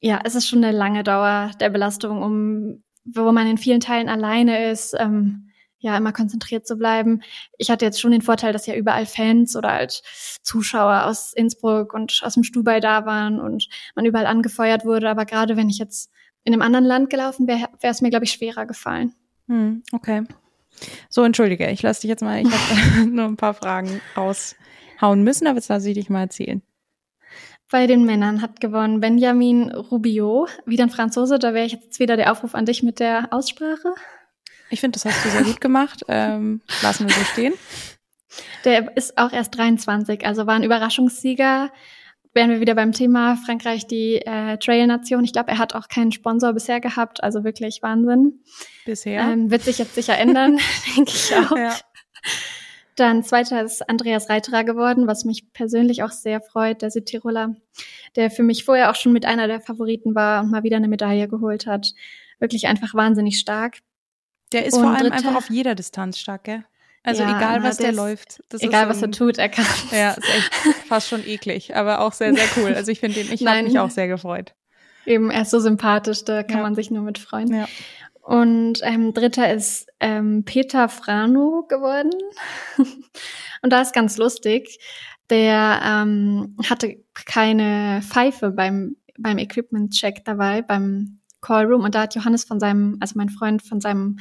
ja, 0.00 0.20
es 0.24 0.34
ist 0.34 0.48
schon 0.48 0.62
eine 0.62 0.76
lange 0.76 1.04
Dauer 1.04 1.52
der 1.60 1.70
Belastung, 1.70 2.22
um, 2.22 2.82
wo 3.04 3.32
man 3.32 3.46
in 3.46 3.58
vielen 3.58 3.80
Teilen 3.80 4.08
alleine 4.08 4.70
ist, 4.70 4.94
ähm, 4.98 5.50
ja, 5.84 5.96
immer 5.98 6.12
konzentriert 6.12 6.66
zu 6.66 6.76
bleiben. 6.76 7.20
Ich 7.58 7.70
hatte 7.70 7.84
jetzt 7.84 8.00
schon 8.00 8.10
den 8.10 8.22
Vorteil, 8.22 8.54
dass 8.54 8.66
ja 8.66 8.74
überall 8.74 9.04
Fans 9.04 9.54
oder 9.54 9.70
halt 9.70 10.02
Zuschauer 10.42 11.04
aus 11.04 11.34
Innsbruck 11.34 11.92
und 11.92 12.22
aus 12.24 12.34
dem 12.34 12.42
Stubai 12.42 12.80
da 12.80 13.04
waren 13.04 13.38
und 13.38 13.68
man 13.94 14.06
überall 14.06 14.24
angefeuert 14.24 14.86
wurde. 14.86 15.10
Aber 15.10 15.26
gerade 15.26 15.58
wenn 15.58 15.68
ich 15.68 15.76
jetzt 15.76 16.10
in 16.42 16.54
einem 16.54 16.62
anderen 16.62 16.86
Land 16.86 17.10
gelaufen 17.10 17.46
wäre, 17.46 17.68
wäre 17.80 17.90
es 17.92 18.00
mir, 18.00 18.08
glaube 18.08 18.24
ich, 18.24 18.32
schwerer 18.32 18.64
gefallen. 18.64 19.14
Hm, 19.46 19.82
okay. 19.92 20.24
So, 21.10 21.22
entschuldige, 21.22 21.70
ich 21.70 21.82
lasse 21.82 22.00
dich 22.00 22.08
jetzt 22.08 22.22
mal, 22.22 22.40
ich 22.40 22.50
habe 22.50 23.06
nur 23.10 23.26
ein 23.26 23.36
paar 23.36 23.54
Fragen 23.54 24.00
raushauen 24.16 25.22
müssen, 25.22 25.46
aber 25.46 25.56
jetzt 25.56 25.68
lasse 25.68 25.90
ich 25.90 25.94
dich 25.94 26.08
mal 26.08 26.22
erzählen. 26.22 26.62
Bei 27.70 27.86
den 27.86 28.06
Männern 28.06 28.40
hat 28.40 28.60
gewonnen 28.60 29.00
Benjamin 29.00 29.70
Rubio, 29.70 30.46
wieder 30.64 30.84
ein 30.84 30.90
Franzose, 30.90 31.38
da 31.38 31.52
wäre 31.52 31.66
ich 31.66 31.72
jetzt 31.72 31.98
wieder 31.98 32.16
der 32.16 32.32
Aufruf 32.32 32.54
an 32.54 32.64
dich 32.64 32.82
mit 32.82 33.00
der 33.00 33.28
Aussprache. 33.32 33.94
Ich 34.70 34.80
finde, 34.80 34.98
das 34.98 35.04
hast 35.04 35.24
du 35.24 35.30
sehr 35.30 35.42
gut 35.42 35.60
gemacht. 35.60 36.04
Ähm, 36.08 36.60
lassen 36.82 37.08
wir 37.08 37.14
so 37.14 37.24
stehen. 37.24 37.54
Der 38.64 38.96
ist 38.96 39.16
auch 39.18 39.32
erst 39.32 39.56
23, 39.56 40.26
also 40.26 40.46
war 40.46 40.54
ein 40.54 40.64
Überraschungssieger 40.64 41.70
wären 42.34 42.50
wir 42.50 42.60
wieder 42.60 42.74
beim 42.74 42.92
Thema 42.92 43.36
Frankreich, 43.36 43.86
die 43.86 44.16
äh, 44.16 44.58
Trail-Nation. 44.58 45.24
Ich 45.24 45.32
glaube, 45.32 45.50
er 45.50 45.58
hat 45.58 45.74
auch 45.74 45.88
keinen 45.88 46.12
Sponsor 46.12 46.52
bisher 46.52 46.80
gehabt, 46.80 47.22
also 47.22 47.44
wirklich 47.44 47.82
Wahnsinn. 47.82 48.40
Bisher. 48.84 49.22
Ähm, 49.22 49.50
wird 49.50 49.62
sich 49.62 49.78
jetzt 49.78 49.94
sicher 49.94 50.18
ändern, 50.18 50.58
denke 50.96 51.12
ich 51.14 51.34
auch. 51.34 51.56
Ja. 51.56 51.76
Dann 52.96 53.22
zweiter 53.22 53.62
ist 53.62 53.88
Andreas 53.88 54.28
Reiterer 54.28 54.64
geworden, 54.64 55.06
was 55.06 55.24
mich 55.24 55.52
persönlich 55.52 56.02
auch 56.02 56.10
sehr 56.10 56.40
freut, 56.40 56.82
der 56.82 56.90
Südtiroler, 56.90 57.56
der 58.14 58.30
für 58.30 58.42
mich 58.42 58.64
vorher 58.64 58.90
auch 58.90 58.94
schon 58.94 59.12
mit 59.12 59.26
einer 59.26 59.46
der 59.48 59.60
Favoriten 59.60 60.14
war 60.14 60.42
und 60.42 60.50
mal 60.50 60.62
wieder 60.62 60.76
eine 60.76 60.88
Medaille 60.88 61.28
geholt 61.28 61.66
hat. 61.66 61.92
Wirklich 62.38 62.66
einfach 62.66 62.94
wahnsinnig 62.94 63.38
stark. 63.38 63.78
Der 64.54 64.66
ist 64.66 64.74
und 64.74 64.82
vor 64.82 64.90
allem 64.90 65.10
dritter, 65.10 65.16
einfach 65.16 65.36
auf 65.36 65.50
jeder 65.50 65.74
Distanz 65.74 66.18
stark, 66.18 66.44
gell? 66.44 66.64
Also 67.02 67.22
ja, 67.22 67.36
egal, 67.36 67.62
was 67.62 67.76
der, 67.76 67.88
der 67.88 67.96
läuft. 67.96 68.42
egal, 68.60 68.88
was 68.88 69.02
er 69.02 69.10
tut, 69.10 69.36
er 69.36 69.50
kann. 69.50 69.66
Ja, 69.92 70.12
ist 70.12 70.24
echt 70.24 70.76
fast 70.86 71.08
schon 71.08 71.22
eklig, 71.26 71.76
aber 71.76 72.00
auch 72.00 72.14
sehr, 72.14 72.34
sehr 72.34 72.46
cool. 72.56 72.74
Also 72.74 72.90
ich 72.90 73.00
finde 73.00 73.22
den, 73.22 73.30
ich 73.30 73.46
habe 73.46 73.62
mich 73.62 73.78
auch 73.78 73.90
sehr 73.90 74.08
gefreut. 74.08 74.54
Eben, 75.04 75.30
er 75.30 75.42
ist 75.42 75.50
so 75.50 75.60
sympathisch, 75.60 76.24
da 76.24 76.42
kann 76.42 76.58
ja. 76.58 76.62
man 76.62 76.74
sich 76.74 76.90
nur 76.90 77.02
mit 77.02 77.18
freuen. 77.18 77.52
Ja. 77.52 77.68
Und 78.22 78.80
ähm, 78.82 79.12
dritter 79.12 79.52
ist 79.52 79.86
ähm, 80.00 80.44
Peter 80.46 80.88
Frano 80.88 81.66
geworden. 81.68 82.10
Und 83.62 83.70
da 83.70 83.82
ist 83.82 83.92
ganz 83.92 84.16
lustig. 84.16 84.78
Der 85.28 85.80
ähm, 85.84 86.56
hatte 86.68 86.96
keine 87.26 88.00
Pfeife 88.02 88.50
beim, 88.50 88.96
beim 89.18 89.36
Equipment-Check 89.36 90.24
dabei, 90.24 90.62
beim 90.62 91.20
Callroom. 91.44 91.82
Und 91.82 91.94
da 91.94 92.02
hat 92.02 92.14
Johannes 92.14 92.44
von 92.44 92.58
seinem, 92.58 92.96
also 93.00 93.14
mein 93.16 93.28
Freund 93.28 93.62
von 93.62 93.80
seinem 93.80 94.18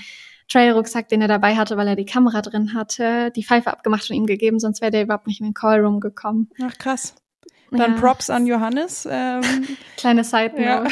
Trailrucksack, 0.49 1.07
den 1.07 1.21
er 1.21 1.27
dabei 1.27 1.55
hatte, 1.55 1.77
weil 1.77 1.88
er 1.88 1.95
die 1.95 2.05
Kamera 2.05 2.41
drin 2.41 2.73
hatte, 2.73 3.31
die 3.31 3.43
Pfeife 3.43 3.71
abgemacht 3.71 4.09
und 4.09 4.15
ihm 4.15 4.25
gegeben, 4.25 4.59
sonst 4.59 4.81
wäre 4.81 4.91
der 4.91 5.03
überhaupt 5.03 5.27
nicht 5.27 5.39
in 5.39 5.47
den 5.47 5.53
Callroom 5.53 5.99
gekommen. 5.99 6.49
Ach 6.62 6.77
krass. 6.77 7.15
Dann 7.71 7.95
ja. 7.95 7.99
Props 7.99 8.29
an 8.29 8.45
Johannes. 8.45 9.07
Ähm. 9.09 9.41
Kleine 9.97 10.23
Side 10.23 10.62
ja. 10.62 10.83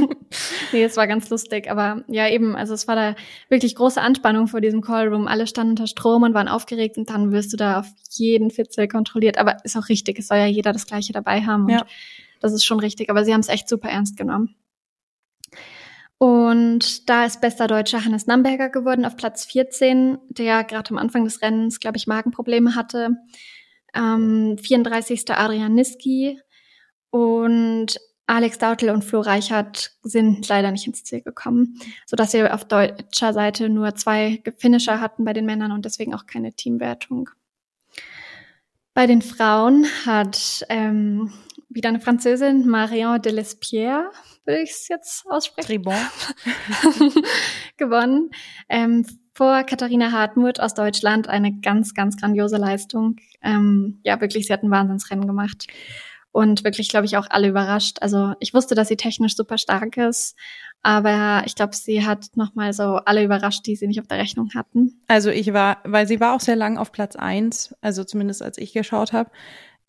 nee, 0.72 0.82
es 0.82 0.96
war 0.96 1.06
ganz 1.06 1.30
lustig, 1.30 1.70
aber 1.70 2.02
ja 2.08 2.28
eben, 2.28 2.56
also 2.56 2.74
es 2.74 2.88
war 2.88 2.96
da 2.96 3.14
wirklich 3.48 3.76
große 3.76 4.00
Anspannung 4.00 4.48
vor 4.48 4.60
diesem 4.60 4.80
Callroom. 4.80 5.28
Alle 5.28 5.46
standen 5.46 5.72
unter 5.72 5.86
Strom 5.86 6.24
und 6.24 6.34
waren 6.34 6.48
aufgeregt 6.48 6.98
und 6.98 7.10
dann 7.10 7.30
wirst 7.30 7.52
du 7.52 7.56
da 7.56 7.80
auf 7.80 7.86
jeden 8.10 8.50
Fitzel 8.50 8.88
kontrolliert. 8.88 9.38
Aber 9.38 9.58
ist 9.64 9.76
auch 9.76 9.88
richtig, 9.88 10.18
es 10.18 10.28
soll 10.28 10.38
ja 10.38 10.46
jeder 10.46 10.72
das 10.72 10.86
Gleiche 10.86 11.12
dabei 11.12 11.42
haben 11.42 11.64
und 11.64 11.70
ja. 11.70 11.86
das 12.40 12.52
ist 12.52 12.64
schon 12.64 12.80
richtig. 12.80 13.08
Aber 13.08 13.24
sie 13.24 13.32
haben 13.32 13.40
es 13.40 13.48
echt 13.48 13.68
super 13.68 13.88
ernst 13.88 14.16
genommen. 14.16 14.56
Und 16.22 17.08
da 17.08 17.24
ist 17.24 17.40
bester 17.40 17.66
Deutscher 17.66 18.04
Hannes 18.04 18.26
Namberger 18.26 18.68
geworden 18.68 19.06
auf 19.06 19.16
Platz 19.16 19.46
14, 19.46 20.18
der 20.28 20.64
gerade 20.64 20.90
am 20.90 20.98
Anfang 20.98 21.24
des 21.24 21.40
Rennens, 21.40 21.80
glaube 21.80 21.96
ich, 21.96 22.06
Magenprobleme 22.06 22.74
hatte. 22.74 23.16
Ähm, 23.94 24.58
34. 24.58 25.30
Adrian 25.30 25.74
Niski 25.74 26.38
und 27.08 27.98
Alex 28.26 28.58
Dautel 28.58 28.90
und 28.90 29.02
Flo 29.02 29.20
Reichert 29.20 29.92
sind 30.02 30.46
leider 30.46 30.70
nicht 30.70 30.86
ins 30.86 31.04
Ziel 31.04 31.22
gekommen, 31.22 31.80
sodass 32.04 32.34
wir 32.34 32.52
auf 32.52 32.66
deutscher 32.66 33.32
Seite 33.32 33.70
nur 33.70 33.94
zwei 33.94 34.42
Finisher 34.58 35.00
hatten 35.00 35.24
bei 35.24 35.32
den 35.32 35.46
Männern 35.46 35.72
und 35.72 35.86
deswegen 35.86 36.14
auch 36.14 36.26
keine 36.26 36.52
Teamwertung. 36.52 37.30
Bei 38.92 39.06
den 39.06 39.22
Frauen 39.22 39.86
hat 40.04 40.66
ähm, 40.68 41.32
wieder 41.70 41.88
eine 41.88 42.00
Französin, 42.00 42.68
Marion 42.68 43.22
de 43.22 43.32
Lespierre, 43.32 44.10
würde 44.44 44.62
ich 44.62 44.70
es 44.70 44.88
jetzt 44.88 45.24
aussprechen. 45.26 45.66
Tribon. 45.66 45.94
gewonnen. 47.76 48.30
Ähm, 48.68 49.06
vor 49.32 49.62
Katharina 49.62 50.12
Hartmut 50.12 50.60
aus 50.60 50.74
Deutschland 50.74 51.28
eine 51.28 51.60
ganz, 51.60 51.94
ganz 51.94 52.16
grandiose 52.16 52.56
Leistung. 52.56 53.16
Ähm, 53.40 54.00
ja, 54.04 54.20
wirklich, 54.20 54.46
sie 54.46 54.52
hat 54.52 54.62
ein 54.62 54.70
Wahnsinnsrennen 54.70 55.26
gemacht. 55.26 55.66
Und 56.32 56.62
wirklich, 56.62 56.88
glaube 56.88 57.06
ich, 57.06 57.16
auch 57.16 57.26
alle 57.30 57.48
überrascht. 57.48 57.98
Also 58.02 58.34
ich 58.38 58.54
wusste, 58.54 58.74
dass 58.74 58.88
sie 58.88 58.96
technisch 58.96 59.34
super 59.34 59.58
stark 59.58 59.96
ist, 59.96 60.36
aber 60.82 61.42
ich 61.44 61.56
glaube, 61.56 61.74
sie 61.74 62.06
hat 62.06 62.36
nochmal 62.36 62.72
so 62.72 62.96
alle 63.04 63.24
überrascht, 63.24 63.66
die 63.66 63.74
sie 63.74 63.88
nicht 63.88 64.00
auf 64.00 64.06
der 64.06 64.18
Rechnung 64.18 64.50
hatten. 64.54 65.02
Also 65.08 65.30
ich 65.30 65.52
war, 65.52 65.78
weil 65.84 66.06
sie 66.06 66.20
war 66.20 66.34
auch 66.34 66.40
sehr 66.40 66.54
lang 66.54 66.78
auf 66.78 66.92
Platz 66.92 67.16
eins, 67.16 67.74
also 67.80 68.04
zumindest 68.04 68.42
als 68.42 68.58
ich 68.58 68.72
geschaut 68.72 69.12
habe. 69.12 69.30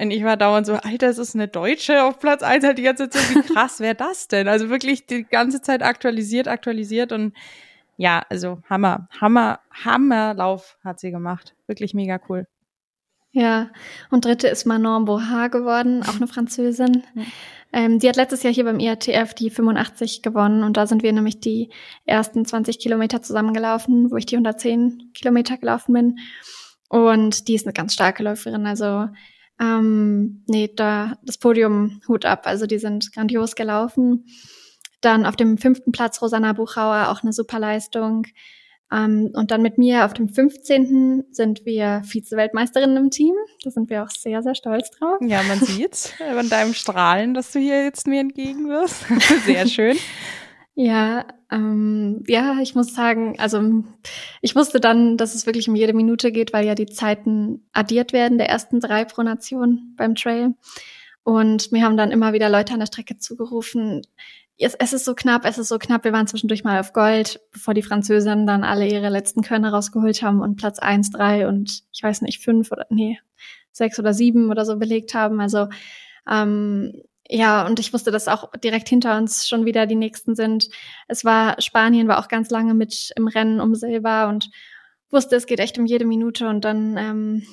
Und 0.01 0.09
ich 0.09 0.23
war 0.23 0.35
dauernd 0.35 0.65
so, 0.65 0.73
Alter, 0.73 1.09
es 1.09 1.19
ist 1.19 1.35
eine 1.35 1.47
Deutsche 1.47 2.03
auf 2.03 2.17
Platz 2.17 2.41
eins 2.41 2.65
halt 2.65 2.79
die 2.79 2.83
ganze 2.83 3.07
Zeit 3.07 3.21
so, 3.21 3.35
wie 3.35 3.53
krass 3.53 3.79
wäre 3.79 3.93
das 3.93 4.27
denn? 4.27 4.47
Also 4.47 4.69
wirklich 4.69 5.05
die 5.05 5.25
ganze 5.25 5.61
Zeit 5.61 5.83
aktualisiert, 5.83 6.47
aktualisiert 6.47 7.11
und 7.11 7.33
ja, 7.97 8.23
also 8.27 8.63
Hammer, 8.67 9.07
Hammer, 9.19 9.59
Hammerlauf 9.69 10.79
hat 10.83 10.99
sie 10.99 11.11
gemacht. 11.11 11.53
Wirklich 11.67 11.93
mega 11.93 12.19
cool. 12.29 12.47
Ja, 13.31 13.69
und 14.09 14.25
dritte 14.25 14.47
ist 14.47 14.65
Manon 14.65 15.05
Bohar 15.05 15.49
geworden, 15.49 16.01
auch 16.03 16.15
eine 16.15 16.27
Französin. 16.27 17.03
Ähm, 17.73 17.99
die 17.99 18.09
hat 18.09 18.17
letztes 18.17 18.43
Jahr 18.43 18.53
hier 18.53 18.65
beim 18.65 18.81
IATF 18.81 19.33
die 19.33 19.49
85 19.49 20.21
gewonnen 20.21 20.65
und 20.65 20.75
da 20.75 20.87
sind 20.87 21.03
wir 21.03 21.13
nämlich 21.13 21.39
die 21.39 21.69
ersten 22.05 22.43
20 22.43 22.79
Kilometer 22.79 23.21
zusammengelaufen, 23.21 24.11
wo 24.11 24.17
ich 24.17 24.25
die 24.25 24.35
110 24.35 25.11
Kilometer 25.13 25.55
gelaufen 25.55 25.93
bin. 25.93 26.19
Und 26.89 27.47
die 27.47 27.55
ist 27.55 27.65
eine 27.65 27.71
ganz 27.71 27.93
starke 27.93 28.23
Läuferin, 28.23 28.65
also 28.65 29.07
ähm, 29.61 30.43
nee, 30.47 30.71
da 30.75 31.17
das 31.23 31.37
Podium 31.37 32.01
Hut 32.07 32.25
ab. 32.25 32.47
Also 32.47 32.65
die 32.65 32.79
sind 32.79 33.13
grandios 33.13 33.55
gelaufen. 33.55 34.25
Dann 35.01 35.25
auf 35.25 35.35
dem 35.35 35.57
fünften 35.57 35.91
Platz 35.91 36.21
Rosanna 36.21 36.53
Buchauer, 36.53 37.09
auch 37.09 37.21
eine 37.21 37.31
super 37.31 37.59
Leistung. 37.59 38.25
Ähm, 38.91 39.29
und 39.33 39.51
dann 39.51 39.61
mit 39.61 39.77
mir 39.77 40.05
auf 40.05 40.13
dem 40.13 40.29
15. 40.29 41.25
sind 41.31 41.65
wir 41.65 42.01
Vize-Weltmeisterinnen 42.03 42.97
im 42.97 43.09
Team. 43.11 43.35
Da 43.63 43.71
sind 43.71 43.89
wir 43.89 44.03
auch 44.03 44.09
sehr, 44.09 44.41
sehr 44.41 44.55
stolz 44.55 44.89
drauf. 44.91 45.17
Ja, 45.21 45.43
man 45.43 45.59
sieht's 45.59 46.11
von 46.35 46.49
deinem 46.49 46.73
Strahlen, 46.73 47.33
dass 47.33 47.51
du 47.51 47.59
hier 47.59 47.83
jetzt 47.83 48.07
mir 48.07 48.19
entgegen 48.19 48.67
wirst. 48.67 49.05
sehr 49.45 49.67
schön. 49.67 49.97
Ja, 50.83 51.27
ähm, 51.51 52.23
ja, 52.27 52.57
ich 52.59 52.73
muss 52.73 52.95
sagen, 52.95 53.35
also 53.37 53.83
ich 54.41 54.55
wusste 54.55 54.79
dann, 54.79 55.15
dass 55.15 55.35
es 55.35 55.45
wirklich 55.45 55.69
um 55.69 55.75
jede 55.75 55.93
Minute 55.93 56.31
geht, 56.31 56.53
weil 56.53 56.65
ja 56.65 56.73
die 56.73 56.87
Zeiten 56.87 57.67
addiert 57.71 58.13
werden 58.13 58.39
der 58.39 58.49
ersten 58.49 58.79
drei 58.79 59.05
pro 59.05 59.21
Nation 59.21 59.93
beim 59.95 60.15
Trail. 60.15 60.55
Und 61.21 61.71
mir 61.71 61.83
haben 61.83 61.97
dann 61.97 62.09
immer 62.09 62.33
wieder 62.33 62.49
Leute 62.49 62.73
an 62.73 62.79
der 62.79 62.87
Strecke 62.87 63.17
zugerufen, 63.19 64.01
es, 64.57 64.73
es 64.73 64.93
ist 64.93 65.05
so 65.05 65.13
knapp, 65.13 65.45
es 65.45 65.59
ist 65.59 65.67
so 65.67 65.77
knapp. 65.77 66.03
Wir 66.03 66.13
waren 66.13 66.25
zwischendurch 66.25 66.63
mal 66.63 66.79
auf 66.79 66.93
Gold, 66.93 67.39
bevor 67.51 67.75
die 67.75 67.83
Französinnen 67.83 68.47
dann 68.47 68.63
alle 68.63 68.87
ihre 68.87 69.09
letzten 69.09 69.43
Körner 69.43 69.71
rausgeholt 69.71 70.23
haben 70.23 70.41
und 70.41 70.55
Platz 70.55 70.79
eins, 70.79 71.11
drei 71.11 71.47
und 71.47 71.83
ich 71.93 72.01
weiß 72.01 72.21
nicht, 72.23 72.43
fünf 72.43 72.71
oder 72.71 72.87
nee, 72.89 73.19
sechs 73.71 73.99
oder 73.99 74.15
sieben 74.15 74.49
oder 74.49 74.65
so 74.65 74.77
belegt 74.77 75.13
haben. 75.13 75.39
Also 75.41 75.67
ähm, 76.29 77.03
ja, 77.33 77.65
und 77.65 77.79
ich 77.79 77.93
wusste, 77.93 78.11
dass 78.11 78.27
auch 78.27 78.51
direkt 78.61 78.89
hinter 78.89 79.17
uns 79.17 79.47
schon 79.47 79.65
wieder 79.65 79.87
die 79.87 79.95
nächsten 79.95 80.35
sind. 80.35 80.67
Es 81.07 81.23
war, 81.23 81.61
Spanien 81.61 82.09
war 82.09 82.19
auch 82.19 82.27
ganz 82.27 82.49
lange 82.49 82.73
mit 82.73 83.13
im 83.15 83.27
Rennen 83.27 83.61
um 83.61 83.73
Silber 83.73 84.27
und 84.27 84.49
wusste, 85.09 85.37
es 85.37 85.45
geht 85.45 85.61
echt 85.61 85.77
um 85.77 85.85
jede 85.85 86.03
Minute 86.03 86.49
und 86.49 86.65
dann 86.65 86.97
ähm, 86.97 87.47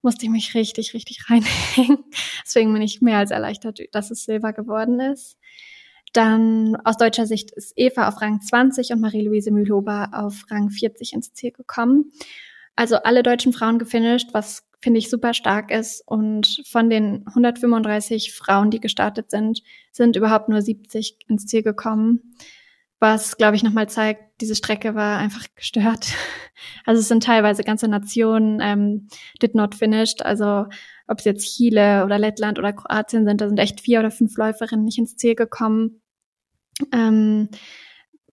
musste 0.00 0.26
ich 0.26 0.30
mich 0.30 0.54
richtig, 0.54 0.94
richtig 0.94 1.24
reinhängen. 1.28 2.04
Deswegen 2.44 2.72
bin 2.72 2.82
ich 2.82 3.00
mehr 3.00 3.18
als 3.18 3.32
erleichtert, 3.32 3.80
dass 3.90 4.12
es 4.12 4.24
Silber 4.24 4.52
geworden 4.52 5.00
ist. 5.00 5.36
Dann 6.12 6.76
aus 6.84 6.96
deutscher 6.96 7.26
Sicht 7.26 7.50
ist 7.50 7.72
Eva 7.74 8.06
auf 8.06 8.20
Rang 8.20 8.40
20 8.40 8.92
und 8.92 9.00
Marie-Louise 9.00 9.50
Mühlhober 9.50 10.10
auf 10.12 10.44
Rang 10.50 10.70
40 10.70 11.14
ins 11.14 11.32
Ziel 11.34 11.50
gekommen. 11.50 12.12
Also 12.76 12.96
alle 12.96 13.24
deutschen 13.24 13.52
Frauen 13.52 13.80
gefinisht, 13.80 14.28
was 14.32 14.65
finde 14.80 14.98
ich 14.98 15.10
super 15.10 15.34
stark 15.34 15.70
ist. 15.70 16.02
Und 16.06 16.62
von 16.68 16.90
den 16.90 17.24
135 17.26 18.34
Frauen, 18.34 18.70
die 18.70 18.80
gestartet 18.80 19.30
sind, 19.30 19.62
sind 19.92 20.16
überhaupt 20.16 20.48
nur 20.48 20.62
70 20.62 21.18
ins 21.28 21.46
Ziel 21.46 21.62
gekommen. 21.62 22.34
Was, 22.98 23.36
glaube 23.36 23.56
ich, 23.56 23.62
nochmal 23.62 23.88
zeigt, 23.88 24.40
diese 24.40 24.54
Strecke 24.54 24.94
war 24.94 25.18
einfach 25.18 25.44
gestört. 25.54 26.08
Also 26.86 27.00
es 27.00 27.08
sind 27.08 27.22
teilweise 27.22 27.64
ganze 27.64 27.86
Nationen 27.86 28.60
ähm, 28.62 29.08
did 29.42 29.54
not 29.54 29.74
finished. 29.74 30.24
Also 30.24 30.64
ob 31.06 31.18
es 31.18 31.24
jetzt 31.26 31.54
Chile 31.54 32.02
oder 32.02 32.18
Lettland 32.18 32.58
oder 32.58 32.72
Kroatien 32.72 33.26
sind, 33.26 33.42
da 33.42 33.48
sind 33.48 33.58
echt 33.58 33.82
vier 33.82 33.98
oder 33.98 34.10
fünf 34.10 34.36
Läuferinnen 34.38 34.86
nicht 34.86 34.96
ins 34.96 35.16
Ziel 35.16 35.34
gekommen. 35.34 36.00
Ähm, 36.92 37.50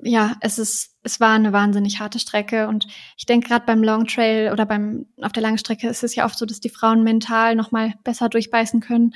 ja, 0.04 0.36
es 0.42 0.60
ist, 0.60 0.96
es 1.04 1.20
war 1.20 1.34
eine 1.34 1.54
wahnsinnig 1.54 2.00
harte 2.00 2.20
Strecke 2.20 2.68
und 2.68 2.88
ich 3.18 3.26
denke 3.26 3.50
gerade 3.50 3.66
beim 3.66 3.84
Long 3.84 4.08
Trail 4.08 4.52
oder 4.52 4.66
beim 4.66 5.06
auf 5.22 5.32
der 5.32 5.44
langen 5.44 5.58
Strecke 5.58 5.88
ist 5.88 6.04
es 6.04 6.16
ja 6.16 6.26
oft 6.26 6.38
so, 6.38 6.46
dass 6.46 6.60
die 6.60 6.70
Frauen 6.70 7.04
mental 7.04 7.56
noch 7.56 7.72
mal 7.72 7.94
besser 8.04 8.30
durchbeißen 8.30 8.80
können, 8.80 9.16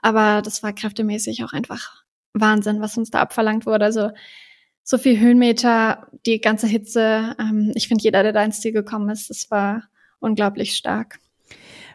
aber 0.00 0.42
das 0.42 0.62
war 0.62 0.72
kräftemäßig 0.72 1.44
auch 1.44 1.52
einfach 1.52 2.02
Wahnsinn, 2.32 2.80
was 2.80 2.96
uns 2.96 3.10
da 3.10 3.20
abverlangt 3.20 3.66
wurde. 3.66 3.84
Also 3.84 4.10
so 4.82 4.98
viel 4.98 5.18
Höhenmeter, 5.18 6.08
die 6.26 6.40
ganze 6.40 6.66
Hitze. 6.66 7.36
Ähm, 7.38 7.72
ich 7.74 7.88
finde, 7.88 8.02
jeder, 8.02 8.22
der 8.22 8.32
da 8.32 8.42
ins 8.44 8.60
Ziel 8.60 8.72
gekommen 8.72 9.08
ist, 9.10 9.30
das 9.30 9.50
war 9.50 9.84
unglaublich 10.18 10.76
stark. 10.76 11.18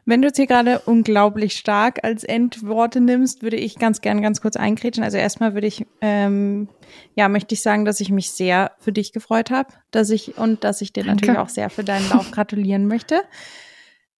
Wenn 0.07 0.21
du 0.21 0.27
jetzt 0.27 0.37
hier 0.37 0.45
gerade 0.45 0.79
unglaublich 0.79 1.53
stark 1.53 2.03
als 2.03 2.23
Endworte 2.23 3.01
nimmst, 3.01 3.41
würde 3.41 3.57
ich 3.57 3.79
ganz 3.79 4.01
gern 4.01 4.21
ganz 4.21 4.39
kurz 4.39 4.55
einkrätschen. 4.55 5.03
Also 5.03 5.17
erstmal 5.17 5.55
würde 5.55 5.65
ich, 5.65 5.87
ähm, 5.99 6.69
ja, 7.15 7.27
möchte 7.27 7.55
ich 7.55 7.63
sagen, 7.63 7.85
dass 7.85 7.99
ich 7.99 8.11
mich 8.11 8.31
sehr 8.31 8.73
für 8.77 8.91
dich 8.91 9.13
gefreut 9.13 9.49
habe, 9.49 9.69
dass 9.89 10.11
ich 10.11 10.37
und 10.37 10.63
dass 10.63 10.81
ich 10.81 10.93
dir 10.93 11.03
Danke. 11.03 11.25
natürlich 11.25 11.39
auch 11.39 11.49
sehr 11.49 11.71
für 11.71 11.83
deinen 11.83 12.07
Lauf 12.09 12.29
gratulieren 12.31 12.87
möchte. 12.87 13.21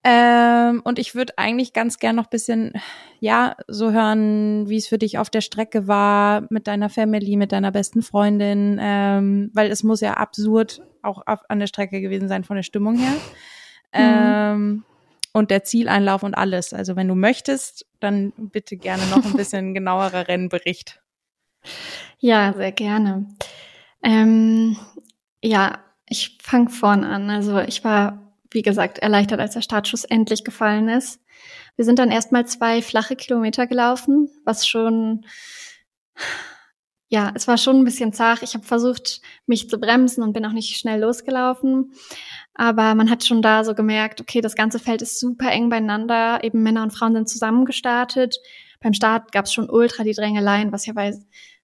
Ähm, 0.02 0.82
und 0.84 0.98
ich 0.98 1.14
würde 1.14 1.34
eigentlich 1.36 1.72
ganz 1.72 1.98
gern 1.98 2.16
noch 2.16 2.26
bisschen, 2.26 2.72
ja, 3.18 3.56
so 3.66 3.90
hören, 3.90 4.68
wie 4.68 4.76
es 4.76 4.86
für 4.86 4.98
dich 4.98 5.18
auf 5.18 5.30
der 5.30 5.40
Strecke 5.40 5.88
war, 5.88 6.46
mit 6.48 6.68
deiner 6.68 6.88
Family, 6.88 7.36
mit 7.36 7.50
deiner 7.50 7.72
besten 7.72 8.02
Freundin, 8.02 8.78
ähm, 8.80 9.50
weil 9.52 9.70
es 9.70 9.82
muss 9.82 10.00
ja 10.00 10.14
absurd 10.14 10.82
auch 11.02 11.22
auf, 11.26 11.40
an 11.48 11.58
der 11.58 11.66
Strecke 11.66 12.00
gewesen 12.00 12.28
sein 12.28 12.44
von 12.44 12.56
der 12.56 12.62
Stimmung 12.62 12.98
her. 12.98 13.12
Mhm. 13.12 13.22
Ähm, 13.92 14.84
und 15.36 15.50
der 15.50 15.64
Zieleinlauf 15.64 16.22
und 16.22 16.34
alles. 16.34 16.72
Also 16.72 16.96
wenn 16.96 17.08
du 17.08 17.14
möchtest, 17.14 17.84
dann 18.00 18.32
bitte 18.38 18.78
gerne 18.78 19.04
noch 19.08 19.22
ein 19.22 19.32
bisschen 19.36 19.74
genauerer 19.74 20.28
Rennbericht. 20.28 21.02
Ja, 22.18 22.54
sehr 22.54 22.72
gerne. 22.72 23.26
Ähm, 24.02 24.78
ja, 25.42 25.84
ich 26.08 26.38
fange 26.42 26.70
vorn 26.70 27.04
an. 27.04 27.28
Also 27.28 27.60
ich 27.60 27.84
war, 27.84 28.32
wie 28.50 28.62
gesagt, 28.62 29.00
erleichtert, 29.00 29.38
als 29.38 29.52
der 29.52 29.60
Startschuss 29.60 30.04
endlich 30.04 30.42
gefallen 30.42 30.88
ist. 30.88 31.20
Wir 31.76 31.84
sind 31.84 31.98
dann 31.98 32.10
erstmal 32.10 32.46
zwei 32.46 32.80
flache 32.80 33.14
Kilometer 33.14 33.66
gelaufen, 33.66 34.30
was 34.46 34.66
schon, 34.66 35.26
ja, 37.08 37.30
es 37.34 37.46
war 37.46 37.58
schon 37.58 37.76
ein 37.76 37.84
bisschen 37.84 38.14
zart. 38.14 38.42
Ich 38.42 38.54
habe 38.54 38.64
versucht, 38.64 39.20
mich 39.44 39.68
zu 39.68 39.78
bremsen 39.78 40.22
und 40.22 40.32
bin 40.32 40.46
auch 40.46 40.52
nicht 40.52 40.78
schnell 40.78 41.02
losgelaufen. 41.02 41.92
Aber 42.58 42.94
man 42.94 43.10
hat 43.10 43.24
schon 43.24 43.42
da 43.42 43.64
so 43.64 43.74
gemerkt, 43.74 44.20
okay, 44.20 44.40
das 44.40 44.54
ganze 44.54 44.78
Feld 44.78 45.02
ist 45.02 45.20
super 45.20 45.50
eng 45.50 45.68
beieinander. 45.68 46.42
Eben 46.42 46.62
Männer 46.62 46.82
und 46.82 46.90
Frauen 46.90 47.14
sind 47.14 47.28
zusammengestartet. 47.28 48.36
Beim 48.80 48.94
Start 48.94 49.30
gab 49.30 49.44
es 49.44 49.52
schon 49.52 49.68
ultra 49.68 50.04
die 50.04 50.14
Drängeleien, 50.14 50.72
was 50.72 50.86
ja 50.86 50.94
bei 50.94 51.14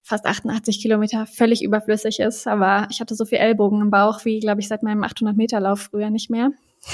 fast 0.03 0.25
88 0.25 0.81
Kilometer 0.81 1.25
völlig 1.25 1.63
überflüssig 1.63 2.19
ist. 2.19 2.47
Aber 2.47 2.87
ich 2.91 3.01
hatte 3.01 3.15
so 3.15 3.25
viel 3.25 3.39
Ellbogen 3.39 3.81
im 3.81 3.89
Bauch 3.89 4.23
wie, 4.23 4.39
glaube 4.39 4.61
ich, 4.61 4.67
seit 4.67 4.83
meinem 4.83 5.03
800 5.03 5.35
Meter 5.35 5.59
Lauf 5.59 5.89
früher 5.91 6.11
nicht 6.11 6.29
mehr. 6.29 6.51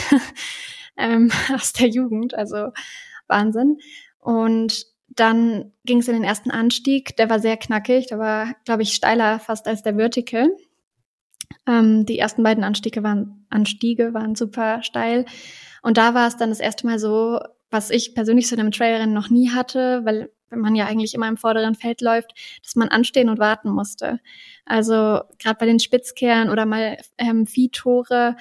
ähm, 0.97 1.29
aus 1.53 1.73
der 1.73 1.89
Jugend, 1.89 2.35
also 2.35 2.69
Wahnsinn. 3.27 3.79
Und 4.19 4.85
dann 5.09 5.73
ging 5.83 5.99
es 5.99 6.07
in 6.07 6.13
den 6.13 6.23
ersten 6.23 6.51
Anstieg. 6.51 7.17
Der 7.17 7.29
war 7.29 7.39
sehr 7.39 7.57
knackig. 7.57 8.07
Der 8.07 8.19
war, 8.19 8.53
glaube 8.63 8.83
ich, 8.83 8.93
steiler 8.93 9.39
fast 9.39 9.67
als 9.67 9.83
der 9.83 9.95
Vertical. 9.95 10.49
Ähm, 11.67 12.05
die 12.05 12.19
ersten 12.19 12.43
beiden 12.43 12.63
Anstiege 12.63 13.03
waren, 13.03 13.45
Anstiege 13.49 14.13
waren 14.13 14.35
super 14.35 14.83
steil. 14.83 15.25
Und 15.81 15.97
da 15.97 16.13
war 16.13 16.27
es 16.27 16.37
dann 16.37 16.49
das 16.49 16.59
erste 16.59 16.85
Mal 16.85 16.99
so, 16.99 17.39
was 17.69 17.89
ich 17.89 18.15
persönlich 18.15 18.51
in 18.51 18.59
einem 18.59 18.71
Trailrennen 18.71 19.13
noch 19.13 19.29
nie 19.29 19.51
hatte, 19.51 20.01
weil 20.03 20.31
wenn 20.49 20.59
man 20.59 20.75
ja 20.75 20.85
eigentlich 20.85 21.13
immer 21.13 21.27
im 21.27 21.37
vorderen 21.37 21.75
Feld 21.75 22.01
läuft, 22.01 22.33
dass 22.63 22.75
man 22.75 22.89
anstehen 22.89 23.29
und 23.29 23.39
warten 23.39 23.69
musste. 23.69 24.19
Also 24.65 25.21
gerade 25.37 25.57
bei 25.59 25.65
den 25.65 25.79
Spitzkehren 25.79 26.49
oder 26.49 26.65
mal 26.65 26.97
ähm, 27.17 27.45
Viehtore 27.45 28.35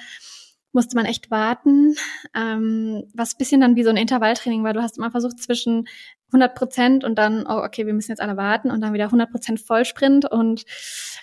musste 0.71 0.95
man 0.95 1.05
echt 1.05 1.31
warten, 1.31 1.95
ähm, 2.35 3.03
was 3.13 3.37
bisschen 3.37 3.61
dann 3.61 3.75
wie 3.75 3.83
so 3.83 3.89
ein 3.89 3.97
Intervalltraining 3.97 4.63
war. 4.63 4.73
Du 4.73 4.81
hast 4.81 4.97
immer 4.97 5.11
versucht 5.11 5.41
zwischen 5.41 5.87
100 6.27 6.55
Prozent 6.55 7.03
und 7.03 7.15
dann, 7.17 7.45
oh, 7.47 7.63
okay, 7.63 7.85
wir 7.85 7.93
müssen 7.93 8.11
jetzt 8.11 8.21
alle 8.21 8.37
warten 8.37 8.69
und 8.69 8.81
dann 8.81 8.93
wieder 8.93 9.05
100 9.05 9.31
Prozent 9.31 9.59
Vollsprint 9.59 10.29
und 10.29 10.65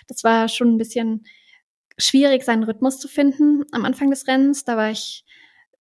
das 0.07 0.23
war 0.23 0.49
schon 0.49 0.73
ein 0.73 0.77
bisschen 0.77 1.23
schwierig, 1.97 2.43
seinen 2.43 2.63
Rhythmus 2.63 2.99
zu 2.99 3.07
finden 3.07 3.63
am 3.71 3.85
Anfang 3.85 4.09
des 4.09 4.27
Rennens. 4.27 4.63
Da 4.63 4.77
war 4.77 4.91
ich 4.91 5.25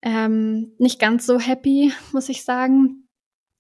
ähm, 0.03 0.73
nicht 0.79 0.99
ganz 0.99 1.27
so 1.27 1.39
happy, 1.39 1.93
muss 2.13 2.29
ich 2.29 2.45
sagen. 2.45 3.03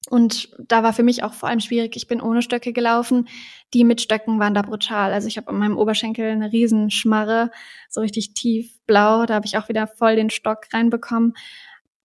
Und 0.08 0.50
da 0.58 0.84
war 0.84 0.92
für 0.92 1.02
mich 1.02 1.24
auch 1.24 1.34
vor 1.34 1.48
allem 1.48 1.58
schwierig, 1.58 1.96
ich 1.96 2.06
bin 2.06 2.20
ohne 2.20 2.40
Stöcke 2.40 2.72
gelaufen. 2.72 3.26
Die 3.74 3.82
mit 3.82 4.00
Stöcken 4.00 4.38
waren 4.38 4.54
da 4.54 4.62
brutal. 4.62 5.12
Also 5.12 5.26
ich 5.26 5.36
habe 5.36 5.48
an 5.48 5.58
meinem 5.58 5.76
Oberschenkel 5.76 6.30
eine 6.30 6.52
Riesenschmarre, 6.52 7.50
so 7.88 8.00
richtig 8.00 8.32
tief 8.34 8.78
blau. 8.86 9.26
Da 9.26 9.34
habe 9.34 9.46
ich 9.46 9.58
auch 9.58 9.68
wieder 9.68 9.88
voll 9.88 10.14
den 10.14 10.30
Stock 10.30 10.66
reinbekommen. 10.72 11.34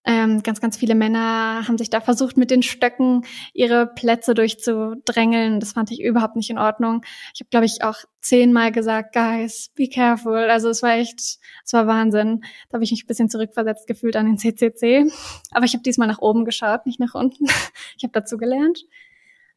Ähm, 0.04 0.42
ganz, 0.42 0.60
ganz 0.60 0.78
viele 0.78 0.96
Männer 0.96 1.68
haben 1.68 1.78
sich 1.78 1.92
da 1.92 2.02
versucht, 2.02 2.36
mit 2.36 2.50
den 2.50 2.64
Stöcken 2.64 3.24
ihre 3.54 3.86
Plätze 3.86 4.34
durchzudrängeln. 4.34 5.60
Das 5.60 5.74
fand 5.74 5.92
ich 5.92 6.02
überhaupt 6.02 6.36
nicht 6.36 6.50
in 6.50 6.58
Ordnung. 6.58 7.04
Ich 7.36 7.42
habe, 7.42 7.50
glaube 7.50 7.68
ich, 7.68 7.84
auch 7.84 7.98
zehnmal 8.20 8.72
gesagt, 8.72 9.14
guys, 9.14 9.70
be 9.76 9.88
careful. 9.88 10.50
Also 10.50 10.70
es 10.70 10.82
war 10.82 10.96
echt, 10.96 11.20
es 11.20 11.74
war 11.74 11.86
Wahnsinn. 11.86 12.42
Da 12.70 12.76
habe 12.76 12.84
ich 12.84 12.92
mich 12.92 13.04
ein 13.04 13.08
bisschen 13.08 13.30
zurückversetzt 13.30 13.86
gefühlt 13.86 14.16
an 14.16 14.26
den 14.26 14.40
CCC. 14.40 15.12
Aber 15.52 15.66
ich 15.66 15.74
habe 15.74 15.84
diesmal 15.84 16.08
nach 16.08 16.20
oben 16.20 16.46
geschaut, 16.46 16.86
nicht 16.86 17.00
nach 17.00 17.16
unten. 17.16 17.46
Ich 17.98 18.04
habe 18.04 18.14
dazu 18.14 18.38
gelernt. 18.38 18.86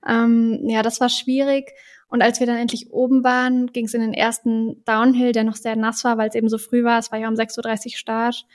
Ähm, 0.07 0.69
ja, 0.69 0.83
das 0.83 1.01
war 1.01 1.09
schwierig. 1.09 1.73
Und 2.09 2.21
als 2.21 2.39
wir 2.39 2.47
dann 2.47 2.59
endlich 2.59 2.93
oben 2.93 3.25
waren, 3.25 3.69
ging 3.69 3.87
es 3.87 3.95
in 3.95 4.03
den 4.03 4.13
ersten 4.13 4.85
Downhill, 4.85 5.33
der 5.33 5.45
noch 5.45 5.57
sehr 5.57 5.77
nass 5.77 6.05
war, 6.05 6.19
weil 6.19 6.29
es 6.29 6.35
eben 6.35 6.51
so 6.51 6.59
früh 6.59 6.85
war. 6.85 6.99
Es 6.99 7.11
war 7.11 7.19
ja 7.19 7.29
um 7.29 7.35
6.30 7.35 7.87
Uhr 7.87 7.97
Start. 7.97 8.47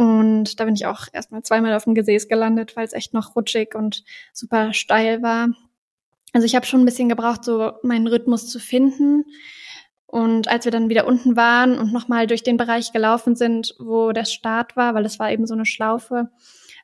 Und 0.00 0.58
da 0.58 0.64
bin 0.64 0.74
ich 0.74 0.86
auch 0.86 1.08
erstmal 1.12 1.42
zweimal 1.42 1.74
auf 1.74 1.84
dem 1.84 1.94
Gesäß 1.94 2.26
gelandet, 2.26 2.74
weil 2.74 2.86
es 2.86 2.94
echt 2.94 3.12
noch 3.12 3.36
rutschig 3.36 3.74
und 3.74 4.02
super 4.32 4.72
steil 4.72 5.20
war. 5.20 5.50
Also 6.32 6.46
ich 6.46 6.54
habe 6.54 6.64
schon 6.64 6.80
ein 6.80 6.86
bisschen 6.86 7.10
gebraucht, 7.10 7.44
so 7.44 7.72
meinen 7.82 8.06
Rhythmus 8.06 8.48
zu 8.48 8.58
finden. 8.60 9.26
Und 10.06 10.48
als 10.48 10.64
wir 10.64 10.72
dann 10.72 10.88
wieder 10.88 11.06
unten 11.06 11.36
waren 11.36 11.78
und 11.78 11.92
nochmal 11.92 12.26
durch 12.26 12.42
den 12.42 12.56
Bereich 12.56 12.92
gelaufen 12.92 13.36
sind, 13.36 13.74
wo 13.78 14.12
der 14.12 14.24
Start 14.24 14.74
war, 14.74 14.94
weil 14.94 15.04
es 15.04 15.18
war 15.18 15.30
eben 15.32 15.46
so 15.46 15.52
eine 15.52 15.66
Schlaufe, 15.66 16.30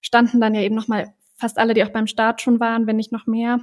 standen 0.03 0.39
dann 0.39 0.55
ja 0.55 0.61
eben 0.61 0.75
nochmal 0.75 1.14
fast 1.37 1.57
alle, 1.57 1.73
die 1.73 1.85
auch 1.85 1.93
beim 1.93 2.09
Start 2.09 2.43
schon 2.43 2.61
waren, 2.61 2.87
wenn 2.87 2.97
nicht 2.97 3.12
noch 3.12 3.27
mehr. 3.27 3.61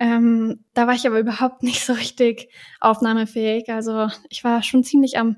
Ähm, 0.00 0.64
da 0.74 0.88
war 0.88 0.94
ich 0.94 1.06
aber 1.06 1.20
überhaupt 1.20 1.62
nicht 1.62 1.84
so 1.84 1.92
richtig 1.92 2.48
aufnahmefähig. 2.80 3.68
Also 3.68 4.08
ich 4.28 4.42
war 4.42 4.60
schon 4.64 4.82
ziemlich 4.82 5.18
am 5.18 5.36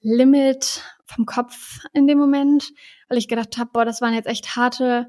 Limit 0.00 0.82
vom 1.10 1.26
Kopf 1.26 1.80
in 1.92 2.06
dem 2.06 2.18
Moment, 2.18 2.72
weil 3.08 3.18
ich 3.18 3.28
gedacht 3.28 3.58
habe, 3.58 3.70
boah, 3.72 3.84
das 3.84 4.00
waren 4.00 4.14
jetzt 4.14 4.28
echt 4.28 4.56
harte 4.56 5.08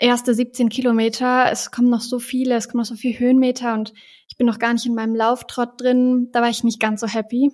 erste 0.00 0.34
17 0.34 0.68
Kilometer. 0.70 1.50
Es 1.52 1.70
kommen 1.70 1.90
noch 1.90 2.00
so 2.00 2.18
viele, 2.18 2.56
es 2.56 2.68
kommen 2.68 2.80
noch 2.80 2.86
so 2.86 2.94
viele 2.96 3.18
Höhenmeter 3.18 3.74
und 3.74 3.92
ich 4.28 4.36
bin 4.36 4.46
noch 4.46 4.58
gar 4.58 4.72
nicht 4.72 4.86
in 4.86 4.94
meinem 4.94 5.14
Lauftrott 5.14 5.80
drin. 5.80 6.30
Da 6.32 6.40
war 6.40 6.48
ich 6.48 6.64
nicht 6.64 6.80
ganz 6.80 7.00
so 7.00 7.06
happy 7.06 7.52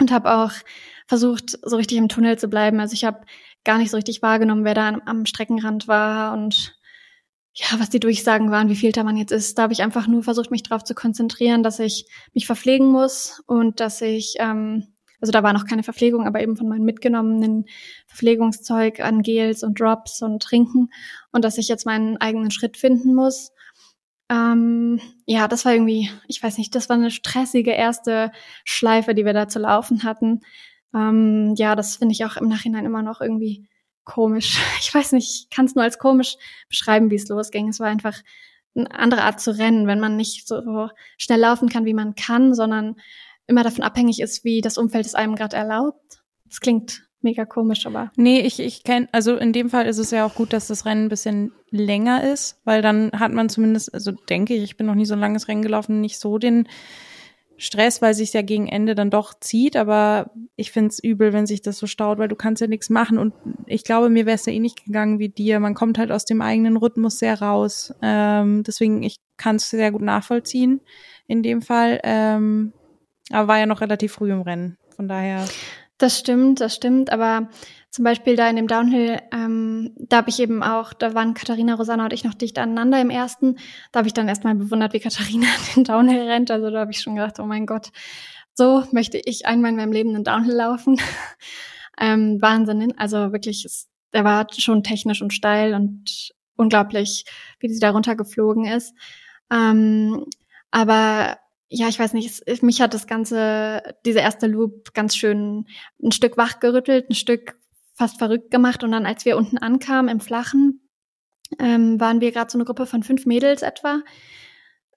und 0.00 0.12
habe 0.12 0.32
auch 0.34 0.52
versucht, 1.06 1.58
so 1.62 1.76
richtig 1.76 1.98
im 1.98 2.08
Tunnel 2.08 2.38
zu 2.38 2.48
bleiben. 2.48 2.80
Also 2.80 2.94
ich 2.94 3.04
habe 3.04 3.24
gar 3.64 3.78
nicht 3.78 3.90
so 3.90 3.96
richtig 3.96 4.22
wahrgenommen, 4.22 4.64
wer 4.64 4.74
da 4.74 4.88
am, 4.88 5.02
am 5.06 5.26
Streckenrand 5.26 5.88
war 5.88 6.34
und 6.34 6.78
ja, 7.56 7.66
was 7.78 7.88
die 7.88 8.00
Durchsagen 8.00 8.50
waren, 8.50 8.68
wie 8.68 8.76
viel 8.76 8.90
da 8.90 9.04
man 9.04 9.16
jetzt 9.16 9.30
ist. 9.30 9.56
Da 9.56 9.62
habe 9.62 9.72
ich 9.72 9.82
einfach 9.82 10.08
nur 10.08 10.24
versucht, 10.24 10.50
mich 10.50 10.64
darauf 10.64 10.82
zu 10.82 10.94
konzentrieren, 10.94 11.62
dass 11.62 11.78
ich 11.78 12.06
mich 12.32 12.46
verpflegen 12.46 12.88
muss 12.88 13.42
und 13.46 13.78
dass 13.78 14.00
ich, 14.00 14.34
ähm, 14.38 14.93
also 15.24 15.32
da 15.32 15.42
war 15.42 15.54
noch 15.54 15.64
keine 15.64 15.82
Verpflegung, 15.82 16.26
aber 16.26 16.42
eben 16.42 16.54
von 16.54 16.68
meinem 16.68 16.84
mitgenommenen 16.84 17.64
Verpflegungszeug 18.06 19.00
an 19.00 19.22
Gels 19.22 19.62
und 19.62 19.80
Drops 19.80 20.20
und 20.20 20.42
Trinken 20.42 20.90
und 21.32 21.46
dass 21.46 21.56
ich 21.56 21.66
jetzt 21.66 21.86
meinen 21.86 22.18
eigenen 22.18 22.50
Schritt 22.50 22.76
finden 22.76 23.14
muss. 23.14 23.50
Ähm, 24.28 25.00
ja, 25.24 25.48
das 25.48 25.64
war 25.64 25.72
irgendwie, 25.72 26.10
ich 26.28 26.42
weiß 26.42 26.58
nicht, 26.58 26.74
das 26.74 26.90
war 26.90 26.96
eine 26.96 27.10
stressige 27.10 27.70
erste 27.70 28.32
Schleife, 28.64 29.14
die 29.14 29.24
wir 29.24 29.32
da 29.32 29.48
zu 29.48 29.60
laufen 29.60 30.02
hatten. 30.02 30.40
Ähm, 30.94 31.54
ja, 31.56 31.74
das 31.74 31.96
finde 31.96 32.12
ich 32.12 32.26
auch 32.26 32.36
im 32.36 32.48
Nachhinein 32.48 32.84
immer 32.84 33.00
noch 33.00 33.22
irgendwie 33.22 33.66
komisch. 34.04 34.60
Ich 34.78 34.94
weiß 34.94 35.12
nicht, 35.12 35.46
ich 35.48 35.56
kann 35.56 35.64
es 35.64 35.74
nur 35.74 35.84
als 35.84 35.98
komisch 35.98 36.36
beschreiben, 36.68 37.10
wie 37.10 37.14
es 37.16 37.28
losging. 37.28 37.68
Es 37.68 37.80
war 37.80 37.88
einfach 37.88 38.18
eine 38.76 38.90
andere 38.90 39.22
Art 39.22 39.40
zu 39.40 39.56
rennen, 39.56 39.86
wenn 39.86 40.00
man 40.00 40.18
nicht 40.18 40.46
so 40.46 40.90
schnell 41.16 41.40
laufen 41.40 41.70
kann, 41.70 41.86
wie 41.86 41.94
man 41.94 42.14
kann, 42.14 42.54
sondern 42.54 42.96
immer 43.46 43.62
davon 43.62 43.82
abhängig 43.82 44.20
ist, 44.20 44.44
wie 44.44 44.60
das 44.60 44.78
Umfeld 44.78 45.06
es 45.06 45.14
einem 45.14 45.34
gerade 45.34 45.56
erlaubt. 45.56 46.22
Das 46.46 46.60
klingt 46.60 47.08
mega 47.20 47.44
komisch, 47.44 47.86
aber. 47.86 48.12
Nee, 48.16 48.40
ich, 48.40 48.60
ich 48.60 48.84
kenne, 48.84 49.08
also 49.12 49.36
in 49.36 49.52
dem 49.52 49.70
Fall 49.70 49.86
ist 49.86 49.98
es 49.98 50.10
ja 50.10 50.24
auch 50.24 50.34
gut, 50.34 50.52
dass 50.52 50.68
das 50.68 50.86
Rennen 50.86 51.06
ein 51.06 51.08
bisschen 51.08 51.52
länger 51.70 52.22
ist, 52.22 52.60
weil 52.64 52.82
dann 52.82 53.10
hat 53.12 53.32
man 53.32 53.48
zumindest, 53.48 53.92
also 53.92 54.12
denke 54.12 54.54
ich, 54.54 54.62
ich 54.62 54.76
bin 54.76 54.86
noch 54.86 54.94
nie 54.94 55.06
so 55.06 55.14
ein 55.14 55.20
langes 55.20 55.48
Rennen 55.48 55.62
gelaufen, 55.62 56.00
nicht 56.00 56.18
so 56.18 56.38
den 56.38 56.68
Stress, 57.56 58.02
weil 58.02 58.14
sich 58.14 58.32
ja 58.32 58.42
gegen 58.42 58.66
Ende 58.66 58.94
dann 58.94 59.10
doch 59.10 59.32
zieht, 59.38 59.76
aber 59.76 60.32
ich 60.56 60.72
find's 60.72 60.98
übel, 60.98 61.32
wenn 61.32 61.46
sich 61.46 61.62
das 61.62 61.78
so 61.78 61.86
staut, 61.86 62.18
weil 62.18 62.28
du 62.28 62.36
kannst 62.36 62.60
ja 62.60 62.66
nichts 62.66 62.90
machen 62.90 63.16
und 63.16 63.32
ich 63.66 63.84
glaube, 63.84 64.10
mir 64.10 64.26
wäre 64.26 64.34
es 64.34 64.46
ja 64.46 64.52
eh 64.52 64.58
nicht 64.58 64.84
gegangen 64.84 65.18
wie 65.18 65.28
dir. 65.28 65.60
Man 65.60 65.74
kommt 65.74 65.98
halt 65.98 66.10
aus 66.10 66.24
dem 66.24 66.42
eigenen 66.42 66.76
Rhythmus 66.76 67.18
sehr 67.18 67.40
raus. 67.40 67.94
Ähm, 68.02 68.64
deswegen, 68.64 69.02
ich 69.02 69.18
kann 69.36 69.56
es 69.56 69.70
sehr 69.70 69.92
gut 69.92 70.02
nachvollziehen 70.02 70.80
in 71.26 71.42
dem 71.42 71.62
Fall. 71.62 72.00
Ähm, 72.02 72.72
aber 73.30 73.48
war 73.48 73.58
ja 73.58 73.66
noch 73.66 73.80
relativ 73.80 74.12
früh 74.12 74.32
im 74.32 74.42
Rennen, 74.42 74.78
von 74.94 75.08
daher. 75.08 75.44
Das 75.98 76.18
stimmt, 76.18 76.60
das 76.60 76.74
stimmt, 76.74 77.10
aber 77.10 77.48
zum 77.90 78.04
Beispiel 78.04 78.34
da 78.34 78.50
in 78.50 78.56
dem 78.56 78.66
Downhill, 78.66 79.20
ähm, 79.32 79.92
da 79.96 80.16
habe 80.16 80.28
ich 80.28 80.40
eben 80.40 80.64
auch, 80.64 80.92
da 80.92 81.14
waren 81.14 81.34
Katharina, 81.34 81.74
Rosanna 81.74 82.04
und 82.04 82.12
ich 82.12 82.24
noch 82.24 82.34
dicht 82.34 82.58
aneinander 82.58 83.00
im 83.00 83.08
ersten. 83.08 83.56
Da 83.92 83.98
habe 83.98 84.08
ich 84.08 84.14
dann 84.14 84.26
erstmal 84.26 84.56
bewundert, 84.56 84.92
wie 84.94 84.98
Katharina 84.98 85.46
den 85.76 85.84
Downhill 85.84 86.22
rennt. 86.22 86.50
Also 86.50 86.70
da 86.70 86.80
habe 86.80 86.90
ich 86.90 87.00
schon 87.00 87.14
gedacht, 87.14 87.38
oh 87.38 87.46
mein 87.46 87.66
Gott, 87.66 87.92
so 88.52 88.82
möchte 88.90 89.18
ich 89.24 89.46
einmal 89.46 89.70
in 89.70 89.76
meinem 89.76 89.92
Leben 89.92 90.12
einen 90.12 90.24
Downhill 90.24 90.54
laufen. 90.54 91.00
ähm, 92.00 92.42
Wahnsinn. 92.42 92.98
Also 92.98 93.30
wirklich, 93.30 93.64
es, 93.64 93.88
der 94.12 94.24
war 94.24 94.48
schon 94.50 94.82
technisch 94.82 95.22
und 95.22 95.32
steil 95.32 95.74
und 95.74 96.32
unglaublich, 96.56 97.26
wie 97.60 97.68
sie 97.68 97.78
da 97.78 97.90
runtergeflogen 97.90 98.64
ist. 98.64 98.92
Ähm, 99.52 100.26
aber 100.72 101.38
ja, 101.76 101.88
ich 101.88 101.98
weiß 101.98 102.12
nicht, 102.12 102.42
es, 102.46 102.62
mich 102.62 102.80
hat 102.80 102.94
das 102.94 103.08
ganze, 103.08 103.82
diese 104.04 104.20
erste 104.20 104.46
Loop 104.46 104.94
ganz 104.94 105.16
schön 105.16 105.66
ein 106.00 106.12
Stück 106.12 106.36
wachgerüttelt, 106.36 107.10
ein 107.10 107.14
Stück 107.14 107.56
fast 107.94 108.18
verrückt 108.18 108.52
gemacht. 108.52 108.84
Und 108.84 108.92
dann, 108.92 109.06
als 109.06 109.24
wir 109.24 109.36
unten 109.36 109.58
ankamen 109.58 110.08
im 110.08 110.20
Flachen, 110.20 110.80
ähm, 111.58 111.98
waren 111.98 112.20
wir 112.20 112.30
gerade 112.30 112.50
so 112.50 112.58
eine 112.58 112.64
Gruppe 112.64 112.86
von 112.86 113.02
fünf 113.02 113.26
Mädels 113.26 113.62
etwa. 113.62 114.02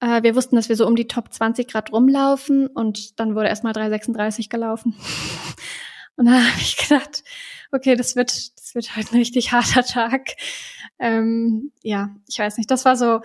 Äh, 0.02 0.22
wir 0.22 0.36
wussten, 0.36 0.56
dass 0.56 0.70
wir 0.70 0.76
so 0.76 0.86
um 0.86 0.96
die 0.96 1.08
Top 1.08 1.34
20 1.34 1.68
Grad 1.68 1.92
rumlaufen 1.92 2.68
und 2.68 3.20
dann 3.20 3.34
wurde 3.34 3.50
erstmal 3.50 3.74
336 3.74 4.48
gelaufen. 4.48 4.96
und 6.16 6.26
dann 6.26 6.48
habe 6.48 6.62
ich 6.62 6.78
gedacht, 6.78 7.24
okay, 7.72 7.96
das 7.96 8.16
wird, 8.16 8.30
das 8.32 8.76
wird 8.76 8.96
halt 8.96 9.12
ein 9.12 9.18
richtig 9.18 9.52
harter 9.52 9.84
Tag. 9.84 10.36
Ähm, 11.00 11.72
ja, 11.82 12.12
ich 12.28 12.38
weiß 12.38 12.58
nicht, 12.58 12.70
das 12.70 12.86
war 12.86 12.96
so 12.96 13.22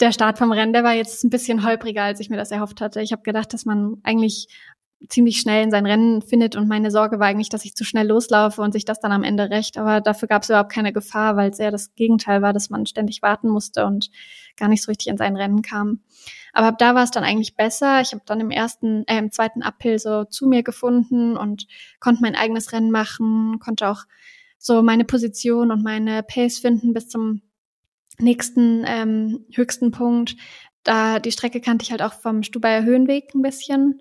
der 0.00 0.12
Start 0.12 0.38
vom 0.38 0.52
Rennen, 0.52 0.72
der 0.72 0.84
war 0.84 0.94
jetzt 0.94 1.24
ein 1.24 1.30
bisschen 1.30 1.64
holpriger, 1.64 2.02
als 2.04 2.20
ich 2.20 2.30
mir 2.30 2.36
das 2.36 2.50
erhofft 2.50 2.80
hatte. 2.80 3.00
Ich 3.00 3.12
habe 3.12 3.22
gedacht, 3.22 3.52
dass 3.52 3.64
man 3.64 3.96
eigentlich 4.02 4.48
ziemlich 5.08 5.40
schnell 5.40 5.64
in 5.64 5.70
sein 5.70 5.86
Rennen 5.86 6.22
findet 6.22 6.56
und 6.56 6.68
meine 6.68 6.90
Sorge 6.90 7.18
war 7.18 7.26
eigentlich, 7.26 7.48
dass 7.48 7.64
ich 7.64 7.74
zu 7.74 7.84
schnell 7.84 8.06
loslaufe 8.06 8.62
und 8.62 8.72
sich 8.72 8.84
das 8.84 9.00
dann 9.00 9.12
am 9.12 9.24
Ende 9.24 9.50
rächt. 9.50 9.78
Aber 9.78 10.00
dafür 10.00 10.28
gab 10.28 10.42
es 10.42 10.48
überhaupt 10.48 10.72
keine 10.72 10.92
Gefahr, 10.92 11.36
weil 11.36 11.50
es 11.50 11.58
eher 11.58 11.70
das 11.70 11.94
Gegenteil 11.94 12.42
war, 12.42 12.52
dass 12.52 12.70
man 12.70 12.86
ständig 12.86 13.22
warten 13.22 13.48
musste 13.48 13.84
und 13.84 14.10
gar 14.56 14.68
nicht 14.68 14.82
so 14.82 14.90
richtig 14.90 15.08
in 15.08 15.16
sein 15.16 15.36
Rennen 15.36 15.62
kam. 15.62 16.00
Aber 16.52 16.68
ab 16.68 16.78
da 16.78 16.94
war 16.94 17.04
es 17.04 17.10
dann 17.10 17.24
eigentlich 17.24 17.56
besser. 17.56 18.00
Ich 18.00 18.12
habe 18.12 18.22
dann 18.26 18.40
im 18.40 18.50
ersten, 18.50 19.04
äh, 19.06 19.18
im 19.18 19.32
zweiten 19.32 19.62
Uphill 19.62 19.98
so 19.98 20.24
zu 20.24 20.46
mir 20.46 20.62
gefunden 20.62 21.36
und 21.36 21.66
konnte 21.98 22.22
mein 22.22 22.36
eigenes 22.36 22.72
Rennen 22.72 22.90
machen, 22.90 23.58
konnte 23.58 23.88
auch 23.88 24.04
so 24.58 24.82
meine 24.82 25.04
Position 25.04 25.72
und 25.72 25.82
meine 25.82 26.22
Pace 26.22 26.58
finden 26.58 26.92
bis 26.92 27.08
zum 27.08 27.42
nächsten 28.22 28.84
ähm, 28.86 29.44
höchsten 29.52 29.90
Punkt. 29.90 30.36
Da 30.82 31.18
die 31.18 31.32
Strecke 31.32 31.60
kannte 31.60 31.84
ich 31.84 31.90
halt 31.90 32.02
auch 32.02 32.14
vom 32.14 32.42
Stubaier 32.42 32.82
Höhenweg 32.82 33.34
ein 33.34 33.42
bisschen. 33.42 34.00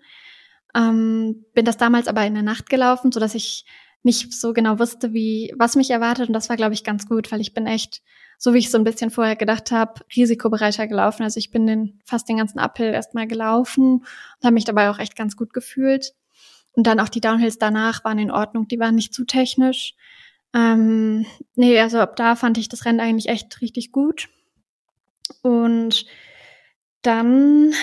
Ähm, 0.76 1.46
bin 1.54 1.66
das 1.66 1.78
damals 1.78 2.08
aber 2.08 2.26
in 2.26 2.34
der 2.34 2.44
Nacht 2.44 2.70
gelaufen, 2.70 3.12
so 3.12 3.20
dass 3.20 3.36
ich 3.36 3.66
nicht 4.04 4.34
so 4.34 4.54
genau 4.54 4.80
wusste, 4.80 5.14
wie 5.14 5.54
was 5.58 5.76
mich 5.76 5.92
erwartet. 5.92 6.28
Und 6.28 6.34
das 6.34 6.50
war, 6.50 6.58
glaube 6.58 6.74
ich, 6.74 6.84
ganz 6.84 7.08
gut, 7.08 7.32
weil 7.32 7.42
ich 7.42 7.54
bin 7.54 7.68
echt, 7.68 8.02
so 8.38 8.54
wie 8.54 8.60
ich 8.60 8.72
so 8.72 8.78
ein 8.78 8.84
bisschen 8.84 9.12
vorher 9.12 9.36
gedacht 9.36 9.72
habe, 9.72 10.02
risikobereiter 10.16 10.88
gelaufen. 10.88 11.24
Also 11.24 11.38
ich 11.38 11.52
bin 11.52 11.68
den 11.68 12.00
fast 12.06 12.28
den 12.28 12.38
ganzen 12.38 12.60
Uphill 12.60 12.94
erstmal 12.94 13.28
gelaufen 13.28 13.98
und 13.98 14.44
habe 14.44 14.54
mich 14.54 14.66
dabei 14.66 14.90
auch 14.90 14.98
echt 14.98 15.16
ganz 15.16 15.36
gut 15.36 15.54
gefühlt. 15.54 16.14
Und 16.74 16.88
dann 16.88 17.00
auch 17.00 17.10
die 17.10 17.22
Downhills 17.22 17.60
danach 17.60 18.04
waren 18.04 18.18
in 18.18 18.32
Ordnung. 18.32 18.68
Die 18.68 18.80
waren 18.80 18.96
nicht 18.96 19.14
zu 19.14 19.26
technisch. 19.26 19.96
Ähm, 20.54 21.26
nee, 21.56 21.80
also 21.80 22.00
ab 22.00 22.16
da 22.16 22.36
fand 22.36 22.58
ich 22.58 22.70
das 22.70 22.86
Rennen 22.86 23.00
eigentlich 23.00 23.30
echt 23.30 23.62
richtig 23.62 23.92
gut. 23.92 24.30
Und 25.42 26.06
dann 27.02 27.74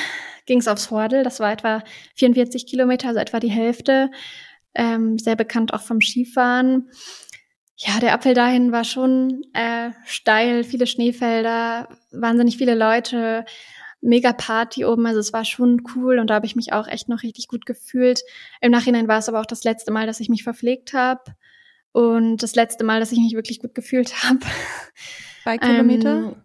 ging 0.47 0.59
es 0.59 0.69
aufs 0.69 0.91
Hordel. 0.91 1.23
Das 1.23 1.41
war 1.41 1.53
etwa 1.53 1.83
44 2.17 2.67
Kilometer, 2.67 3.09
also 3.09 3.21
etwa 3.21 3.41
die 3.41 3.51
Hälfte. 3.51 4.11
Ähm, 4.75 5.19
sehr 5.19 5.37
bekannt 5.37 5.73
auch 5.73 5.83
vom 5.83 6.01
Skifahren. 6.01 6.91
Ja, 7.77 8.01
der 8.01 8.13
Apfel 8.13 8.35
dahin 8.35 8.73
war 8.73 8.85
schon 8.85 9.43
äh, 9.53 9.91
steil, 10.05 10.65
viele 10.65 10.87
Schneefelder, 10.87 11.89
wahnsinnig 12.11 12.57
viele 12.59 12.75
Leute, 12.75 13.45
mega 14.01 14.33
Party 14.33 14.85
oben. 14.85 15.07
Also 15.07 15.21
es 15.21 15.33
war 15.33 15.45
schon 15.45 15.83
cool 15.95 16.19
und 16.19 16.29
da 16.29 16.35
habe 16.35 16.47
ich 16.47 16.57
mich 16.57 16.73
auch 16.73 16.89
echt 16.89 17.09
noch 17.09 17.23
richtig 17.23 17.47
gut 17.47 17.67
gefühlt. 17.67 18.23
Im 18.61 18.73
Nachhinein 18.73 19.07
war 19.07 19.19
es 19.19 19.29
aber 19.29 19.41
auch 19.41 19.47
das 19.47 19.65
letzte 19.65 19.93
Mal, 19.93 20.07
dass 20.07 20.21
ich 20.21 20.29
mich 20.29 20.43
verpflegt 20.43 20.93
habe. 20.93 21.23
Und 21.93 22.43
das 22.43 22.55
letzte 22.55 22.85
Mal, 22.85 23.01
dass 23.01 23.13
ich 23.13 23.19
mich 23.19 23.35
wirklich 23.35 23.61
gut 23.61 23.75
gefühlt 23.75 24.23
habe. 24.25 24.41
Bei 25.45 25.59
Kilometer? 25.59 26.17
Ähm, 26.19 26.37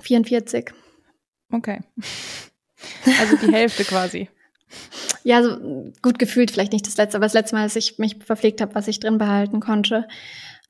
44. 0.00 0.72
Okay. 1.52 1.80
Also 3.20 3.36
die 3.36 3.52
Hälfte 3.52 3.84
quasi. 3.84 4.28
Ja, 5.22 5.42
so 5.42 5.92
gut 6.00 6.18
gefühlt 6.18 6.50
vielleicht 6.50 6.72
nicht 6.72 6.86
das 6.86 6.96
letzte, 6.96 7.18
aber 7.18 7.26
das 7.26 7.34
letzte 7.34 7.54
Mal, 7.54 7.64
dass 7.64 7.76
ich 7.76 7.98
mich 7.98 8.16
verpflegt 8.24 8.60
habe, 8.62 8.74
was 8.74 8.88
ich 8.88 9.00
drin 9.00 9.18
behalten 9.18 9.60
konnte. 9.60 10.08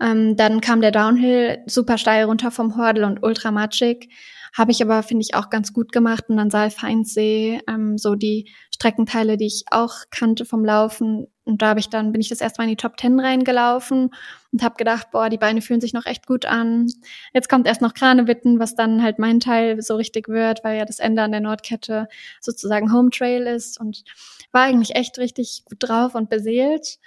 Ähm, 0.00 0.36
dann 0.36 0.60
kam 0.60 0.80
der 0.80 0.90
Downhill 0.90 1.58
super 1.66 1.98
steil 1.98 2.24
runter 2.24 2.50
vom 2.50 2.76
Hordel 2.76 3.04
und 3.04 3.22
ultra 3.22 3.52
matschig. 3.52 4.08
Habe 4.56 4.72
ich 4.72 4.82
aber, 4.82 5.02
finde 5.02 5.22
ich, 5.22 5.34
auch 5.34 5.50
ganz 5.50 5.72
gut 5.72 5.92
gemacht. 5.92 6.24
Und 6.28 6.38
dann 6.38 6.50
Saalfeinsee, 6.50 7.60
ähm, 7.68 7.98
so 7.98 8.14
die 8.14 8.50
Streckenteile, 8.80 9.36
die 9.36 9.46
ich 9.46 9.64
auch 9.70 9.94
kannte 10.10 10.46
vom 10.46 10.64
Laufen. 10.64 11.26
Und 11.44 11.60
da 11.60 11.68
habe 11.68 11.80
ich 11.80 11.90
dann, 11.90 12.12
bin 12.12 12.20
ich 12.22 12.30
das 12.30 12.40
erste 12.40 12.60
Mal 12.60 12.64
in 12.64 12.70
die 12.70 12.76
Top 12.76 12.96
Ten 12.96 13.20
reingelaufen 13.20 14.10
und 14.52 14.62
habe 14.62 14.76
gedacht, 14.76 15.10
boah, 15.10 15.28
die 15.28 15.36
Beine 15.36 15.60
fühlen 15.60 15.82
sich 15.82 15.92
noch 15.92 16.06
echt 16.06 16.26
gut 16.26 16.46
an. 16.46 16.86
Jetzt 17.34 17.50
kommt 17.50 17.66
erst 17.66 17.82
noch 17.82 17.92
Kranewitten, 17.92 18.58
was 18.58 18.74
dann 18.74 19.02
halt 19.02 19.18
mein 19.18 19.38
Teil 19.38 19.82
so 19.82 19.96
richtig 19.96 20.28
wird, 20.28 20.64
weil 20.64 20.78
ja 20.78 20.86
das 20.86 20.98
Ende 20.98 21.20
an 21.20 21.30
der 21.30 21.42
Nordkette 21.42 22.08
sozusagen 22.40 22.90
Home 22.90 23.10
Trail 23.10 23.46
ist 23.46 23.78
und 23.78 24.02
war 24.50 24.62
eigentlich 24.62 24.96
echt 24.96 25.18
richtig 25.18 25.64
gut 25.66 25.78
drauf 25.80 26.14
und 26.14 26.30
beseelt. 26.30 26.98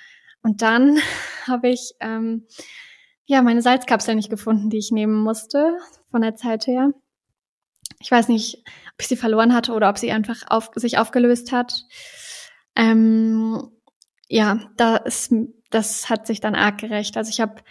Und 0.43 0.61
dann 0.61 0.99
habe 1.47 1.69
ich 1.69 1.95
ähm, 1.99 2.45
ja 3.25 3.41
meine 3.41 3.63
Salzkapsel 3.63 4.13
nicht 4.13 4.29
gefunden, 4.29 4.69
die 4.69 4.77
ich 4.77 4.91
nehmen 4.91 5.23
musste 5.23 5.75
von 6.11 6.21
der 6.21 6.35
Zeit 6.35 6.67
her. 6.67 6.91
Ich 8.03 8.11
weiß 8.11 8.27
nicht, 8.27 8.57
ob 8.65 9.01
ich 9.01 9.07
sie 9.07 9.15
verloren 9.15 9.53
hatte 9.53 9.71
oder 9.71 9.89
ob 9.89 9.97
sie 9.97 10.11
einfach 10.11 10.43
auf, 10.47 10.69
sich 10.75 10.97
aufgelöst 10.97 11.51
hat. 11.51 11.85
Ähm, 12.75 13.69
ja, 14.27 14.59
das, 14.77 15.33
das 15.69 16.09
hat 16.09 16.27
sich 16.27 16.41
dann 16.41 16.55
arg 16.55 16.77
gerecht. 16.77 17.17
Also 17.17 17.29
ich 17.29 17.39
habe 17.39 17.63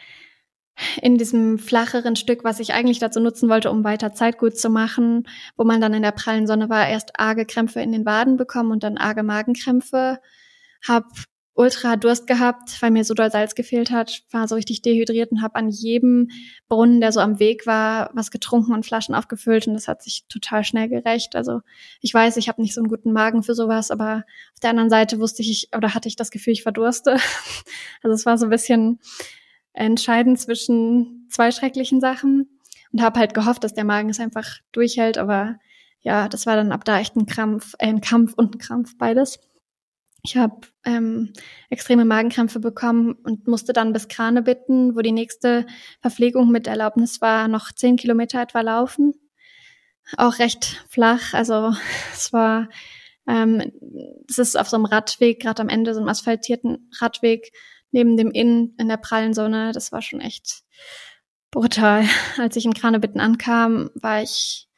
in 1.00 1.18
diesem 1.18 1.58
flacheren 1.58 2.16
Stück, 2.16 2.44
was 2.44 2.60
ich 2.60 2.72
eigentlich 2.72 2.98
dazu 2.98 3.20
nutzen 3.20 3.48
wollte, 3.48 3.70
um 3.70 3.84
weiter 3.84 4.14
Zeit 4.14 4.38
gut 4.38 4.56
zu 4.56 4.70
machen, 4.70 5.28
wo 5.56 5.64
man 5.64 5.80
dann 5.80 5.94
in 5.94 6.02
der 6.02 6.12
prallen 6.12 6.46
Sonne 6.46 6.70
war, 6.70 6.88
erst 6.88 7.20
arge 7.20 7.44
Krämpfe 7.44 7.80
in 7.80 7.92
den 7.92 8.06
Waden 8.06 8.36
bekommen 8.36 8.72
und 8.72 8.82
dann 8.82 8.96
arge 8.96 9.22
Magenkrämpfe. 9.22 10.18
Hab 10.86 11.04
ultra 11.55 11.96
Durst 11.96 12.26
gehabt, 12.26 12.80
weil 12.80 12.90
mir 12.90 13.05
so 13.05 13.12
doll 13.12 13.30
Salz 13.30 13.55
gefehlt 13.55 13.90
hat, 13.90 14.22
war 14.30 14.48
so 14.48 14.55
richtig 14.55 14.80
dehydriert 14.80 15.32
und 15.32 15.42
habe 15.42 15.57
an 15.57 15.68
jedem 15.68 16.30
Brunnen, 16.68 17.00
der 17.00 17.12
so 17.12 17.20
am 17.20 17.38
Weg 17.38 17.66
war, 17.66 18.11
was 18.14 18.30
getrunken 18.30 18.72
und 18.72 18.86
Flaschen 18.86 19.14
aufgefüllt 19.14 19.66
und 19.66 19.74
das 19.74 19.86
hat 19.86 20.03
sich 20.03 20.24
total 20.28 20.64
schnell 20.64 20.88
gerecht. 20.88 21.36
Also 21.36 21.61
ich 22.00 22.12
weiß, 22.14 22.38
ich 22.38 22.48
habe 22.48 22.62
nicht 22.62 22.74
so 22.74 22.80
einen 22.80 22.88
guten 22.88 23.12
Magen 23.12 23.42
für 23.42 23.55
sowas, 23.55 23.90
aber 23.90 24.24
auf 24.55 24.61
der 24.62 24.70
anderen 24.70 24.88
Seite 24.88 25.20
wusste 25.20 25.42
ich 25.42 25.68
oder 25.76 25.94
hatte 25.94 26.09
ich 26.09 26.16
das 26.16 26.30
Gefühl, 26.30 26.55
ich 26.55 26.62
verdurste. 26.62 27.16
Also 28.03 28.14
es 28.14 28.26
war 28.26 28.36
so 28.36 28.46
ein 28.46 28.50
bisschen 28.50 28.98
entscheidend 29.74 30.40
zwischen 30.40 31.28
zwei 31.30 31.53
schrecklichen 31.53 32.00
Sachen 32.00 32.48
und 32.92 33.03
habe 33.03 33.20
halt 33.20 33.34
gehofft, 33.34 33.62
dass 33.62 33.74
der 33.74 33.84
Magen 33.84 34.11
es 34.11 34.18
einfach 34.18 34.59
durchhält, 34.72 35.18
aber 35.18 35.57
ja, 36.00 36.28
das 36.28 36.46
war 36.46 36.57
dann 36.57 36.72
ab 36.72 36.84
da 36.84 36.98
echt 36.98 37.14
ein 37.14 37.26
Krampf, 37.26 37.74
äh, 37.78 37.86
ein 37.86 38.00
Kampf 38.00 38.34
und 38.34 38.57
ein 38.57 38.59
Krampf 38.59 38.96
beides. 38.98 39.38
Ich 40.24 40.36
habe 40.36 40.68
ähm, 40.84 41.32
extreme 41.68 42.04
Magenkrämpfe 42.04 42.60
bekommen 42.60 43.12
und 43.24 43.48
musste 43.48 43.72
dann 43.72 43.92
bis 43.92 44.06
Krane 44.06 44.42
bitten, 44.42 44.94
wo 44.94 45.00
die 45.00 45.10
nächste 45.10 45.66
Verpflegung 46.00 46.50
mit 46.50 46.68
Erlaubnis 46.68 47.20
war, 47.20 47.48
noch 47.48 47.72
zehn 47.72 47.96
Kilometer 47.96 48.40
etwa 48.40 48.60
laufen. 48.60 49.14
Auch 50.16 50.38
recht 50.38 50.84
flach, 50.88 51.34
also 51.34 51.74
es 52.12 52.32
war, 52.32 52.68
ähm, 53.26 53.72
es 54.28 54.38
ist 54.38 54.56
auf 54.56 54.68
so 54.68 54.76
einem 54.76 54.84
Radweg, 54.84 55.40
gerade 55.40 55.60
am 55.60 55.68
Ende 55.68 55.92
so 55.92 56.00
einem 56.00 56.08
asphaltierten 56.08 56.88
Radweg 57.00 57.52
neben 57.90 58.16
dem 58.16 58.30
Inn 58.30 58.74
in 58.78 58.88
der 58.88 58.98
prallen 58.98 59.34
Sonne. 59.34 59.72
Das 59.72 59.90
war 59.90 60.02
schon 60.02 60.20
echt 60.20 60.62
brutal. 61.50 62.04
Als 62.38 62.54
ich 62.54 62.64
in 62.64 62.74
Kranebitten 62.74 63.20
ankam, 63.20 63.90
war 63.94 64.22
ich 64.22 64.68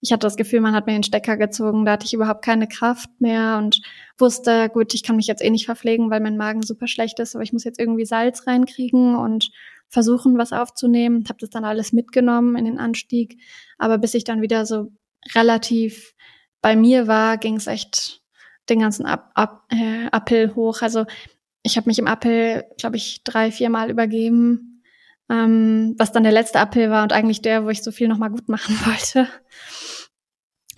ich 0.00 0.12
hatte 0.12 0.26
das 0.26 0.36
Gefühl, 0.36 0.60
man 0.60 0.74
hat 0.74 0.86
mir 0.86 0.94
den 0.94 1.02
Stecker 1.02 1.36
gezogen, 1.36 1.84
da 1.84 1.92
hatte 1.92 2.06
ich 2.06 2.14
überhaupt 2.14 2.42
keine 2.42 2.66
Kraft 2.66 3.10
mehr 3.20 3.58
und 3.58 3.82
wusste, 4.18 4.70
gut, 4.70 4.94
ich 4.94 5.02
kann 5.02 5.16
mich 5.16 5.26
jetzt 5.26 5.42
eh 5.42 5.50
nicht 5.50 5.66
verpflegen, 5.66 6.10
weil 6.10 6.20
mein 6.20 6.38
Magen 6.38 6.62
super 6.62 6.86
schlecht 6.86 7.18
ist, 7.20 7.34
aber 7.34 7.44
ich 7.44 7.52
muss 7.52 7.64
jetzt 7.64 7.78
irgendwie 7.78 8.06
Salz 8.06 8.46
reinkriegen 8.46 9.14
und 9.14 9.50
versuchen, 9.88 10.38
was 10.38 10.52
aufzunehmen. 10.52 11.24
Habe 11.28 11.38
das 11.40 11.50
dann 11.50 11.64
alles 11.64 11.92
mitgenommen 11.92 12.56
in 12.56 12.64
den 12.64 12.78
Anstieg, 12.78 13.38
aber 13.76 13.98
bis 13.98 14.14
ich 14.14 14.24
dann 14.24 14.40
wieder 14.40 14.64
so 14.64 14.90
relativ 15.34 16.14
bei 16.62 16.76
mir 16.76 17.06
war, 17.06 17.36
ging 17.36 17.56
es 17.56 17.66
echt 17.66 18.22
den 18.70 18.80
ganzen 18.80 19.04
Up, 19.04 19.64
äh, 19.70 20.06
Uphill 20.12 20.54
hoch. 20.54 20.80
Also 20.80 21.04
ich 21.62 21.76
habe 21.76 21.90
mich 21.90 21.98
im 21.98 22.06
Uphill, 22.06 22.64
glaube 22.78 22.96
ich, 22.96 23.22
drei, 23.24 23.50
vier 23.50 23.68
Mal 23.68 23.90
übergeben, 23.90 24.82
ähm, 25.28 25.94
was 25.98 26.12
dann 26.12 26.22
der 26.22 26.32
letzte 26.32 26.58
Uphill 26.58 26.90
war 26.90 27.02
und 27.02 27.12
eigentlich 27.12 27.42
der, 27.42 27.64
wo 27.64 27.68
ich 27.68 27.82
so 27.82 27.90
viel 27.90 28.08
nochmal 28.08 28.30
gut 28.30 28.48
machen 28.48 28.78
wollte 28.86 29.28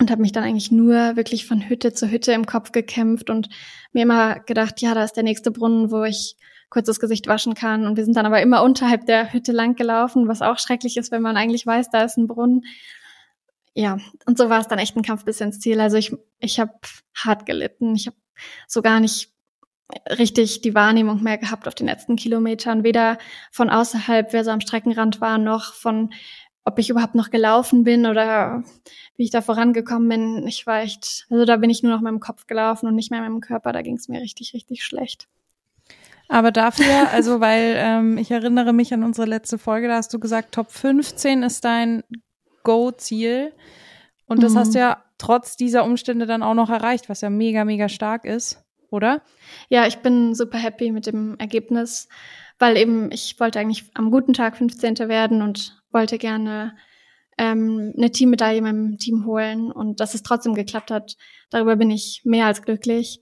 und 0.03 0.11
habe 0.11 0.21
mich 0.21 0.33
dann 0.33 0.43
eigentlich 0.43 0.69
nur 0.69 1.15
wirklich 1.15 1.47
von 1.47 1.69
Hütte 1.69 1.93
zu 1.93 2.11
Hütte 2.11 2.33
im 2.33 2.45
Kopf 2.45 2.73
gekämpft 2.73 3.29
und 3.29 3.47
mir 3.93 4.03
immer 4.03 4.41
gedacht, 4.41 4.81
ja, 4.81 4.93
da 4.93 5.01
ist 5.01 5.13
der 5.13 5.23
nächste 5.23 5.49
Brunnen, 5.49 5.91
wo 5.91 6.03
ich 6.03 6.35
kurz 6.69 6.87
das 6.87 6.99
Gesicht 6.99 7.25
waschen 7.27 7.53
kann. 7.53 7.87
Und 7.87 7.95
wir 7.95 8.03
sind 8.03 8.17
dann 8.17 8.25
aber 8.25 8.41
immer 8.41 8.63
unterhalb 8.63 9.05
der 9.05 9.31
Hütte 9.31 9.53
lang 9.53 9.75
gelaufen, 9.75 10.27
was 10.27 10.41
auch 10.41 10.59
schrecklich 10.59 10.97
ist, 10.97 11.13
wenn 11.13 11.21
man 11.21 11.37
eigentlich 11.37 11.65
weiß, 11.65 11.89
da 11.89 12.03
ist 12.03 12.17
ein 12.17 12.27
Brunnen. 12.27 12.65
Ja, 13.75 13.97
und 14.25 14.37
so 14.37 14.49
war 14.49 14.59
es 14.59 14.67
dann 14.67 14.77
echt 14.77 14.97
ein 14.97 15.03
Kampf 15.03 15.23
bis 15.23 15.39
ins 15.39 15.61
Ziel. 15.61 15.79
Also 15.79 15.95
ich, 15.95 16.13
ich 16.39 16.59
habe 16.59 16.73
hart 17.15 17.45
gelitten. 17.45 17.95
Ich 17.95 18.07
habe 18.07 18.17
so 18.67 18.81
gar 18.81 18.99
nicht 18.99 19.29
richtig 20.09 20.61
die 20.61 20.75
Wahrnehmung 20.75 21.23
mehr 21.23 21.37
gehabt 21.37 21.67
auf 21.67 21.75
den 21.75 21.87
letzten 21.87 22.17
Kilometern, 22.17 22.83
weder 22.83 23.17
von 23.51 23.69
außerhalb, 23.69 24.33
wer 24.33 24.43
so 24.43 24.51
am 24.51 24.61
Streckenrand 24.61 25.21
war, 25.21 25.37
noch 25.37 25.73
von 25.73 26.13
ob 26.65 26.79
ich 26.79 26.89
überhaupt 26.89 27.15
noch 27.15 27.29
gelaufen 27.29 27.83
bin 27.83 28.05
oder 28.05 28.63
wie 29.17 29.23
ich 29.23 29.31
da 29.31 29.41
vorangekommen 29.41 30.09
bin. 30.09 30.47
Ich 30.47 30.65
war 30.65 30.81
echt, 30.81 31.25
also 31.29 31.45
da 31.45 31.57
bin 31.57 31.69
ich 31.69 31.83
nur 31.83 31.91
noch 31.91 32.01
mit 32.01 32.11
dem 32.11 32.19
Kopf 32.19 32.47
gelaufen 32.47 32.87
und 32.87 32.95
nicht 32.95 33.11
mehr 33.11 33.21
mit 33.21 33.29
dem 33.29 33.41
Körper. 33.41 33.73
Da 33.73 33.81
ging 33.81 33.95
es 33.95 34.07
mir 34.07 34.21
richtig, 34.21 34.53
richtig 34.53 34.83
schlecht. 34.83 35.27
Aber 36.29 36.51
dafür, 36.51 37.11
also 37.11 37.41
weil 37.41 37.75
ähm, 37.77 38.17
ich 38.17 38.31
erinnere 38.31 38.73
mich 38.73 38.93
an 38.93 39.03
unsere 39.03 39.27
letzte 39.27 39.57
Folge, 39.57 39.87
da 39.87 39.97
hast 39.97 40.13
du 40.13 40.19
gesagt, 40.19 40.53
Top 40.53 40.71
15 40.71 41.43
ist 41.43 41.65
dein 41.65 42.03
Go-Ziel. 42.63 43.53
Und 44.25 44.41
das 44.41 44.53
mhm. 44.53 44.57
hast 44.57 44.73
du 44.73 44.79
ja 44.79 45.03
trotz 45.17 45.57
dieser 45.57 45.83
Umstände 45.83 46.25
dann 46.25 46.43
auch 46.43 46.53
noch 46.53 46.69
erreicht, 46.69 47.09
was 47.09 47.21
ja 47.21 47.29
mega, 47.29 47.65
mega 47.65 47.89
stark 47.89 48.25
ist, 48.25 48.63
oder? 48.89 49.21
Ja, 49.69 49.85
ich 49.85 49.97
bin 49.97 50.33
super 50.33 50.57
happy 50.57 50.91
mit 50.91 51.07
dem 51.07 51.37
Ergebnis, 51.39 52.07
weil 52.57 52.77
eben 52.77 53.11
ich 53.11 53.39
wollte 53.39 53.59
eigentlich 53.59 53.85
am 53.93 54.09
guten 54.09 54.33
Tag 54.33 54.57
15. 54.57 54.97
werden 55.09 55.41
und 55.41 55.82
wollte 55.93 56.17
gerne 56.17 56.75
ähm, 57.37 57.93
eine 57.97 58.11
Teammedaille 58.11 58.61
meinem 58.61 58.97
Team 58.97 59.25
holen 59.25 59.71
und 59.71 59.99
dass 59.99 60.13
es 60.13 60.23
trotzdem 60.23 60.53
geklappt 60.53 60.91
hat, 60.91 61.15
darüber 61.49 61.75
bin 61.75 61.91
ich 61.91 62.21
mehr 62.23 62.45
als 62.45 62.61
glücklich. 62.61 63.21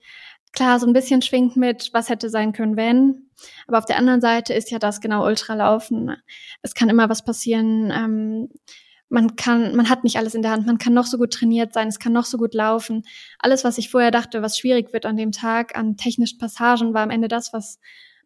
Klar, 0.53 0.79
so 0.79 0.87
ein 0.87 0.93
bisschen 0.93 1.21
schwingt 1.21 1.55
mit, 1.55 1.91
was 1.93 2.09
hätte 2.09 2.29
sein 2.29 2.51
können, 2.51 2.75
wenn. 2.75 3.29
Aber 3.67 3.77
auf 3.77 3.85
der 3.85 3.97
anderen 3.97 4.21
Seite 4.21 4.53
ist 4.53 4.69
ja 4.69 4.79
das 4.79 4.99
genau 4.99 5.25
Ultralaufen. 5.25 6.17
Es 6.61 6.73
kann 6.73 6.89
immer 6.89 7.09
was 7.09 7.23
passieren. 7.23 7.91
Ähm, 7.91 8.49
man 9.07 9.35
kann, 9.35 9.75
man 9.75 9.89
hat 9.89 10.03
nicht 10.03 10.17
alles 10.17 10.35
in 10.35 10.41
der 10.41 10.51
Hand. 10.51 10.65
Man 10.67 10.77
kann 10.77 10.93
noch 10.93 11.05
so 11.05 11.17
gut 11.17 11.33
trainiert 11.33 11.73
sein. 11.73 11.87
Es 11.87 11.99
kann 11.99 12.13
noch 12.13 12.25
so 12.25 12.37
gut 12.37 12.53
laufen. 12.53 13.03
Alles, 13.39 13.63
was 13.63 13.77
ich 13.77 13.89
vorher 13.89 14.11
dachte, 14.11 14.41
was 14.41 14.57
schwierig 14.57 14.93
wird 14.93 15.05
an 15.05 15.17
dem 15.17 15.31
Tag, 15.31 15.77
an 15.77 15.97
technischen 15.97 16.37
Passagen, 16.37 16.93
war 16.93 17.03
am 17.03 17.09
Ende 17.09 17.27
das, 17.27 17.53
was 17.53 17.79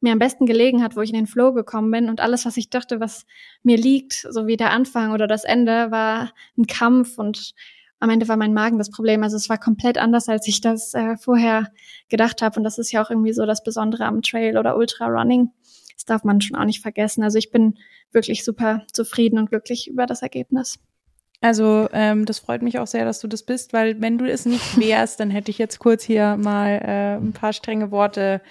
mir 0.05 0.13
am 0.13 0.19
besten 0.19 0.45
gelegen 0.45 0.81
hat, 0.81 0.95
wo 0.95 1.01
ich 1.01 1.09
in 1.09 1.15
den 1.15 1.27
Flow 1.27 1.51
gekommen 1.51 1.91
bin 1.91 2.09
und 2.09 2.21
alles, 2.21 2.45
was 2.45 2.55
ich 2.55 2.69
dachte, 2.69 2.99
was 2.99 3.25
mir 3.63 3.75
liegt, 3.77 4.25
so 4.29 4.47
wie 4.47 4.55
der 4.55 4.71
Anfang 4.71 5.11
oder 5.11 5.27
das 5.27 5.43
Ende, 5.43 5.91
war 5.91 6.31
ein 6.57 6.67
Kampf 6.67 7.17
und 7.17 7.53
am 7.99 8.09
Ende 8.09 8.27
war 8.27 8.37
mein 8.37 8.53
Magen 8.53 8.77
das 8.77 8.91
Problem. 8.91 9.23
Also 9.23 9.35
es 9.35 9.49
war 9.49 9.57
komplett 9.57 9.97
anders, 9.97 10.29
als 10.29 10.47
ich 10.47 10.61
das 10.61 10.93
äh, 10.93 11.17
vorher 11.17 11.71
gedacht 12.09 12.41
habe. 12.41 12.57
Und 12.59 12.63
das 12.63 12.77
ist 12.77 12.91
ja 12.91 13.03
auch 13.03 13.09
irgendwie 13.09 13.33
so 13.33 13.45
das 13.45 13.63
Besondere 13.63 14.05
am 14.05 14.21
Trail 14.21 14.57
oder 14.57 14.77
Ultra 14.77 15.07
Running. 15.07 15.49
Das 15.95 16.05
darf 16.05 16.23
man 16.23 16.41
schon 16.41 16.57
auch 16.57 16.65
nicht 16.65 16.81
vergessen. 16.81 17.23
Also 17.23 17.37
ich 17.37 17.51
bin 17.51 17.77
wirklich 18.11 18.43
super 18.43 18.83
zufrieden 18.91 19.39
und 19.39 19.49
glücklich 19.49 19.89
über 19.89 20.05
das 20.05 20.21
Ergebnis. 20.21 20.77
Also 21.41 21.89
ähm, 21.93 22.25
das 22.25 22.39
freut 22.39 22.61
mich 22.61 22.79
auch 22.79 22.87
sehr, 22.87 23.05
dass 23.05 23.19
du 23.19 23.27
das 23.27 23.43
bist, 23.43 23.73
weil 23.73 24.01
wenn 24.01 24.17
du 24.17 24.29
es 24.29 24.45
nicht 24.45 24.79
wärst, 24.79 25.19
dann 25.19 25.29
hätte 25.29 25.51
ich 25.51 25.57
jetzt 25.57 25.79
kurz 25.79 26.03
hier 26.03 26.37
mal 26.37 26.81
äh, 26.83 27.15
ein 27.17 27.33
paar 27.33 27.53
strenge 27.53 27.91
Worte 27.91 28.41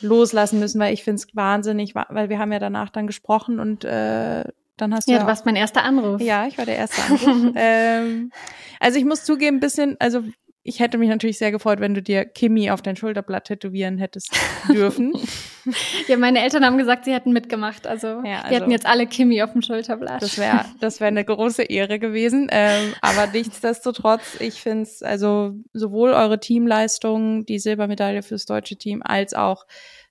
loslassen 0.00 0.60
müssen, 0.60 0.80
weil 0.80 0.94
ich 0.94 1.04
finde 1.04 1.22
es 1.22 1.34
wahnsinnig, 1.34 1.94
weil 1.94 2.28
wir 2.28 2.38
haben 2.38 2.52
ja 2.52 2.58
danach 2.58 2.90
dann 2.90 3.06
gesprochen 3.06 3.60
und 3.60 3.84
äh, 3.84 4.44
dann 4.76 4.94
hast 4.94 5.08
du 5.08 5.12
ja, 5.12 5.18
du 5.18 5.26
warst 5.26 5.44
mein 5.46 5.56
erster 5.56 5.82
Anruf. 5.82 6.20
Ja, 6.20 6.46
ich 6.46 6.56
war 6.56 6.64
der 6.64 6.76
erste 6.76 7.02
Anruf. 7.02 7.52
ähm, 7.56 8.32
also 8.78 8.98
ich 8.98 9.04
muss 9.04 9.24
zugeben, 9.24 9.58
ein 9.58 9.60
bisschen, 9.60 9.96
also 9.98 10.22
ich 10.62 10.78
hätte 10.78 10.98
mich 10.98 11.08
natürlich 11.08 11.38
sehr 11.38 11.52
gefreut, 11.52 11.80
wenn 11.80 11.94
du 11.94 12.02
dir 12.02 12.26
Kimi 12.26 12.70
auf 12.70 12.82
dein 12.82 12.94
Schulterblatt 12.94 13.46
tätowieren 13.46 13.96
hättest 13.96 14.36
dürfen. 14.68 15.14
ja, 16.06 16.18
meine 16.18 16.42
Eltern 16.42 16.66
haben 16.66 16.76
gesagt, 16.76 17.06
sie 17.06 17.14
hätten 17.14 17.32
mitgemacht. 17.32 17.86
Also, 17.86 18.08
ja, 18.08 18.40
also 18.40 18.50
wir 18.50 18.58
hätten 18.58 18.70
jetzt 18.70 18.84
alle 18.84 19.06
Kimi 19.06 19.42
auf 19.42 19.52
dem 19.52 19.62
Schulterblatt. 19.62 20.20
Das 20.20 20.36
wäre 20.36 20.66
das 20.80 21.00
wäre 21.00 21.08
eine 21.08 21.24
große 21.24 21.62
Ehre 21.62 21.98
gewesen. 21.98 22.48
Ähm, 22.50 22.92
aber 23.00 23.26
nichtsdestotrotz, 23.32 24.36
ich 24.38 24.60
finde 24.60 24.82
es, 24.82 25.02
also 25.02 25.54
sowohl 25.72 26.10
eure 26.10 26.38
Teamleistung, 26.40 27.46
die 27.46 27.58
Silbermedaille 27.58 28.22
fürs 28.22 28.44
deutsche 28.44 28.76
Team, 28.76 29.02
als 29.02 29.32
auch 29.32 29.66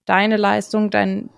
deine 0.05 0.37
Leistung, 0.37 0.89
dein 0.89 1.29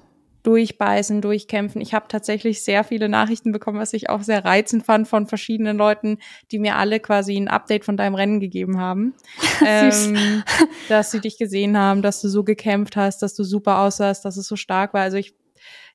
durchbeißen, 0.43 1.21
durchkämpfen. 1.21 1.81
Ich 1.81 1.93
habe 1.93 2.07
tatsächlich 2.07 2.63
sehr 2.63 2.83
viele 2.83 3.09
Nachrichten 3.09 3.51
bekommen, 3.51 3.79
was 3.79 3.93
ich 3.93 4.09
auch 4.09 4.21
sehr 4.21 4.43
reizend 4.43 4.85
fand 4.85 5.07
von 5.07 5.27
verschiedenen 5.27 5.77
Leuten, 5.77 6.17
die 6.51 6.59
mir 6.59 6.75
alle 6.77 6.99
quasi 6.99 7.35
ein 7.37 7.47
Update 7.47 7.85
von 7.85 7.97
deinem 7.97 8.15
Rennen 8.15 8.39
gegeben 8.39 8.79
haben. 8.79 9.13
ähm, 9.65 10.43
dass 10.89 11.11
sie 11.11 11.19
dich 11.19 11.37
gesehen 11.37 11.77
haben, 11.77 12.01
dass 12.01 12.21
du 12.21 12.27
so 12.27 12.43
gekämpft 12.43 12.95
hast, 12.95 13.21
dass 13.21 13.35
du 13.35 13.43
super 13.43 13.79
aussahst, 13.79 14.25
dass 14.25 14.37
es 14.37 14.47
so 14.47 14.55
stark 14.55 14.93
war. 14.93 15.01
Also 15.01 15.17
ich 15.17 15.33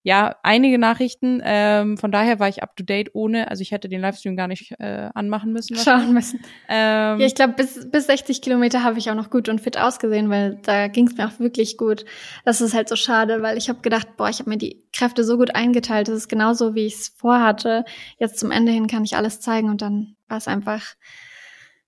ja, 0.06 0.36
einige 0.44 0.78
Nachrichten. 0.78 1.42
Ähm, 1.44 1.98
von 1.98 2.12
daher 2.12 2.38
war 2.38 2.48
ich 2.48 2.62
up 2.62 2.76
to 2.76 2.84
date 2.84 3.10
ohne, 3.14 3.50
also 3.50 3.62
ich 3.62 3.72
hätte 3.72 3.88
den 3.88 4.00
Livestream 4.00 4.36
gar 4.36 4.46
nicht 4.46 4.72
äh, 4.78 5.10
anmachen 5.14 5.52
müssen. 5.52 5.76
Schauen 5.76 6.12
müssen. 6.12 6.38
Ähm, 6.68 7.18
ja, 7.18 7.26
ich 7.26 7.34
glaube, 7.34 7.54
bis, 7.54 7.90
bis 7.90 8.06
60 8.06 8.40
Kilometer 8.40 8.84
habe 8.84 9.00
ich 9.00 9.10
auch 9.10 9.16
noch 9.16 9.30
gut 9.30 9.48
und 9.48 9.60
fit 9.60 9.76
ausgesehen, 9.76 10.30
weil 10.30 10.60
da 10.62 10.86
ging 10.86 11.08
es 11.08 11.16
mir 11.16 11.26
auch 11.26 11.40
wirklich 11.40 11.76
gut. 11.76 12.04
Das 12.44 12.60
ist 12.60 12.72
halt 12.72 12.88
so 12.88 12.94
schade, 12.94 13.42
weil 13.42 13.58
ich 13.58 13.68
habe 13.68 13.80
gedacht, 13.80 14.16
boah, 14.16 14.28
ich 14.28 14.38
habe 14.38 14.48
mir 14.48 14.58
die 14.58 14.84
Kräfte 14.92 15.24
so 15.24 15.36
gut 15.38 15.56
eingeteilt. 15.56 16.06
Das 16.06 16.14
ist 16.14 16.28
genauso, 16.28 16.76
wie 16.76 16.86
ich 16.86 16.94
es 16.94 17.08
vorhatte. 17.08 17.84
Jetzt 18.16 18.38
zum 18.38 18.52
Ende 18.52 18.70
hin 18.70 18.86
kann 18.86 19.04
ich 19.04 19.16
alles 19.16 19.40
zeigen 19.40 19.70
und 19.70 19.82
dann 19.82 20.14
war 20.28 20.38
es 20.38 20.46
einfach 20.46 20.94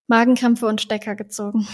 Magenkrämpfe 0.09 0.66
und 0.66 0.81
Stecker 0.81 1.14
gezogen. 1.14 1.69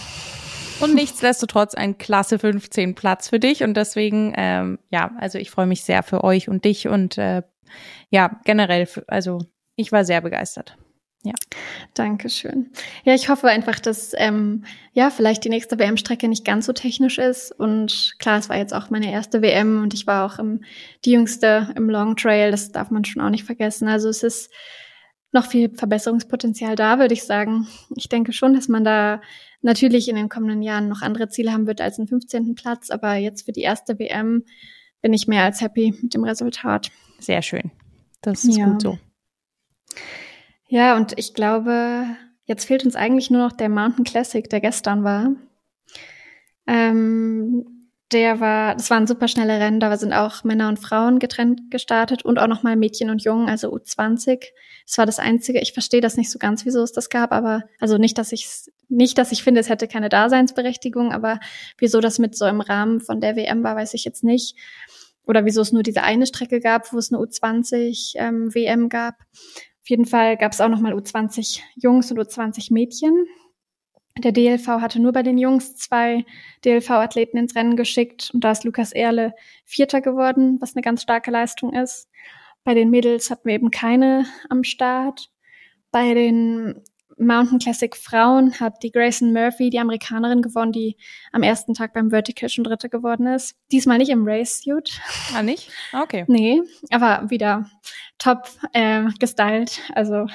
Und 0.81 0.93
nichtsdestotrotz 0.93 1.73
ein 1.73 1.97
klasse 1.97 2.37
15 2.37 2.95
Platz 2.95 3.29
für 3.29 3.39
dich. 3.39 3.63
Und 3.63 3.75
deswegen, 3.75 4.33
ähm, 4.35 4.79
ja, 4.89 5.11
also 5.19 5.37
ich 5.37 5.49
freue 5.49 5.67
mich 5.67 5.83
sehr 5.83 6.03
für 6.03 6.23
euch 6.23 6.49
und 6.49 6.65
dich 6.65 6.87
und 6.87 7.17
äh, 7.17 7.43
ja, 8.09 8.39
generell, 8.45 8.85
für, 8.85 9.03
also 9.07 9.39
ich 9.75 9.91
war 9.91 10.05
sehr 10.05 10.21
begeistert. 10.21 10.77
Ja. 11.23 11.33
Dankeschön. 11.95 12.71
Ja, 13.03 13.15
ich 13.15 13.29
hoffe 13.29 13.47
einfach, 13.47 13.79
dass 13.79 14.13
ähm, 14.15 14.63
ja 14.93 15.09
vielleicht 15.09 15.43
die 15.43 15.49
nächste 15.49 15.79
WM-Strecke 15.79 16.27
nicht 16.27 16.45
ganz 16.45 16.67
so 16.67 16.73
technisch 16.73 17.17
ist. 17.17 17.51
Und 17.51 18.15
klar, 18.19 18.37
es 18.37 18.47
war 18.47 18.57
jetzt 18.57 18.75
auch 18.75 18.91
meine 18.91 19.11
erste 19.11 19.41
WM 19.41 19.81
und 19.81 19.95
ich 19.95 20.05
war 20.05 20.25
auch 20.25 20.37
im, 20.37 20.63
die 21.03 21.13
jüngste 21.13 21.73
im 21.75 21.89
Long 21.89 22.15
Trail. 22.15 22.51
Das 22.51 22.71
darf 22.71 22.91
man 22.91 23.05
schon 23.05 23.23
auch 23.23 23.31
nicht 23.31 23.43
vergessen. 23.43 23.87
Also 23.87 24.07
es 24.07 24.21
ist 24.21 24.51
noch 25.31 25.47
viel 25.47 25.71
Verbesserungspotenzial 25.75 26.75
da, 26.75 26.99
würde 26.99 27.15
ich 27.15 27.23
sagen. 27.23 27.67
Ich 27.95 28.07
denke 28.07 28.31
schon, 28.31 28.53
dass 28.53 28.67
man 28.67 28.83
da 28.83 29.19
natürlich 29.65 30.07
in 30.07 30.15
den 30.15 30.29
kommenden 30.29 30.61
Jahren 30.61 30.87
noch 30.87 31.01
andere 31.01 31.27
Ziele 31.27 31.51
haben 31.51 31.67
wird 31.67 31.81
als 31.81 31.99
einen 31.99 32.07
15. 32.07 32.55
Platz, 32.55 32.89
aber 32.89 33.15
jetzt 33.15 33.45
für 33.45 33.51
die 33.51 33.61
erste 33.61 33.99
WM 33.99 34.43
bin 35.01 35.11
ich 35.11 35.27
mehr 35.27 35.43
als 35.43 35.59
happy 35.59 35.93
mit 36.01 36.13
dem 36.13 36.23
Resultat. 36.23 36.91
Sehr 37.19 37.41
schön. 37.41 37.71
Das 38.21 38.45
ist 38.45 38.57
ja. 38.57 38.67
gut 38.67 38.81
so. 38.81 38.97
Ja, 40.67 40.95
und 40.95 41.17
ich 41.17 41.33
glaube, 41.33 42.05
jetzt 42.45 42.65
fehlt 42.65 42.85
uns 42.85 42.95
eigentlich 42.95 43.29
nur 43.29 43.41
noch 43.41 43.51
der 43.51 43.69
Mountain 43.69 44.05
Classic, 44.05 44.49
der 44.49 44.61
gestern 44.61 45.03
war. 45.03 45.35
Ähm, 46.67 47.65
der 48.11 48.39
war, 48.39 48.75
das 48.75 48.89
waren 48.89 49.07
super 49.07 49.27
schnelle 49.27 49.59
Rennen, 49.59 49.79
da 49.79 49.95
sind 49.97 50.13
auch 50.13 50.43
Männer 50.43 50.69
und 50.69 50.79
Frauen 50.79 51.19
getrennt 51.19 51.71
gestartet 51.71 52.23
und 52.23 52.37
auch 52.37 52.47
nochmal 52.47 52.75
Mädchen 52.75 53.09
und 53.09 53.23
Jungen, 53.23 53.49
also 53.49 53.73
U20. 53.75 54.43
Das 54.85 54.97
war 54.97 55.05
das 55.07 55.17
Einzige. 55.17 55.59
Ich 55.59 55.73
verstehe 55.73 56.01
das 56.01 56.17
nicht 56.17 56.31
so 56.31 56.37
ganz, 56.37 56.65
wieso 56.65 56.83
es 56.83 56.91
das 56.91 57.09
gab, 57.09 57.31
aber 57.31 57.63
also 57.79 57.97
nicht, 57.97 58.17
dass 58.17 58.31
ich 58.31 58.47
nicht, 58.89 59.17
dass 59.17 59.31
ich 59.31 59.43
finde, 59.43 59.61
es 59.61 59.69
hätte 59.69 59.87
keine 59.87 60.09
Daseinsberechtigung, 60.09 61.11
aber 61.11 61.39
wieso 61.77 62.01
das 62.01 62.19
mit 62.19 62.35
so 62.35 62.45
im 62.45 62.61
Rahmen 62.61 63.01
von 63.01 63.21
der 63.21 63.35
WM 63.35 63.63
war, 63.63 63.75
weiß 63.75 63.93
ich 63.93 64.05
jetzt 64.05 64.23
nicht. 64.23 64.55
Oder 65.25 65.45
wieso 65.45 65.61
es 65.61 65.71
nur 65.71 65.83
diese 65.83 66.03
eine 66.03 66.27
Strecke 66.27 66.59
gab, 66.59 66.93
wo 66.93 66.97
es 66.97 67.11
eine 67.11 67.21
U20 67.23 68.13
ähm, 68.17 68.53
WM 68.53 68.89
gab. 68.89 69.15
Auf 69.81 69.89
jeden 69.89 70.05
Fall 70.05 70.37
gab 70.37 70.51
es 70.51 70.61
auch 70.61 70.69
nochmal 70.69 70.93
U20 70.93 71.61
Jungs 71.75 72.11
und 72.11 72.19
U20 72.19 72.71
Mädchen. 72.73 73.25
Der 74.17 74.31
DLV 74.31 74.67
hatte 74.67 75.01
nur 75.01 75.11
bei 75.11 75.23
den 75.23 75.37
Jungs 75.37 75.75
zwei 75.75 76.25
DLV-Athleten 76.63 77.37
ins 77.37 77.55
Rennen 77.55 77.75
geschickt 77.75 78.31
und 78.33 78.43
da 78.43 78.51
ist 78.51 78.63
Lukas 78.63 78.93
Erle 78.93 79.33
Vierter 79.65 79.99
geworden, 79.99 80.57
was 80.61 80.75
eine 80.75 80.83
ganz 80.83 81.01
starke 81.01 81.31
Leistung 81.31 81.73
ist. 81.73 82.09
Bei 82.63 82.73
den 82.73 82.89
Mädels 82.89 83.29
hatten 83.29 83.47
wir 83.47 83.55
eben 83.55 83.71
keine 83.71 84.25
am 84.49 84.63
Start. 84.63 85.29
Bei 85.91 86.13
den 86.13 86.81
Mountain 87.17 87.59
Classic 87.59 87.95
Frauen 87.95 88.59
hat 88.59 88.83
die 88.83 88.91
Grayson 88.91 89.31
Murphy, 89.31 89.69
die 89.69 89.79
Amerikanerin, 89.79 90.41
gewonnen, 90.41 90.71
die 90.71 90.97
am 91.31 91.43
ersten 91.43 91.73
Tag 91.73 91.93
beim 91.93 92.09
Vertical 92.09 92.49
schon 92.49 92.63
Dritte 92.63 92.89
geworden 92.89 93.27
ist. 93.27 93.55
Diesmal 93.71 93.97
nicht 93.97 94.09
im 94.09 94.27
Race-Suit. 94.27 94.99
Ah, 95.33 95.41
nicht? 95.41 95.69
Ah, 95.93 96.03
okay. 96.03 96.25
Nee, 96.27 96.61
aber 96.91 97.29
wieder 97.29 97.69
top 98.17 98.49
äh, 98.73 99.05
gestylt. 99.19 99.81
Also 99.93 100.27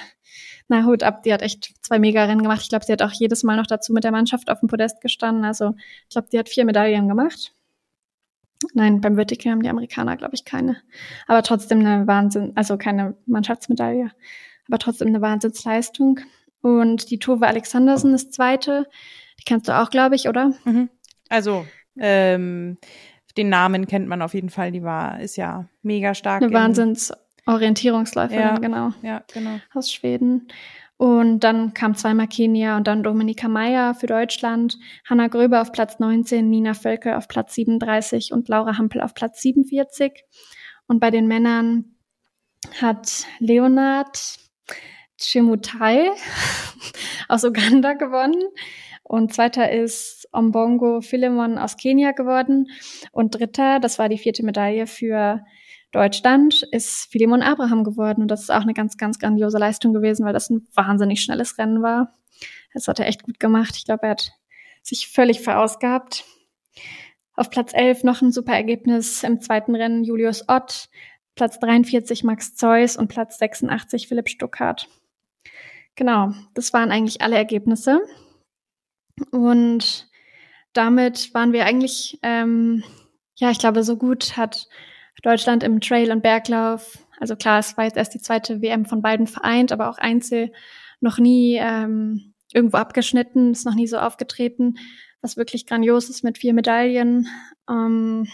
na 0.68 0.84
Hut 0.84 1.02
ab, 1.02 1.24
die 1.24 1.32
hat 1.32 1.42
echt 1.42 1.74
zwei 1.82 1.98
Mega-Rennen 1.98 2.42
gemacht. 2.42 2.62
Ich 2.62 2.68
glaube, 2.68 2.84
sie 2.84 2.92
hat 2.92 3.02
auch 3.02 3.12
jedes 3.12 3.42
Mal 3.42 3.56
noch 3.56 3.66
dazu 3.66 3.92
mit 3.92 4.04
der 4.04 4.12
Mannschaft 4.12 4.48
auf 4.50 4.60
dem 4.60 4.68
Podest 4.68 5.00
gestanden. 5.00 5.44
Also 5.44 5.74
ich 6.04 6.10
glaube, 6.10 6.28
die 6.32 6.38
hat 6.38 6.48
vier 6.48 6.64
Medaillen 6.64 7.08
gemacht. 7.08 7.52
Nein, 8.74 9.00
beim 9.00 9.16
Vertical 9.16 9.52
haben 9.52 9.62
die 9.62 9.68
Amerikaner, 9.68 10.16
glaube 10.16 10.34
ich, 10.34 10.44
keine. 10.44 10.76
Aber 11.26 11.42
trotzdem 11.42 11.80
eine 11.80 12.06
Wahnsinn, 12.06 12.52
also 12.54 12.76
keine 12.76 13.16
Mannschaftsmedaille, 13.26 14.12
aber 14.68 14.78
trotzdem 14.78 15.08
eine 15.08 15.20
Wahnsinnsleistung. 15.20 16.20
Und 16.62 17.10
die 17.10 17.18
Tove 17.18 17.46
Alexandersen 17.46 18.14
ist 18.14 18.34
zweite. 18.34 18.86
Die 19.38 19.44
kennst 19.44 19.68
du 19.68 19.78
auch, 19.78 19.90
glaube 19.90 20.14
ich, 20.14 20.28
oder? 20.28 20.52
Mhm. 20.64 20.90
Also, 21.28 21.66
ähm, 21.98 22.78
den 23.36 23.48
Namen 23.48 23.86
kennt 23.86 24.08
man 24.08 24.22
auf 24.22 24.34
jeden 24.34 24.50
Fall. 24.50 24.72
Die 24.72 24.82
war, 24.82 25.20
ist 25.20 25.36
ja 25.36 25.68
mega 25.82 26.14
stark. 26.14 26.42
Eine 26.42 26.52
Wahnsinns 26.52 27.12
Orientierungsläuferin, 27.46 28.40
ja, 28.40 28.58
genau. 28.58 28.92
Ja, 29.02 29.22
genau. 29.32 29.60
Aus 29.72 29.92
Schweden. 29.92 30.48
Und 30.96 31.40
dann 31.40 31.72
kam 31.72 31.94
zweimal 31.94 32.28
Kenia 32.28 32.76
und 32.76 32.86
dann 32.86 33.02
Dominika 33.02 33.48
Meyer 33.48 33.94
für 33.94 34.06
Deutschland, 34.06 34.78
Hanna 35.08 35.28
Gröber 35.28 35.62
auf 35.62 35.72
Platz 35.72 35.98
19, 35.98 36.50
Nina 36.50 36.74
Völke 36.74 37.16
auf 37.16 37.26
Platz 37.26 37.54
37 37.54 38.32
und 38.32 38.48
Laura 38.48 38.76
Hampel 38.76 39.00
auf 39.00 39.14
Platz 39.14 39.40
47. 39.40 40.12
Und 40.86 41.00
bei 41.00 41.10
den 41.10 41.26
Männern 41.26 41.96
hat 42.82 43.24
Leonard 43.38 44.38
Chimutai 45.22 46.10
aus 47.28 47.44
Uganda 47.44 47.94
gewonnen. 47.94 48.42
Und 49.02 49.34
zweiter 49.34 49.70
ist 49.70 50.28
Ombongo 50.32 51.00
Philemon 51.00 51.58
aus 51.58 51.76
Kenia 51.76 52.12
geworden. 52.12 52.68
Und 53.12 53.34
dritter, 53.34 53.80
das 53.80 53.98
war 53.98 54.08
die 54.08 54.18
vierte 54.18 54.44
Medaille 54.44 54.86
für 54.86 55.44
Deutschland 55.92 56.62
ist 56.70 57.10
Philemon 57.10 57.42
Abraham 57.42 57.82
geworden. 57.82 58.22
Und 58.22 58.28
das 58.28 58.42
ist 58.42 58.50
auch 58.50 58.62
eine 58.62 58.74
ganz, 58.74 58.96
ganz 58.96 59.18
grandiose 59.18 59.58
Leistung 59.58 59.92
gewesen, 59.92 60.24
weil 60.24 60.32
das 60.32 60.50
ein 60.50 60.66
wahnsinnig 60.74 61.20
schnelles 61.20 61.58
Rennen 61.58 61.82
war. 61.82 62.14
Das 62.72 62.86
hat 62.86 63.00
er 63.00 63.06
echt 63.06 63.24
gut 63.24 63.40
gemacht. 63.40 63.74
Ich 63.76 63.84
glaube, 63.84 64.04
er 64.04 64.10
hat 64.10 64.32
sich 64.82 65.08
völlig 65.08 65.40
verausgabt. 65.40 66.24
Auf 67.34 67.50
Platz 67.50 67.72
11 67.74 68.04
noch 68.04 68.22
ein 68.22 68.32
super 68.32 68.52
Ergebnis 68.52 69.24
im 69.24 69.40
zweiten 69.40 69.74
Rennen 69.74 70.04
Julius 70.04 70.48
Ott, 70.48 70.88
Platz 71.34 71.58
43 71.58 72.22
Max 72.22 72.54
Zeus 72.54 72.96
und 72.96 73.08
Platz 73.08 73.38
86 73.38 74.08
Philipp 74.08 74.28
Stuckart. 74.28 74.88
Genau, 75.96 76.32
das 76.54 76.72
waren 76.72 76.90
eigentlich 76.90 77.20
alle 77.20 77.36
Ergebnisse. 77.36 78.00
Und 79.30 80.08
damit 80.72 81.34
waren 81.34 81.52
wir 81.52 81.66
eigentlich, 81.66 82.18
ähm, 82.22 82.82
ja, 83.36 83.50
ich 83.50 83.58
glaube, 83.58 83.82
so 83.82 83.96
gut 83.96 84.36
hat 84.36 84.68
Deutschland 85.22 85.62
im 85.62 85.80
Trail- 85.80 86.12
und 86.12 86.22
Berglauf. 86.22 86.98
Also 87.18 87.36
klar, 87.36 87.58
es 87.58 87.76
war 87.76 87.84
jetzt 87.84 87.96
erst 87.96 88.14
die 88.14 88.20
zweite 88.20 88.62
WM 88.62 88.86
von 88.86 89.02
beiden 89.02 89.26
vereint, 89.26 89.72
aber 89.72 89.90
auch 89.90 89.98
Einzel 89.98 90.52
noch 91.00 91.18
nie 91.18 91.56
ähm, 91.60 92.34
irgendwo 92.52 92.78
abgeschnitten, 92.78 93.52
ist 93.52 93.66
noch 93.66 93.74
nie 93.74 93.86
so 93.86 93.98
aufgetreten, 93.98 94.76
was 95.20 95.36
wirklich 95.36 95.66
grandios 95.66 96.08
ist 96.08 96.24
mit 96.24 96.38
vier 96.38 96.54
Medaillen. 96.54 97.28
Ähm, 97.68 98.28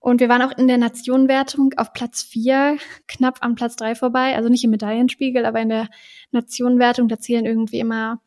und 0.00 0.20
wir 0.20 0.28
waren 0.28 0.42
auch 0.42 0.56
in 0.56 0.68
der 0.68 0.78
Nationenwertung 0.78 1.74
auf 1.76 1.92
Platz 1.92 2.22
vier, 2.22 2.78
knapp 3.08 3.38
am 3.40 3.56
Platz 3.56 3.76
drei 3.76 3.94
vorbei. 3.94 4.36
Also 4.36 4.48
nicht 4.48 4.64
im 4.64 4.70
Medaillenspiegel, 4.70 5.44
aber 5.44 5.60
in 5.60 5.68
der 5.68 5.88
Nationenwertung, 6.30 7.08
da 7.08 7.18
zählen 7.18 7.44
irgendwie 7.44 7.80
immer 7.80 8.20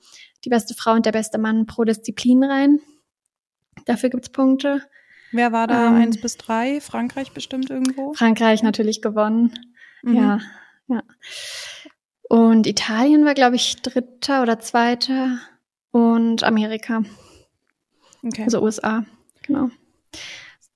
die 0.43 0.49
beste 0.49 0.73
Frau 0.73 0.93
und 0.93 1.05
der 1.05 1.13
beste 1.13 1.37
Mann 1.37 1.65
pro 1.65 1.83
Disziplin 1.83 2.43
rein. 2.43 2.79
Dafür 3.85 4.09
gibt's 4.09 4.29
Punkte. 4.29 4.81
Wer 5.31 5.53
war 5.53 5.67
da? 5.67 5.87
Ähm, 5.87 5.95
eins 5.95 6.19
bis 6.19 6.35
drei? 6.35 6.81
Frankreich 6.81 7.31
bestimmt 7.31 7.69
irgendwo? 7.69 8.13
Frankreich 8.13 8.63
natürlich 8.63 9.01
gewonnen. 9.01 9.53
Mhm. 10.03 10.15
Ja, 10.15 10.39
ja. 10.87 11.03
Und 12.27 12.67
Italien 12.67 13.25
war, 13.25 13.33
glaube 13.33 13.55
ich, 13.55 13.81
dritter 13.81 14.41
oder 14.41 14.59
zweiter. 14.59 15.39
Und 15.91 16.43
Amerika. 16.43 17.03
Okay. 18.23 18.43
Also 18.43 18.61
USA, 18.61 19.05
genau. 19.41 19.69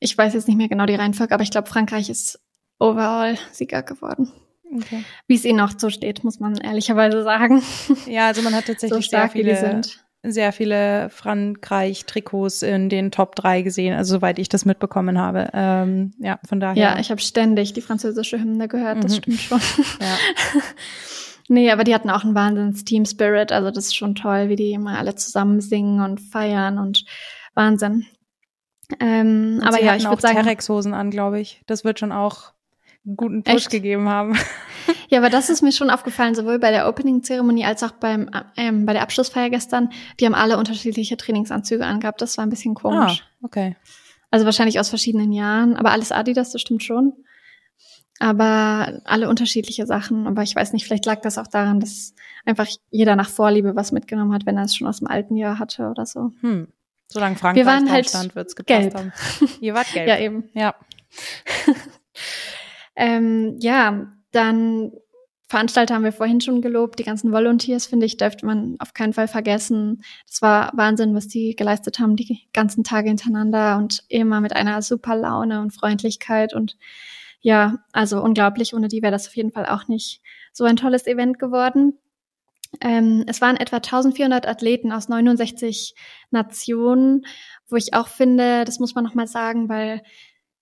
Ich 0.06 0.16
weiß 0.16 0.36
jetzt 0.36 0.48
nicht 0.48 0.58
mehr 0.58 0.70
genau 0.70 0.86
die 0.86 0.94
Reihenfolge, 0.94 1.34
aber 1.34 1.42
ich 1.42 1.50
glaube, 1.50 1.68
Frankreich 1.68 2.12
ist 2.12 2.40
overall 2.78 3.40
Sieger 3.52 3.82
geworden. 3.82 4.32
Okay. 4.72 5.04
Wie 5.28 5.34
es 5.34 5.46
ihnen 5.46 5.60
auch 5.62 5.72
so 5.76 5.90
steht, 5.90 6.24
muss 6.24 6.40
man 6.40 6.58
ehrlicherweise 6.58 7.24
sagen. 7.24 7.64
Ja, 8.06 8.28
also 8.28 8.44
man 8.44 8.54
hat 8.54 8.66
tatsächlich 8.68 8.94
so 8.94 9.02
stark, 9.02 9.32
sehr 9.32 9.44
viele, 9.44 9.82
sehr 10.22 10.54
viele 10.54 11.10
Frankreich-Trikots 11.10 12.62
in 12.62 12.90
den 12.90 13.10
Top 13.10 13.36
3 13.36 13.64
gesehen, 13.64 13.96
also 13.96 14.18
soweit 14.18 14.38
ich 14.38 14.48
das 14.48 14.64
mitbekommen 14.64 15.18
habe. 15.18 15.50
Ähm, 15.54 16.14
ja, 16.20 16.40
von 16.48 16.60
daher. 16.60 16.82
Ja, 16.82 17.00
ich 17.00 17.10
habe 17.10 17.22
ständig 17.22 17.74
die 17.74 17.82
französische 17.82 18.40
Hymne 18.40 18.68
gehört, 18.68 19.04
das 19.04 19.14
mhm. 19.14 19.18
stimmt 19.18 19.40
schon. 19.40 19.62
Ja. 20.00 20.18
nee, 21.48 21.72
aber 21.72 21.84
die 21.84 21.96
hatten 21.96 22.12
auch 22.12 22.24
einen 22.24 22.36
Wahnsinns-Team-Spirit, 22.36 23.52
also 23.52 23.72
das 23.72 23.86
ist 23.86 23.96
schon 23.96 24.14
toll, 24.14 24.50
wie 24.50 24.56
die 24.56 24.74
immer 24.74 25.00
alle 25.00 25.16
zusammen 25.16 25.62
singen 25.62 26.02
und 26.02 26.22
feiern 26.22 26.78
und 26.78 27.06
Wahnsinn. 27.56 28.06
Ähm, 29.00 29.62
aber 29.64 29.82
ja, 29.82 29.96
ich 29.96 30.06
würde 30.06 30.22
sagen. 30.22 30.36
Terex-Hosen 30.36 30.94
an, 30.94 31.12
glaube 31.12 31.40
ich. 31.40 31.62
Das 31.66 31.84
wird 31.84 32.00
schon 32.00 32.12
auch 32.12 32.54
einen 33.06 33.16
guten 33.18 33.44
Push 33.44 33.56
Echt? 33.56 33.70
gegeben 33.70 34.10
haben. 34.10 34.36
Ja, 35.10 35.20
aber 35.20 35.30
das 35.30 35.50
ist 35.50 35.62
mir 35.62 35.72
schon 35.72 35.90
aufgefallen, 35.90 36.36
sowohl 36.36 36.60
bei 36.60 36.72
der 36.72 36.88
Opening-Zeremonie 36.88 37.66
als 37.66 37.82
auch 37.82 37.92
beim, 37.92 38.30
ähm, 38.56 38.86
bei 38.86 38.94
der 38.94 39.02
Abschlussfeier 39.02 39.50
gestern. 39.50 39.90
Die 40.20 40.26
haben 40.26 40.36
alle 40.36 40.58
unterschiedliche 40.58 41.18
Trainingsanzüge 41.18 41.86
angehabt. 41.86 42.22
Das 42.22 42.38
war 42.38 42.46
ein 42.46 42.50
bisschen 42.50 42.76
komisch. 42.76 43.24
Ah, 43.24 43.46
okay. 43.46 43.76
Also 44.32 44.46
wahrscheinlich 44.46 44.80
aus 44.80 44.90
verschiedenen 44.90 45.32
Jahren. 45.32 45.76
Aber 45.76 45.92
alles 45.92 46.12
Adidas, 46.12 46.52
das 46.52 46.62
stimmt 46.62 46.84
schon. 46.84 47.14
Aber 48.20 49.02
alle 49.06 49.30
unterschiedliche 49.30 49.86
Sachen. 49.86 50.28
Aber 50.28 50.44
ich 50.44 50.56
weiß 50.56 50.74
nicht, 50.74 50.86
vielleicht 50.86 51.06
lag 51.06 51.22
das 51.22 51.38
auch 51.38 51.48
daran, 51.48 51.80
dass 51.80 52.14
einfach 52.46 52.68
jeder 52.90 53.16
nach 53.16 53.30
Vorliebe 53.30 53.76
was 53.76 53.92
mitgenommen 53.92 54.34
hat, 54.34 54.46
wenn 54.46 54.58
er 54.58 54.66
es 54.66 54.76
schon 54.76 54.88
aus 54.88 55.00
dem 55.00 55.08
alten 55.08 55.36
Jahr 55.36 55.60
hatte 55.60 55.90
oder 55.90 56.06
so. 56.06 56.32
Hm. 56.42 56.68
Solange 57.08 57.36
Frankreich 57.36 57.66
Wir 57.66 57.72
waren 57.72 57.92
halt 57.92 58.10
stand, 58.10 58.36
wird's 58.36 58.56
gepasst 58.56 58.80
gelb. 58.80 58.96
haben. 58.96 59.14
Ihr 59.62 59.74
wart 59.74 59.92
gelb. 59.94 60.08
ja, 60.08 60.20
eben. 60.20 60.50
Ja. 60.54 60.76
ähm, 62.96 63.58
ja, 63.60 64.08
dann 64.32 64.92
Veranstalter 65.48 65.94
haben 65.94 66.04
wir 66.04 66.12
vorhin 66.12 66.42
schon 66.42 66.62
gelobt. 66.62 66.98
Die 66.98 67.04
ganzen 67.04 67.32
Volunteers, 67.32 67.86
finde 67.86 68.08
ich, 68.08 68.18
dürfte 68.18 68.46
man 68.46 68.76
auf 68.80 68.94
keinen 68.94 69.14
Fall 69.14 69.28
vergessen. 69.28 70.04
Das 70.28 70.42
war 70.42 70.72
Wahnsinn, 70.76 71.14
was 71.14 71.28
die 71.28 71.56
geleistet 71.56 72.00
haben, 72.00 72.16
die 72.16 72.48
ganzen 72.52 72.84
Tage 72.84 73.10
hintereinander 73.10 73.78
und 73.78 74.04
immer 74.10 74.42
mit 74.42 74.56
einer 74.56 74.82
super 74.82 75.16
Laune 75.16 75.62
und 75.62 75.72
Freundlichkeit. 75.72 76.54
Und 76.56 76.78
ja, 77.42 77.78
also 77.92 78.22
unglaublich. 78.24 78.74
Ohne 78.74 78.88
die 78.88 79.04
wäre 79.04 79.12
das 79.12 79.28
auf 79.28 79.36
jeden 79.36 79.52
Fall 79.52 79.68
auch 79.68 79.88
nicht 79.88 80.22
so 80.52 80.64
ein 80.64 80.78
tolles 80.78 81.06
Event 81.06 81.38
geworden. 81.38 82.00
Ähm, 82.82 83.24
es 83.28 83.42
waren 83.42 83.58
etwa 83.58 83.78
1400 83.78 84.48
Athleten 84.48 84.92
aus 84.92 85.10
69 85.10 85.96
Nationen, 86.32 87.26
wo 87.70 87.76
ich 87.76 87.94
auch 87.94 88.08
finde, 88.08 88.66
das 88.66 88.80
muss 88.80 88.96
man 88.96 89.04
nochmal 89.04 89.28
sagen, 89.28 89.70
weil 89.70 90.02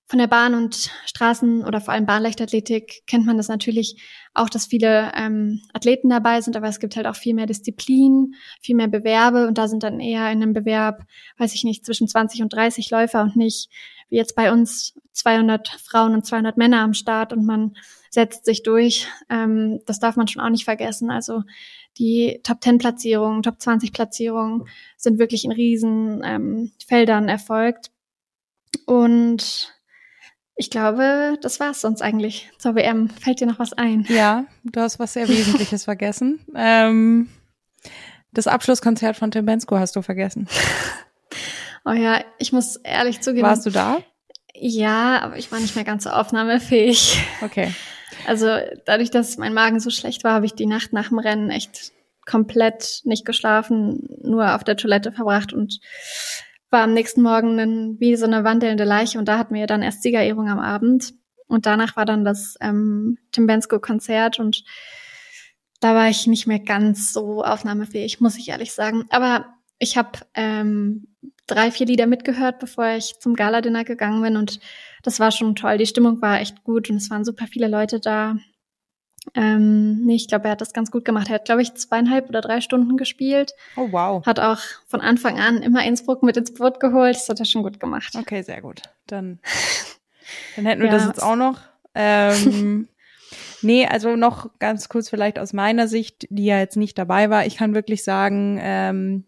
von 0.05 0.19
der 0.19 0.27
Bahn- 0.27 0.53
und 0.53 0.91
Straßen- 1.07 1.65
oder 1.65 1.81
vor 1.81 1.93
allem 1.93 2.05
Bahnleichtathletik 2.05 3.03
kennt 3.07 3.25
man 3.25 3.37
das 3.37 3.47
natürlich 3.47 4.01
auch, 4.33 4.49
dass 4.49 4.65
viele 4.65 5.11
ähm, 5.15 5.61
Athleten 5.73 6.09
dabei 6.09 6.41
sind, 6.41 6.55
aber 6.57 6.67
es 6.67 6.79
gibt 6.79 6.95
halt 6.95 7.07
auch 7.07 7.15
viel 7.15 7.33
mehr 7.33 7.45
Disziplinen, 7.45 8.35
viel 8.61 8.75
mehr 8.75 8.87
Bewerbe 8.87 9.47
und 9.47 9.57
da 9.57 9.67
sind 9.67 9.81
dann 9.83 9.99
eher 9.99 10.31
in 10.31 10.41
einem 10.41 10.53
Bewerb, 10.53 11.03
weiß 11.37 11.55
ich 11.55 11.63
nicht, 11.63 11.85
zwischen 11.85 12.07
20 12.07 12.41
und 12.41 12.53
30 12.53 12.89
Läufer 12.91 13.23
und 13.23 13.35
nicht 13.35 13.69
wie 14.09 14.17
jetzt 14.17 14.35
bei 14.35 14.51
uns 14.51 14.93
200 15.13 15.69
Frauen 15.69 16.13
und 16.13 16.25
200 16.25 16.57
Männer 16.57 16.81
am 16.81 16.93
Start 16.93 17.33
und 17.33 17.45
man 17.45 17.75
setzt 18.09 18.45
sich 18.45 18.61
durch. 18.61 19.07
Ähm, 19.29 19.79
das 19.87 19.99
darf 19.99 20.15
man 20.15 20.27
schon 20.27 20.43
auch 20.43 20.49
nicht 20.49 20.65
vergessen. 20.65 21.09
Also 21.09 21.41
die 21.97 22.39
Top 22.43 22.63
10 22.63 22.77
Platzierungen, 22.77 23.43
Top 23.43 23.61
20 23.61 23.93
Platzierungen 23.93 24.67
sind 24.97 25.19
wirklich 25.19 25.45
in 25.45 25.51
riesen 25.51 26.21
ähm, 26.23 26.71
Feldern 26.85 27.29
erfolgt. 27.29 27.91
Und 28.85 29.73
ich 30.55 30.69
glaube, 30.69 31.37
das 31.41 31.59
war's 31.59 31.81
sonst 31.81 32.01
eigentlich 32.01 32.49
zur 32.57 32.75
WM. 32.75 33.09
Fällt 33.09 33.39
dir 33.39 33.47
noch 33.47 33.59
was 33.59 33.73
ein? 33.73 34.05
Ja, 34.09 34.45
du 34.63 34.81
hast 34.81 34.99
was 34.99 35.13
sehr 35.13 35.27
Wesentliches 35.27 35.83
vergessen. 35.85 36.39
Ähm, 36.55 37.29
das 38.31 38.47
Abschlusskonzert 38.47 39.15
von 39.15 39.31
Tim 39.31 39.45
Bensko 39.45 39.77
hast 39.77 39.95
du 39.95 40.01
vergessen. 40.01 40.47
Oh 41.85 41.91
ja, 41.91 42.23
ich 42.39 42.53
muss 42.53 42.77
ehrlich 42.77 43.21
zugeben. 43.21 43.45
Warst 43.45 43.65
du 43.65 43.69
da? 43.69 43.99
Ja, 44.55 45.21
aber 45.21 45.37
ich 45.37 45.51
war 45.51 45.59
nicht 45.59 45.75
mehr 45.75 45.83
ganz 45.83 46.03
so 46.03 46.11
aufnahmefähig. 46.11 47.21
Okay. 47.41 47.73
Also 48.27 48.47
dadurch, 48.85 49.11
dass 49.11 49.37
mein 49.37 49.53
Magen 49.53 49.79
so 49.79 49.89
schlecht 49.89 50.23
war, 50.23 50.33
habe 50.33 50.45
ich 50.45 50.53
die 50.53 50.65
Nacht 50.65 50.93
nach 50.93 51.09
dem 51.09 51.19
Rennen 51.19 51.49
echt 51.49 51.91
komplett 52.25 53.01
nicht 53.03 53.25
geschlafen, 53.25 54.07
nur 54.21 54.55
auf 54.55 54.63
der 54.63 54.77
Toilette 54.77 55.11
verbracht 55.11 55.53
und 55.53 55.79
war 56.69 56.83
am 56.83 56.93
nächsten 56.93 57.21
Morgen 57.21 57.57
dann 57.57 57.99
wie 57.99 58.15
so 58.15 58.25
eine 58.25 58.43
wandelnde 58.43 58.83
Leiche 58.83 59.19
und 59.19 59.27
da 59.27 59.37
hatten 59.37 59.53
wir 59.53 59.67
dann 59.67 59.83
erst 59.83 60.01
Siegerehrung 60.01 60.49
am 60.49 60.59
Abend 60.59 61.13
und 61.47 61.65
danach 61.65 61.95
war 61.95 62.05
dann 62.05 62.23
das 62.25 62.55
ähm, 62.61 63.17
Tim 63.31 63.45
Bensko 63.45 63.79
Konzert 63.79 64.39
und 64.39 64.63
da 65.79 65.93
war 65.95 66.09
ich 66.09 66.27
nicht 66.27 66.47
mehr 66.47 66.59
ganz 66.59 67.11
so 67.11 67.43
aufnahmefähig, 67.43 68.21
muss 68.21 68.37
ich 68.37 68.49
ehrlich 68.49 68.73
sagen. 68.73 69.05
Aber 69.09 69.45
ich 69.79 69.97
habe 69.97 70.19
ähm, 70.33 71.07
drei, 71.47 71.71
vier 71.71 71.87
Lieder 71.87 72.07
mitgehört, 72.07 72.59
bevor 72.59 72.87
ich 72.89 73.19
zum 73.19 73.35
Gala-Dinner 73.35 73.83
gegangen 73.83 74.21
bin 74.21 74.37
und 74.37 74.59
das 75.03 75.19
war 75.19 75.31
schon 75.31 75.55
toll. 75.55 75.77
Die 75.77 75.85
Stimmung 75.85 76.21
war 76.21 76.39
echt 76.39 76.63
gut 76.63 76.89
und 76.89 76.97
es 76.97 77.09
waren 77.09 77.25
super 77.25 77.47
viele 77.47 77.67
Leute 77.67 77.99
da. 77.99 78.37
Ähm, 79.35 80.01
nee, 80.05 80.15
ich 80.15 80.27
glaube, 80.27 80.45
er 80.45 80.51
hat 80.51 80.61
das 80.61 80.73
ganz 80.73 80.91
gut 80.91 81.05
gemacht. 81.05 81.29
Er 81.29 81.35
hat, 81.35 81.45
glaube 81.45 81.61
ich, 81.61 81.73
zweieinhalb 81.75 82.27
oder 82.27 82.41
drei 82.41 82.61
Stunden 82.61 82.97
gespielt. 82.97 83.53
Oh, 83.77 83.87
wow. 83.91 84.25
Hat 84.25 84.39
auch 84.39 84.59
von 84.87 85.01
Anfang 85.01 85.39
an 85.39 85.61
immer 85.61 85.85
Innsbruck 85.85 86.23
mit 86.23 86.35
ins 86.35 86.53
Boot 86.53 86.79
geholt. 86.79 87.15
Das 87.15 87.29
hat 87.29 87.39
er 87.39 87.45
schon 87.45 87.63
gut 87.63 87.79
gemacht. 87.79 88.13
Okay, 88.17 88.41
sehr 88.41 88.61
gut. 88.61 88.81
Dann, 89.07 89.39
dann 90.55 90.65
hätten 90.65 90.81
wir 90.81 90.89
ja, 90.89 90.93
das 90.93 91.05
jetzt 91.05 91.23
auch 91.23 91.37
noch. 91.37 91.59
Ähm, 91.95 92.89
nee, 93.61 93.87
also 93.87 94.15
noch 94.15 94.59
ganz 94.59 94.89
kurz 94.89 95.09
vielleicht 95.09 95.39
aus 95.39 95.53
meiner 95.53 95.87
Sicht, 95.87 96.27
die 96.29 96.45
ja 96.45 96.59
jetzt 96.59 96.75
nicht 96.75 96.97
dabei 96.97 97.29
war. 97.29 97.45
Ich 97.45 97.57
kann 97.57 97.75
wirklich 97.75 98.03
sagen, 98.03 98.59
ähm, 98.61 99.25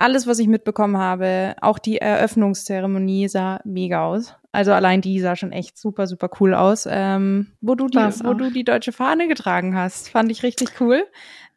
alles, 0.00 0.26
was 0.26 0.38
ich 0.38 0.48
mitbekommen 0.48 0.96
habe, 0.96 1.54
auch 1.60 1.78
die 1.78 1.98
Eröffnungszeremonie 1.98 3.28
sah 3.28 3.60
mega 3.64 4.06
aus. 4.06 4.34
Also 4.50 4.72
allein 4.72 5.00
die 5.00 5.20
sah 5.20 5.36
schon 5.36 5.52
echt 5.52 5.78
super, 5.78 6.06
super 6.06 6.30
cool 6.40 6.54
aus. 6.54 6.88
Ähm, 6.90 7.52
wo 7.60 7.74
du 7.74 7.86
die, 7.86 7.98
wo 7.98 8.34
du 8.34 8.50
die 8.50 8.64
deutsche 8.64 8.92
Fahne 8.92 9.28
getragen 9.28 9.76
hast, 9.76 10.08
fand 10.08 10.30
ich 10.32 10.42
richtig 10.42 10.80
cool. 10.80 11.04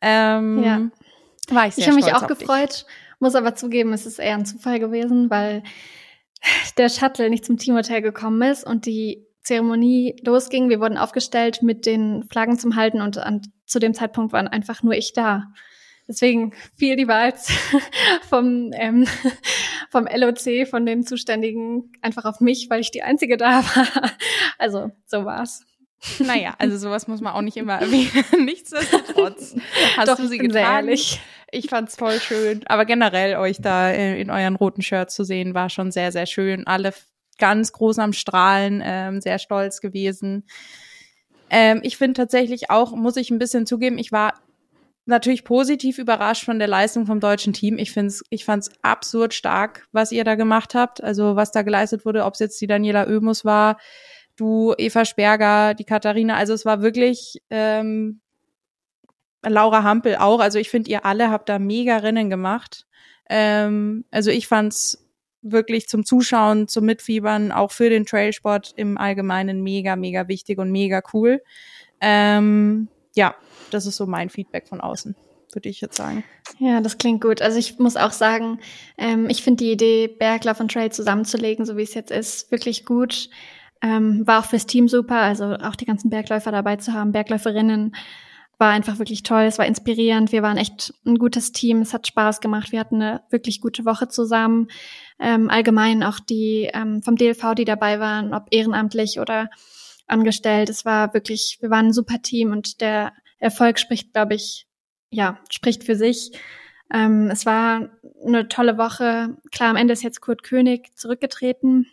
Ähm, 0.01 0.63
ja. 0.63 0.81
War 1.49 1.67
ich 1.67 1.75
sehr 1.75 1.83
ich 1.83 1.87
habe 1.87 1.95
mich 1.95 2.13
auch 2.13 2.27
gefreut, 2.27 2.85
dich. 2.85 2.85
muss 3.19 3.35
aber 3.35 3.55
zugeben, 3.55 3.93
es 3.93 4.05
ist 4.05 4.19
eher 4.19 4.35
ein 4.35 4.45
Zufall 4.45 4.79
gewesen, 4.79 5.29
weil 5.29 5.63
der 6.77 6.89
Shuttle 6.89 7.29
nicht 7.29 7.45
zum 7.45 7.57
Teamhotel 7.57 8.01
gekommen 8.01 8.41
ist 8.41 8.65
und 8.65 8.85
die 8.85 9.25
Zeremonie 9.43 10.17
losging. 10.23 10.69
Wir 10.69 10.81
wurden 10.81 10.97
aufgestellt 10.97 11.63
mit 11.63 11.85
den 11.85 12.23
Flaggen 12.29 12.59
zum 12.59 12.75
Halten 12.75 13.01
und 13.01 13.17
an, 13.17 13.41
zu 13.65 13.79
dem 13.79 13.93
Zeitpunkt 13.93 14.33
war 14.33 14.51
einfach 14.51 14.83
nur 14.83 14.93
ich 14.93 15.13
da. 15.13 15.45
Deswegen 16.07 16.53
fiel 16.75 16.95
die 16.95 17.07
Wahl 17.07 17.33
vom, 18.29 18.71
ähm, 18.73 19.07
vom 19.89 20.05
LOC, 20.05 20.67
von 20.67 20.85
den 20.85 21.03
Zuständigen, 21.03 21.91
einfach 22.01 22.25
auf 22.25 22.39
mich, 22.39 22.69
weil 22.69 22.81
ich 22.81 22.91
die 22.91 23.03
Einzige 23.03 23.37
da 23.37 23.63
war. 23.63 24.11
Also, 24.57 24.91
so 25.05 25.25
war's. 25.25 25.61
Naja, 26.19 26.55
also 26.57 26.77
sowas 26.77 27.07
muss 27.07 27.21
man 27.21 27.33
auch 27.33 27.41
nicht 27.41 27.57
immer 27.57 27.75
erwähnen. 27.79 28.25
Nichtsdestotrotz 28.45 29.55
hast 29.95 30.07
Doch, 30.07 30.17
du 30.17 30.27
sie 30.27 30.37
getan. 30.37 30.89
Ich 30.89 31.69
fand's 31.69 31.95
voll 31.95 32.19
schön. 32.19 32.61
Aber 32.65 32.85
generell 32.85 33.37
euch 33.37 33.61
da 33.61 33.91
in 33.91 34.29
euren 34.29 34.55
roten 34.55 34.81
Shirts 34.81 35.15
zu 35.15 35.23
sehen, 35.23 35.53
war 35.53 35.69
schon 35.69 35.91
sehr, 35.91 36.11
sehr 36.11 36.25
schön. 36.25 36.67
Alle 36.67 36.93
ganz 37.37 37.71
groß 37.71 37.99
am 37.99 38.13
Strahlen, 38.13 38.81
ähm, 38.83 39.21
sehr 39.21 39.39
stolz 39.39 39.79
gewesen. 39.79 40.45
Ähm, 41.49 41.79
ich 41.83 41.97
finde 41.97 42.13
tatsächlich 42.13 42.69
auch, 42.69 42.95
muss 42.95 43.15
ich 43.15 43.29
ein 43.29 43.39
bisschen 43.39 43.65
zugeben, 43.65 43.97
ich 43.97 44.11
war 44.11 44.33
natürlich 45.05 45.43
positiv 45.43 45.97
überrascht 45.97 46.45
von 46.45 46.59
der 46.59 46.67
Leistung 46.67 47.05
vom 47.05 47.19
deutschen 47.19 47.53
Team. 47.53 47.77
Ich 47.77 47.91
finde 47.91 48.13
ich 48.29 48.45
fand's 48.45 48.71
absurd 48.81 49.33
stark, 49.33 49.87
was 49.91 50.11
ihr 50.11 50.23
da 50.23 50.35
gemacht 50.35 50.75
habt. 50.75 51.03
Also 51.03 51.35
was 51.35 51.51
da 51.51 51.61
geleistet 51.61 52.05
wurde, 52.05 52.23
ob 52.25 52.33
es 52.33 52.39
jetzt 52.39 52.61
die 52.61 52.67
Daniela 52.67 53.07
Oemus 53.07 53.43
war, 53.43 53.77
du, 54.35 54.73
Eva 54.77 55.05
Sperger, 55.05 55.73
die 55.73 55.83
Katharina. 55.83 56.35
Also 56.35 56.53
es 56.53 56.65
war 56.65 56.81
wirklich 56.81 57.41
ähm, 57.49 58.21
Laura 59.45 59.83
Hampel 59.83 60.15
auch. 60.15 60.39
Also 60.39 60.59
ich 60.59 60.69
finde, 60.69 60.89
ihr 60.89 61.05
alle 61.05 61.29
habt 61.29 61.49
da 61.49 61.59
mega 61.59 61.97
Rennen 61.97 62.29
gemacht. 62.29 62.85
Ähm, 63.29 64.05
also 64.11 64.31
ich 64.31 64.47
fand's 64.47 64.99
wirklich 65.41 65.89
zum 65.89 66.05
Zuschauen, 66.05 66.69
zum 66.69 66.85
Mitfiebern, 66.85 67.51
auch 67.51 67.71
für 67.71 67.89
den 67.89 68.05
Trailsport 68.05 68.73
im 68.77 68.97
Allgemeinen 68.97 69.61
mega, 69.61 69.97
mega 69.97 70.29
wichtig 70.29 70.57
und 70.57 70.71
mega 70.71 71.01
cool. 71.13 71.41
Ähm, 71.99 72.87
ja, 73.15 73.35
das 73.74 73.86
ist 73.86 73.97
so 73.97 74.05
mein 74.05 74.30
Feedback 74.30 74.67
von 74.67 74.82
außen, 74.82 75.15
würde 75.53 75.69
ich 75.69 75.82
jetzt 75.82 75.97
sagen. 75.97 76.24
Ja, 76.59 76.82
das 76.82 76.97
klingt 76.97 77.21
gut. 77.21 77.41
Also 77.41 77.57
ich 77.57 77.80
muss 77.80 77.95
auch 77.95 78.11
sagen, 78.11 78.59
ähm, 78.97 79.30
ich 79.30 79.43
finde 79.43 79.63
die 79.63 79.71
Idee, 79.71 80.07
Berglauf 80.07 80.59
und 80.59 80.71
Trail 80.71 80.91
zusammenzulegen, 80.91 81.65
so 81.65 81.78
wie 81.78 81.84
es 81.84 81.93
jetzt 81.93 82.11
ist, 82.11 82.51
wirklich 82.51 82.86
gut. 82.86 83.30
Ähm, 83.82 84.26
war 84.26 84.39
auch 84.39 84.45
fürs 84.45 84.65
Team 84.65 84.88
super, 84.88 85.17
also 85.17 85.55
auch 85.55 85.76
die 85.76 85.86
ganzen 85.86 86.09
Bergläufer 86.09 86.51
dabei 86.51 86.78
zu 86.78 86.93
haben, 86.93 87.11
Bergläuferinnen, 87.11 87.93
war 88.57 88.71
einfach 88.71 88.99
wirklich 88.99 89.24
toll. 89.24 89.43
Es 89.43 89.57
war 89.57 89.65
inspirierend. 89.65 90.32
Wir 90.32 90.41
waren 90.41 90.57
echt 90.57 90.93
ein 91.05 91.17
gutes 91.17 91.51
Team. 91.51 91.82
Es 91.82 91.93
hat 91.93 92.07
Spaß 92.07 92.39
gemacht. 92.39 92.71
Wir 92.71 92.80
hatten 92.80 93.01
eine 93.01 93.21
wirklich 93.30 93.59
gute 93.59 93.84
Woche 93.84 94.07
zusammen. 94.07 94.67
Ähm, 95.19 95.49
allgemein 95.49 96.03
auch 96.03 96.19
die 96.19 96.69
ähm, 96.74 97.01
vom 97.03 97.15
DLV, 97.15 97.55
die 97.55 97.65
dabei 97.65 97.99
waren, 97.99 98.34
ob 98.34 98.43
ehrenamtlich 98.51 99.19
oder 99.19 99.49
angestellt. 100.07 100.69
Es 100.69 100.86
war 100.86 101.13
wirklich, 101.13 101.57
wir 101.61 101.69
waren 101.69 101.88
ein 101.88 101.93
super 101.93 102.21
Team 102.21 102.51
und 102.51 102.80
der 102.82 103.11
Erfolg 103.43 103.79
spricht, 103.79 104.13
glaube 104.13 104.35
ich, 104.35 104.67
ja, 105.11 105.39
spricht 105.49 105.83
für 105.83 105.95
sich. 105.95 106.31
Ähm, 106.93 107.29
es 107.31 107.45
war 107.45 107.89
eine 108.25 108.47
tolle 108.47 108.77
Woche. 108.77 109.37
Klar, 109.51 109.69
am 109.69 109.75
Ende 109.75 109.93
ist 109.93 110.03
jetzt 110.03 110.21
Kurt 110.21 110.43
König 110.43 110.95
zurückgetreten 110.95 111.87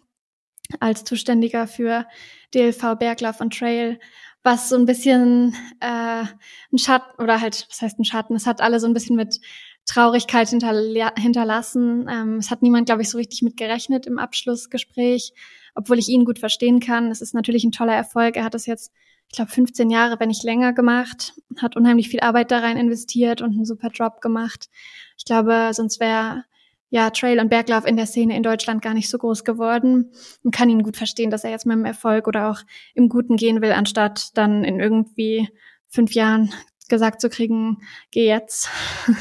als 0.79 1.05
Zuständiger 1.05 1.67
für 1.67 2.07
DLV 2.55 2.97
Berglauf 2.99 3.41
und 3.41 3.59
Trail, 3.59 3.99
was 4.43 4.69
so 4.69 4.77
ein 4.77 4.87
bisschen 4.87 5.55
äh, 5.81 6.25
ein 6.73 6.79
Schatten 6.79 7.21
oder 7.21 7.41
halt, 7.41 7.67
was 7.69 7.83
heißt 7.83 7.99
ein 7.99 8.05
Schatten? 8.05 8.37
Es 8.37 8.47
hat 8.47 8.61
alle 8.61 8.79
so 8.79 8.87
ein 8.87 8.95
bisschen 8.95 9.17
mit 9.17 9.41
Traurigkeit 9.87 10.49
hinterla 10.49 11.13
hinterlassen. 11.19 12.07
Ähm, 12.09 12.37
es 12.37 12.51
hat 12.51 12.63
niemand, 12.63 12.87
glaube 12.87 13.03
ich, 13.03 13.11
so 13.11 13.19
richtig 13.19 13.43
mit 13.43 13.57
gerechnet 13.57 14.07
im 14.07 14.19
Abschlussgespräch 14.19 15.33
obwohl 15.75 15.99
ich 15.99 16.09
ihn 16.09 16.25
gut 16.25 16.39
verstehen 16.39 16.81
kann. 16.81 17.11
Es 17.11 17.21
ist 17.21 17.35
natürlich 17.35 17.65
ein 17.65 17.73
toller 17.73 17.95
Erfolg. 17.95 18.37
Er 18.37 18.45
hat 18.45 18.55
das 18.55 18.67
jetzt, 18.67 18.93
ich 19.31 19.37
glaube, 19.37 19.53
15 19.53 19.91
Jahre, 19.91 20.19
wenn 20.19 20.29
nicht 20.29 20.43
länger 20.43 20.73
gemacht, 20.73 21.35
hat 21.59 21.77
unheimlich 21.77 22.09
viel 22.09 22.19
Arbeit 22.19 22.51
da 22.51 22.59
rein 22.59 22.77
investiert 22.77 23.41
und 23.41 23.53
einen 23.53 23.65
super 23.65 23.89
Job 23.89 24.21
gemacht. 24.21 24.69
Ich 25.17 25.25
glaube, 25.25 25.71
sonst 25.73 26.01
wäre 26.01 26.45
ja 26.89 27.11
Trail 27.11 27.39
und 27.39 27.49
Berglauf 27.49 27.87
in 27.87 27.97
der 27.97 28.07
Szene 28.07 28.37
in 28.37 28.43
Deutschland 28.43 28.83
gar 28.83 28.93
nicht 28.93 29.09
so 29.09 29.19
groß 29.19 29.45
geworden 29.45 30.11
und 30.43 30.53
kann 30.53 30.69
ihn 30.69 30.83
gut 30.83 30.97
verstehen, 30.97 31.31
dass 31.31 31.45
er 31.45 31.53
jetzt 31.53 31.65
mit 31.65 31.77
dem 31.77 31.85
Erfolg 31.85 32.27
oder 32.27 32.51
auch 32.51 32.63
im 32.95 33.09
Guten 33.09 33.37
gehen 33.37 33.63
will, 33.63 33.71
anstatt 33.71 34.37
dann 34.37 34.65
in 34.65 34.81
irgendwie 34.81 35.49
fünf 35.87 36.13
Jahren 36.15 36.53
gesagt 36.89 37.21
zu 37.21 37.31
kriegen, 37.31 37.79
geh 38.11 38.27
jetzt. 38.27 38.69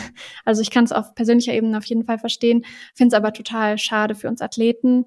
Also 0.44 0.64
ich 0.64 0.72
kann 0.72 0.86
es 0.86 0.92
auf 0.92 1.14
persönlicher 1.14 1.54
Ebene 1.54 1.78
auf 1.78 1.86
jeden 1.86 2.06
Fall 2.06 2.18
verstehen, 2.18 2.66
finde 2.96 3.10
es 3.10 3.14
aber 3.14 3.32
total 3.32 3.78
schade 3.78 4.16
für 4.16 4.28
uns 4.28 4.42
Athleten 4.42 5.06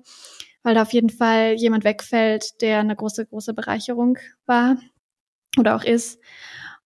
weil 0.62 0.74
da 0.74 0.82
auf 0.82 0.92
jeden 0.92 1.10
Fall 1.10 1.54
jemand 1.54 1.84
wegfällt, 1.84 2.60
der 2.60 2.78
eine 2.78 2.94
große, 2.94 3.26
große 3.26 3.54
Bereicherung 3.54 4.18
war 4.46 4.76
oder 5.58 5.76
auch 5.76 5.84
ist. 5.84 6.20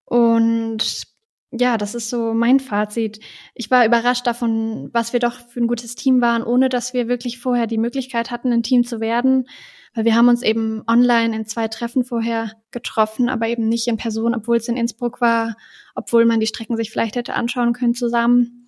Und 0.04 1.06
ja, 1.52 1.78
das 1.78 1.94
ist 1.94 2.10
so 2.10 2.34
mein 2.34 2.60
Fazit. 2.60 3.20
Ich 3.54 3.70
war 3.70 3.86
überrascht 3.86 4.26
davon, 4.26 4.90
was 4.92 5.12
wir 5.12 5.20
doch 5.20 5.34
für 5.34 5.60
ein 5.60 5.68
gutes 5.68 5.94
Team 5.94 6.20
waren, 6.20 6.42
ohne 6.42 6.68
dass 6.68 6.92
wir 6.92 7.08
wirklich 7.08 7.38
vorher 7.38 7.66
die 7.66 7.78
Möglichkeit 7.78 8.30
hatten, 8.30 8.52
ein 8.52 8.62
Team 8.62 8.84
zu 8.84 9.00
werden. 9.00 9.46
Weil 9.94 10.04
wir 10.04 10.14
haben 10.14 10.28
uns 10.28 10.42
eben 10.42 10.82
online 10.86 11.34
in 11.34 11.46
zwei 11.46 11.68
Treffen 11.68 12.04
vorher 12.04 12.52
getroffen, 12.70 13.28
aber 13.28 13.48
eben 13.48 13.68
nicht 13.68 13.86
in 13.86 13.96
Person, 13.96 14.34
obwohl 14.34 14.58
es 14.58 14.68
in 14.68 14.76
Innsbruck 14.76 15.20
war, 15.20 15.56
obwohl 15.94 16.26
man 16.26 16.40
die 16.40 16.46
Strecken 16.46 16.76
sich 16.76 16.90
vielleicht 16.90 17.16
hätte 17.16 17.34
anschauen 17.34 17.72
können 17.72 17.94
zusammen. 17.94 18.65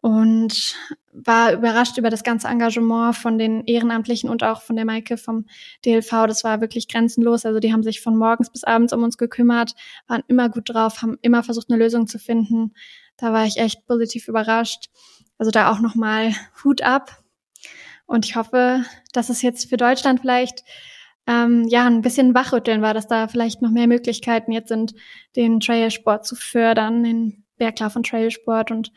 Und 0.00 0.76
war 1.12 1.52
überrascht 1.52 1.98
über 1.98 2.10
das 2.10 2.22
ganze 2.22 2.48
Engagement 2.48 3.16
von 3.16 3.38
den 3.38 3.64
Ehrenamtlichen 3.64 4.28
und 4.28 4.44
auch 4.44 4.62
von 4.62 4.76
der 4.76 4.84
Maike 4.84 5.16
vom 5.16 5.46
DLV. 5.84 6.10
Das 6.26 6.44
war 6.44 6.60
wirklich 6.60 6.88
grenzenlos. 6.88 7.46
Also 7.46 7.58
die 7.58 7.72
haben 7.72 7.82
sich 7.82 8.00
von 8.00 8.16
morgens 8.16 8.50
bis 8.50 8.64
abends 8.64 8.92
um 8.92 9.02
uns 9.02 9.16
gekümmert, 9.16 9.74
waren 10.06 10.22
immer 10.28 10.48
gut 10.48 10.68
drauf, 10.68 11.02
haben 11.02 11.18
immer 11.22 11.42
versucht, 11.42 11.70
eine 11.70 11.78
Lösung 11.78 12.06
zu 12.06 12.18
finden. 12.18 12.74
Da 13.16 13.32
war 13.32 13.46
ich 13.46 13.56
echt 13.56 13.86
positiv 13.86 14.28
überrascht. 14.28 14.90
Also 15.38 15.50
da 15.50 15.72
auch 15.72 15.80
nochmal 15.80 16.32
Hut 16.62 16.82
ab. 16.82 17.22
Und 18.06 18.24
ich 18.26 18.36
hoffe, 18.36 18.84
dass 19.12 19.30
es 19.30 19.42
jetzt 19.42 19.68
für 19.68 19.76
Deutschland 19.76 20.20
vielleicht 20.20 20.62
ähm, 21.26 21.66
ja 21.68 21.86
ein 21.86 22.02
bisschen 22.02 22.34
wachrütteln 22.34 22.82
war, 22.82 22.94
dass 22.94 23.08
da 23.08 23.26
vielleicht 23.28 23.62
noch 23.62 23.70
mehr 23.70 23.88
Möglichkeiten 23.88 24.52
jetzt 24.52 24.68
sind, 24.68 24.94
den 25.34 25.60
Trailsport 25.60 26.24
zu 26.24 26.36
fördern, 26.36 27.02
den 27.02 27.44
Berglauf 27.56 27.96
und 27.96 28.06
Trailsport 28.06 28.70
und 28.70 28.92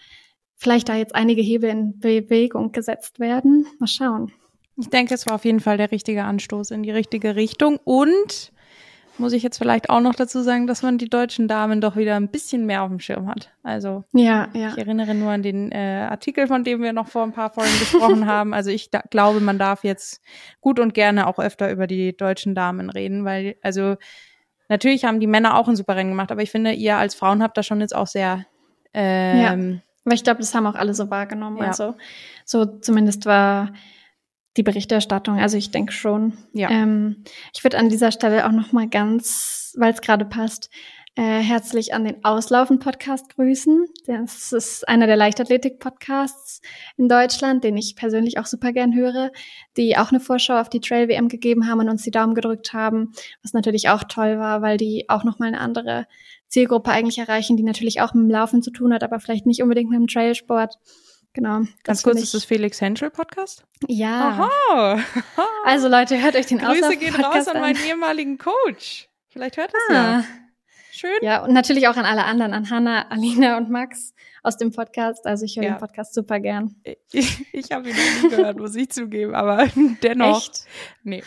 vielleicht 0.60 0.90
da 0.90 0.96
jetzt 0.96 1.16
einige 1.16 1.42
Hebel 1.42 1.70
in 1.70 2.00
Bewegung 2.00 2.72
gesetzt 2.72 3.20
werden. 3.20 3.66
Mal 3.80 3.88
schauen. 3.88 4.32
Ich 4.78 4.90
denke, 4.90 5.14
es 5.14 5.26
war 5.26 5.36
auf 5.36 5.46
jeden 5.46 5.62
Fall 5.62 5.78
der 5.78 5.92
richtige 5.92 6.26
Anstoß 6.26 6.72
in 6.72 6.84
die 6.84 6.92
richtige 6.92 7.36
Richtung. 7.36 7.80
Und 7.84 8.52
muss 9.18 9.34
ich 9.34 9.44
jetzt 9.44 9.58
vielleicht 9.58 9.90
auch 9.90 10.00
noch 10.00 10.16
dazu 10.16 10.42
sagen, 10.42 10.68
dass 10.68 10.82
man 10.82 10.98
die 10.98 11.10
deutschen 11.10 11.48
Damen 11.48 11.82
doch 11.82 11.96
wieder 11.96 12.16
ein 12.16 12.30
bisschen 12.30 12.66
mehr 12.66 12.84
auf 12.84 12.90
dem 12.90 13.00
Schirm 13.00 13.28
hat. 13.28 13.52
Also 13.64 14.04
ja, 14.14 14.48
ja. 14.54 14.70
ich 14.70 14.78
erinnere 14.78 15.14
nur 15.14 15.32
an 15.32 15.44
den 15.44 15.72
äh, 15.72 16.08
Artikel, 16.10 16.48
von 16.48 16.64
dem 16.64 16.82
wir 16.82 16.94
noch 16.94 17.08
vor 17.08 17.24
ein 17.24 17.34
paar 17.34 17.52
Folgen 17.52 17.80
gesprochen 17.80 18.26
haben. 18.28 18.54
Also 18.54 18.70
ich 18.70 18.92
da, 18.92 19.02
glaube, 19.10 19.42
man 19.42 19.60
darf 19.60 19.84
jetzt 19.84 20.22
gut 20.62 20.80
und 20.80 20.94
gerne 20.94 21.28
auch 21.28 21.40
öfter 21.40 21.70
über 21.72 21.88
die 21.88 22.16
deutschen 22.16 22.56
Damen 22.56 22.90
reden, 22.90 23.26
weil 23.26 23.56
also 23.62 23.96
natürlich 24.70 25.04
haben 25.04 25.20
die 25.20 25.28
Männer 25.28 25.58
auch 25.58 25.68
ein 25.68 25.76
super 25.76 25.98
Rennen 25.98 26.12
gemacht, 26.12 26.32
aber 26.32 26.42
ich 26.42 26.52
finde, 26.52 26.72
ihr 26.72 26.98
als 26.98 27.16
Frauen 27.16 27.44
habt 27.44 27.58
da 27.58 27.64
schon 27.64 27.82
jetzt 27.82 27.96
auch 27.96 28.08
sehr 28.08 28.46
ähm, 28.94 29.40
ja 29.74 29.80
aber 30.10 30.16
ich 30.16 30.24
glaube, 30.24 30.40
das 30.40 30.56
haben 30.56 30.66
auch 30.66 30.74
alle 30.74 30.96
so 30.96 31.12
wahrgenommen. 31.12 31.58
Ja. 31.58 31.68
Also 31.68 31.94
so 32.44 32.66
zumindest 32.66 33.28
war 33.28 33.74
die 34.58 34.64
Berichterstattung. 34.64 35.38
Also 35.38 35.56
ich 35.56 35.70
denke 35.70 35.94
schon. 35.94 36.34
Ja. 36.52 36.72
Ähm, 36.72 37.24
ich 37.54 37.64
würde 37.64 37.78
an 37.78 37.90
dieser 37.90 38.12
Stelle 38.12 38.48
auch 38.48 38.52
noch 38.52 38.72
mal 38.72 38.90
ganz, 38.90 39.76
weil 39.78 39.94
es 39.94 40.02
gerade 40.02 40.26
passt, 40.26 40.72
äh, 41.14 41.44
herzlich 41.44 41.94
an 41.94 42.06
den 42.06 42.26
Auslaufen-Podcast 42.26 43.36
grüßen. 43.36 43.86
Das 44.08 44.52
ist 44.52 44.90
einer 44.90 45.06
der 45.06 45.16
Leichtathletik-Podcasts 45.16 46.62
in 46.98 47.08
Deutschland, 47.08 47.64
den 47.64 47.78
ich 47.78 47.96
persönlich 47.96 48.40
auch 48.40 48.48
super 48.48 48.74
gern 48.74 48.96
höre, 48.96 49.32
die 49.78 49.96
auch 49.96 50.10
eine 50.10 50.22
Vorschau 50.22 50.60
auf 50.60 50.70
die 50.70 50.80
Trail-WM 50.80 51.28
gegeben 51.28 51.68
haben 51.68 51.82
und 51.82 51.90
uns 51.90 52.02
die 52.02 52.10
Daumen 52.10 52.34
gedrückt 52.34 52.74
haben, 52.74 53.12
was 53.44 53.54
natürlich 53.54 53.90
auch 53.90 54.06
toll 54.06 54.40
war, 54.40 54.64
weil 54.64 54.78
die 54.78 55.06
auch 55.08 55.24
nochmal 55.24 55.50
eine 55.50 55.62
andere 55.62 56.08
Zielgruppe 56.50 56.92
eigentlich 56.92 57.18
erreichen, 57.20 57.58
die 57.58 57.64
natürlich 57.64 58.02
auch 58.02 58.14
mit 58.14 58.24
dem 58.24 58.30
Laufen 58.30 58.62
zu 58.62 58.72
tun 58.72 58.94
hat, 58.94 59.04
aber 59.04 59.20
vielleicht 59.20 59.46
nicht 59.46 59.64
unbedingt 59.64 59.90
mit 59.90 60.00
dem 60.00 60.08
Trailsport. 60.08 60.78
Genau. 61.34 61.62
Ganz 61.84 62.02
kurz, 62.04 62.22
ist 62.22 62.34
das 62.34 62.44
Felix 62.44 62.82
Henschel 62.82 63.12
Podcast? 63.12 63.64
Ja. 63.88 64.50
Aha. 64.70 65.00
Also 65.66 65.88
Leute, 65.88 66.22
hört 66.22 66.36
euch 66.36 66.48
den 66.48 66.58
Grüße 66.58 66.98
gehen 66.98 67.14
raus 67.14 67.48
an, 67.48 67.58
an 67.58 67.62
meinen 67.62 67.78
ehemaligen 67.88 68.38
Coach. 68.38 69.08
Vielleicht 69.28 69.58
hört 69.58 69.72
es 69.74 69.80
ah. 69.90 69.94
ja. 69.94 70.24
Schön. 70.92 71.18
Ja, 71.22 71.44
und 71.44 71.54
natürlich 71.54 71.88
auch 71.88 71.96
an 71.96 72.06
alle 72.06 72.26
anderen, 72.26 72.54
an 72.54 72.70
Hanna, 72.70 73.08
Alina 73.10 73.58
und 73.58 73.70
Max 73.70 74.14
aus 74.44 74.58
dem 74.58 74.72
Podcast. 74.72 75.26
Also 75.28 75.46
ich 75.46 75.56
höre 75.56 75.64
ja. 75.64 75.72
den 75.72 75.80
Podcast 75.80 76.14
super 76.14 76.40
gern. 76.40 76.76
Ich, 77.12 77.46
ich 77.54 77.72
habe 77.72 77.90
ihn 77.90 77.96
noch 77.96 78.24
nie 78.24 78.36
gehört, 78.36 78.58
muss 78.58 78.76
ich 78.76 78.90
zugeben, 78.90 79.36
aber 79.36 79.68
dennoch. 80.04 80.38
Echt? 80.38 80.66
Nee. 81.04 81.24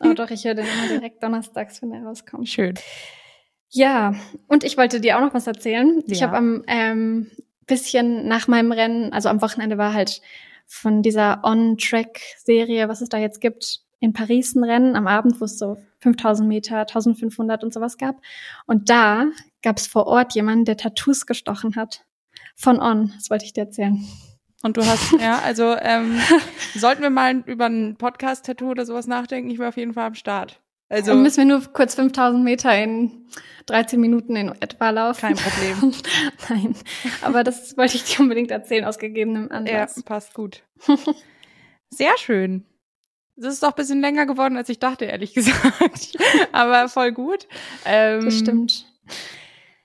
Oh 0.00 0.14
doch, 0.14 0.30
ich 0.30 0.44
höre 0.44 0.54
den 0.54 0.66
immer 0.66 0.88
direkt 0.88 1.22
donnerstags, 1.22 1.82
wenn 1.82 1.92
er 1.92 2.04
rauskommt. 2.04 2.48
Schön. 2.48 2.74
Ja, 3.70 4.14
und 4.46 4.64
ich 4.64 4.76
wollte 4.76 5.00
dir 5.00 5.16
auch 5.16 5.20
noch 5.20 5.34
was 5.34 5.46
erzählen. 5.46 6.02
Ja. 6.06 6.12
Ich 6.12 6.22
habe 6.22 6.36
am 6.36 6.64
ähm, 6.66 7.30
bisschen 7.66 8.26
nach 8.26 8.48
meinem 8.48 8.72
Rennen, 8.72 9.12
also 9.12 9.28
am 9.28 9.40
Wochenende 9.40 9.78
war 9.78 9.92
halt 9.92 10.20
von 10.66 11.02
dieser 11.02 11.40
On-Track-Serie, 11.44 12.88
was 12.88 13.00
es 13.00 13.08
da 13.08 13.18
jetzt 13.18 13.40
gibt, 13.40 13.80
in 14.00 14.12
Paris 14.12 14.54
ein 14.54 14.64
Rennen 14.64 14.96
am 14.96 15.06
Abend, 15.06 15.40
wo 15.40 15.44
es 15.44 15.58
so 15.58 15.76
5000 16.00 16.48
Meter, 16.48 16.80
1500 16.80 17.64
und 17.64 17.72
sowas 17.72 17.96
gab. 17.96 18.20
Und 18.66 18.90
da 18.90 19.26
gab 19.62 19.78
es 19.78 19.86
vor 19.86 20.06
Ort 20.06 20.34
jemanden, 20.34 20.64
der 20.64 20.76
Tattoos 20.76 21.26
gestochen 21.26 21.76
hat. 21.76 22.04
Von 22.54 22.80
On, 22.80 23.12
das 23.16 23.30
wollte 23.30 23.44
ich 23.44 23.52
dir 23.52 23.62
erzählen. 23.62 24.04
Und 24.62 24.76
du 24.76 24.84
hast, 24.84 25.12
ja, 25.20 25.38
also 25.38 25.76
ähm, 25.80 26.18
sollten 26.74 27.02
wir 27.02 27.10
mal 27.10 27.42
über 27.46 27.66
ein 27.66 27.96
Podcast-Tattoo 27.96 28.70
oder 28.70 28.84
sowas 28.84 29.06
nachdenken, 29.06 29.50
ich 29.50 29.58
war 29.58 29.68
auf 29.68 29.76
jeden 29.76 29.94
Fall 29.94 30.06
am 30.06 30.14
Start. 30.14 30.60
Also 30.88 31.12
und 31.12 31.22
müssen 31.22 31.38
wir 31.48 31.56
nur 31.56 31.62
kurz 31.72 31.94
5000 31.94 32.42
Meter 32.42 32.76
in 32.82 33.26
13 33.66 34.00
Minuten 34.00 34.36
in 34.36 34.48
etwa 34.60 34.90
laufen. 34.90 35.20
Kein 35.20 35.36
Problem. 35.36 35.92
Nein, 36.48 36.74
aber 37.22 37.44
das 37.44 37.76
wollte 37.76 37.96
ich 37.96 38.04
dir 38.04 38.20
unbedingt 38.20 38.50
erzählen 38.50 38.84
aus 38.84 38.98
gegebenem 38.98 39.50
Anlass. 39.50 39.96
Ja, 39.96 40.02
passt 40.02 40.34
gut. 40.34 40.62
Sehr 41.90 42.16
schön. 42.18 42.64
Das 43.36 43.54
ist 43.54 43.62
doch 43.62 43.68
ein 43.68 43.76
bisschen 43.76 44.00
länger 44.00 44.26
geworden, 44.26 44.56
als 44.56 44.68
ich 44.68 44.78
dachte, 44.78 45.04
ehrlich 45.04 45.34
gesagt. 45.34 46.16
aber 46.52 46.88
voll 46.88 47.12
gut. 47.12 47.46
Ähm, 47.84 48.24
das 48.24 48.38
stimmt. 48.38 48.86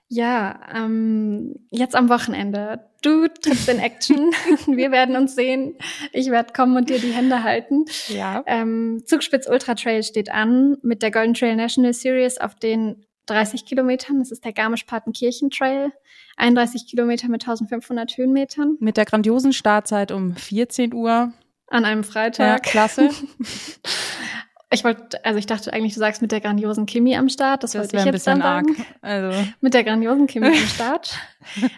Ja, 0.08 0.60
ähm, 0.72 1.54
jetzt 1.70 1.96
am 1.96 2.08
Wochenende. 2.08 2.90
Du 3.02 3.26
trittst 3.28 3.68
in 3.68 3.78
Action. 3.78 4.30
Wir 4.66 4.90
werden 4.92 5.16
uns 5.16 5.34
sehen. 5.34 5.76
Ich 6.12 6.30
werde 6.30 6.52
kommen 6.52 6.76
und 6.76 6.90
dir 6.90 6.98
die 6.98 7.12
Hände 7.12 7.42
halten. 7.42 7.84
Ja. 8.08 8.42
Ähm, 8.46 9.02
Zugspitz 9.06 9.48
Ultra 9.48 9.74
Trail 9.74 10.02
steht 10.02 10.30
an 10.30 10.76
mit 10.82 11.02
der 11.02 11.10
Golden 11.10 11.34
Trail 11.34 11.56
National 11.56 11.92
Series 11.92 12.38
auf 12.38 12.54
den 12.54 13.04
30 13.26 13.64
Kilometern. 13.64 14.18
Das 14.18 14.30
ist 14.30 14.44
der 14.44 14.52
Garmisch-Partenkirchen 14.52 15.50
Trail. 15.50 15.92
31 16.36 16.86
Kilometer 16.86 17.28
mit 17.28 17.42
1500 17.42 18.16
Höhenmetern. 18.16 18.76
Mit 18.80 18.96
der 18.96 19.04
grandiosen 19.04 19.52
Startzeit 19.52 20.12
um 20.12 20.36
14 20.36 20.92
Uhr. 20.92 21.32
An 21.68 21.84
einem 21.84 22.04
Freitag. 22.04 22.46
Ja, 22.46 22.58
klasse. 22.58 23.10
Ich 24.70 24.82
wollte, 24.84 25.24
also 25.24 25.38
ich 25.38 25.46
dachte 25.46 25.72
eigentlich, 25.72 25.94
du 25.94 26.00
sagst 26.00 26.22
mit 26.22 26.32
der 26.32 26.40
grandiosen 26.40 26.86
Kimi 26.86 27.16
am 27.16 27.28
Start. 27.28 27.62
Das, 27.62 27.72
das 27.72 27.82
wollte 27.82 27.96
ich 27.96 28.04
jetzt 28.04 28.26
dann 28.26 28.40
sagen. 28.40 28.76
Arg. 28.76 28.86
Also. 29.02 29.48
Mit 29.60 29.74
der 29.74 29.84
grandiosen 29.84 30.26
Kimi 30.26 30.46
am 30.46 30.54
Start. 30.54 31.16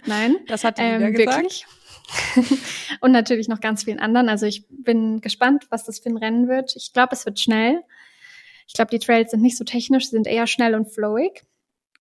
Nein. 0.06 0.36
Das 0.46 0.64
hat 0.64 0.78
die 0.78 0.82
ähm, 0.82 1.12
gesagt. 1.12 1.36
Wirklich. 1.36 1.66
Und 3.00 3.12
natürlich 3.12 3.48
noch 3.48 3.60
ganz 3.60 3.84
vielen 3.84 3.98
anderen. 3.98 4.28
Also 4.28 4.46
ich 4.46 4.66
bin 4.68 5.20
gespannt, 5.20 5.66
was 5.70 5.84
das 5.84 5.98
für 5.98 6.08
ein 6.08 6.16
Rennen 6.16 6.48
wird. 6.48 6.74
Ich 6.76 6.92
glaube, 6.92 7.14
es 7.14 7.26
wird 7.26 7.40
schnell. 7.40 7.82
Ich 8.66 8.74
glaube, 8.74 8.90
die 8.90 8.98
Trails 8.98 9.30
sind 9.30 9.42
nicht 9.42 9.56
so 9.56 9.64
technisch, 9.64 10.10
sind 10.10 10.26
eher 10.26 10.46
schnell 10.46 10.74
und 10.74 10.86
flowig. 10.86 11.44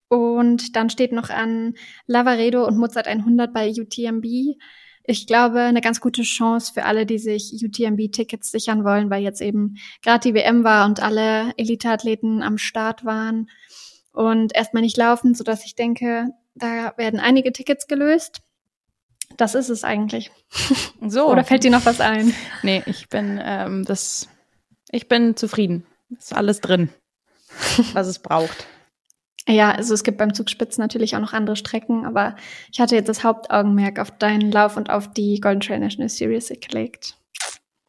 Und 0.07 0.75
dann 0.75 0.89
steht 0.89 1.11
noch 1.11 1.29
an 1.29 1.73
Lavaredo 2.05 2.65
und 2.65 2.77
Mozart 2.77 3.07
100 3.07 3.53
bei 3.53 3.69
UTMB 3.69 4.55
ich 5.07 5.27
glaube, 5.27 5.61
eine 5.61 5.81
ganz 5.81 6.01
gute 6.01 6.23
Chance 6.23 6.73
für 6.73 6.85
alle, 6.85 7.05
die 7.05 7.19
sich 7.19 7.53
UTMB-Tickets 7.63 8.51
sichern 8.51 8.83
wollen, 8.83 9.09
weil 9.09 9.23
jetzt 9.23 9.41
eben 9.41 9.75
gerade 10.01 10.27
die 10.27 10.33
WM 10.33 10.63
war 10.63 10.85
und 10.85 11.01
alle 11.01 11.53
Elite-Athleten 11.57 12.41
am 12.41 12.57
Start 12.57 13.05
waren 13.05 13.49
und 14.11 14.55
erstmal 14.55 14.81
nicht 14.81 14.97
laufen, 14.97 15.35
sodass 15.35 15.65
ich 15.65 15.75
denke, 15.75 16.29
da 16.55 16.93
werden 16.97 17.19
einige 17.19 17.51
Tickets 17.51 17.87
gelöst. 17.87 18.41
Das 19.37 19.55
ist 19.55 19.69
es 19.69 19.83
eigentlich. 19.83 20.31
So. 21.07 21.29
Oder 21.29 21.43
fällt 21.43 21.63
dir 21.63 21.69
noch 21.69 21.85
was 21.85 22.01
ein? 22.01 22.33
Nee, 22.63 22.81
ich 22.87 23.09
bin 23.09 23.39
ähm, 23.43 23.85
das, 23.85 24.27
ich 24.89 25.07
bin 25.07 25.35
zufrieden. 25.35 25.85
Ist 26.17 26.33
alles 26.33 26.61
drin, 26.61 26.89
was 27.93 28.07
es 28.07 28.17
braucht. 28.17 28.65
Ja, 29.47 29.71
also 29.71 29.93
es 29.93 30.03
gibt 30.03 30.17
beim 30.17 30.33
Zugspitz 30.33 30.77
natürlich 30.77 31.15
auch 31.15 31.19
noch 31.19 31.33
andere 31.33 31.55
Strecken, 31.55 32.05
aber 32.05 32.35
ich 32.71 32.79
hatte 32.79 32.95
jetzt 32.95 33.09
das 33.09 33.23
Hauptaugenmerk 33.23 33.99
auf 33.99 34.11
deinen 34.11 34.51
Lauf 34.51 34.75
und 34.75 34.89
auf 34.89 35.11
die 35.11 35.39
Golden 35.39 35.61
Trail 35.61 35.79
National 35.79 36.09
Series 36.09 36.51
gelegt. 36.61 37.15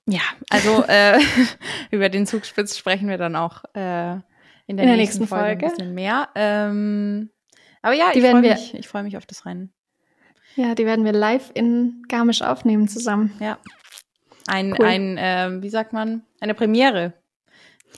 Ja, 0.07 0.21
also 0.51 0.85
äh, 0.89 1.19
über 1.91 2.09
den 2.11 2.27
Zugspitz 2.27 2.77
sprechen 2.77 3.09
wir 3.09 3.17
dann 3.17 3.37
auch 3.37 3.65
äh, 3.75 4.13
in, 4.13 4.17
der, 4.17 4.23
in 4.69 4.77
der 4.77 4.87
nächsten, 4.87 4.97
nächsten, 4.97 5.27
Folge, 5.27 5.45
Folge 5.45 5.67
ein 5.67 5.71
bisschen 5.71 5.95
mehr. 5.95 6.29
Ähm, 6.35 7.31
aber 7.81 7.95
ja, 7.95 8.13
die 8.13 8.19
ich 8.19 8.27
freue 8.27 8.41
mich, 8.43 8.75
ich 8.75 8.89
freu 8.89 9.03
mich 9.03 9.17
auf 9.17 9.27
das 9.27 9.47
Rennen. 9.47 9.73
Ja, 10.57 10.75
die 10.75 10.87
werden 10.87 11.05
wir 11.05 11.13
live 11.13 11.51
in 11.55 12.03
Garmisch 12.09 12.43
aufnehmen 12.43 12.89
zusammen. 12.89 13.33
Ja. 13.41 13.59
Ein, 14.47 14.75
cool. 14.79 14.87
ein 14.87 15.19
äh, 15.19 15.63
wie 15.63 15.69
sagt 15.71 15.93
man, 15.93 16.23
eine 16.41 16.55
Premiere. 16.55 17.15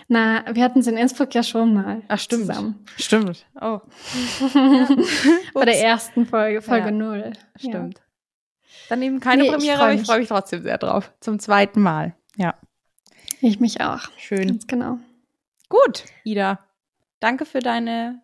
Na, 0.07 0.44
wir 0.55 0.62
hatten 0.62 0.78
es 0.78 0.86
in 0.86 0.96
Innsbruck 0.96 1.34
ja 1.34 1.42
schon 1.42 1.74
mal. 1.74 2.03
Ach, 2.09 2.18
stimmt. 2.18 2.46
Zusammen. 2.46 2.84
Stimmt. 2.96 3.46
Oh. 3.61 3.80
Bei 5.55 5.64
der 5.64 5.82
ersten 5.82 6.26
Folge, 6.26 6.62
Folge 6.62 6.86
ja. 6.86 6.92
0. 6.92 7.32
Stimmt. 7.57 7.99
Ja. 7.99 8.05
Dann 8.88 9.03
eben 9.03 9.20
keine 9.20 9.42
nee, 9.42 9.51
Premiere, 9.51 9.82
aber 9.82 9.92
ich 9.92 10.03
freue 10.03 10.20
mich 10.20 10.28
trotzdem 10.28 10.62
sehr 10.62 10.78
drauf. 10.78 11.12
Zum 11.20 11.38
zweiten 11.38 11.82
Mal. 11.82 12.14
Ja. 12.36 12.55
Ich 13.40 13.61
mich 13.61 13.80
auch. 13.80 14.09
Schön. 14.16 14.46
Ganz 14.46 14.66
genau. 14.66 14.99
Gut, 15.68 16.05
Ida. 16.24 16.61
Danke 17.20 17.44
für 17.44 17.59
deine 17.59 18.22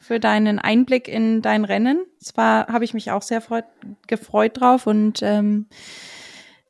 für 0.00 0.18
deinen 0.18 0.58
Einblick 0.58 1.08
in 1.08 1.42
dein 1.42 1.64
Rennen. 1.64 2.06
Zwar 2.18 2.68
habe 2.68 2.84
ich 2.84 2.94
mich 2.94 3.10
auch 3.10 3.20
sehr 3.20 3.42
freut, 3.42 3.66
gefreut 4.06 4.58
drauf 4.58 4.86
und 4.86 5.20
ähm, 5.22 5.66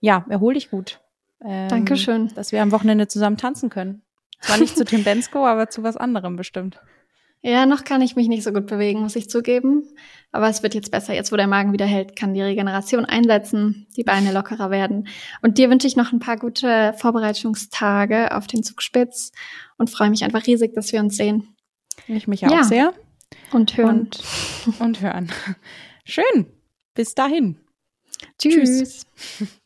ja, 0.00 0.24
erhol 0.28 0.54
dich 0.54 0.70
gut. 0.70 1.00
Ähm, 1.42 1.68
Dankeschön. 1.68 2.28
Dass 2.34 2.50
wir 2.50 2.60
am 2.60 2.72
Wochenende 2.72 3.06
zusammen 3.06 3.36
tanzen 3.36 3.70
können. 3.70 4.02
Zwar 4.40 4.58
nicht 4.58 4.76
zu 4.76 4.84
Tim 4.84 5.04
Bensko, 5.04 5.46
aber 5.46 5.68
zu 5.70 5.82
was 5.82 5.96
anderem 5.96 6.36
bestimmt. 6.36 6.80
Ja, 7.42 7.64
noch 7.64 7.84
kann 7.84 8.02
ich 8.02 8.16
mich 8.16 8.28
nicht 8.28 8.42
so 8.42 8.52
gut 8.52 8.66
bewegen, 8.66 9.00
muss 9.00 9.16
ich 9.16 9.30
zugeben. 9.30 9.84
Aber 10.30 10.48
es 10.50 10.62
wird 10.62 10.74
jetzt 10.74 10.90
besser. 10.90 11.14
Jetzt, 11.14 11.32
wo 11.32 11.36
der 11.36 11.46
Magen 11.46 11.72
wieder 11.72 11.86
hält, 11.86 12.14
kann 12.14 12.34
die 12.34 12.42
Regeneration 12.42 13.06
einsetzen, 13.06 13.86
die 13.96 14.04
Beine 14.04 14.32
lockerer 14.32 14.70
werden. 14.70 15.08
Und 15.40 15.56
dir 15.56 15.70
wünsche 15.70 15.86
ich 15.86 15.96
noch 15.96 16.12
ein 16.12 16.18
paar 16.18 16.36
gute 16.36 16.94
Vorbereitungstage 16.98 18.36
auf 18.36 18.46
den 18.46 18.62
Zugspitz 18.62 19.32
und 19.78 19.88
freue 19.88 20.10
mich 20.10 20.22
einfach 20.22 20.46
riesig, 20.46 20.74
dass 20.74 20.92
wir 20.92 21.00
uns 21.00 21.16
sehen. 21.16 21.56
Ich 22.08 22.28
mich 22.28 22.46
auch 22.46 22.50
ja. 22.50 22.64
sehr. 22.64 22.92
Und 23.52 23.76
hören. 23.76 24.10
Und, 24.66 24.80
und 24.80 25.00
hören. 25.00 25.32
Schön. 26.04 26.46
Bis 26.94 27.14
dahin. 27.14 27.58
Tschüss. 28.38 29.06
Tschüss. 29.18 29.50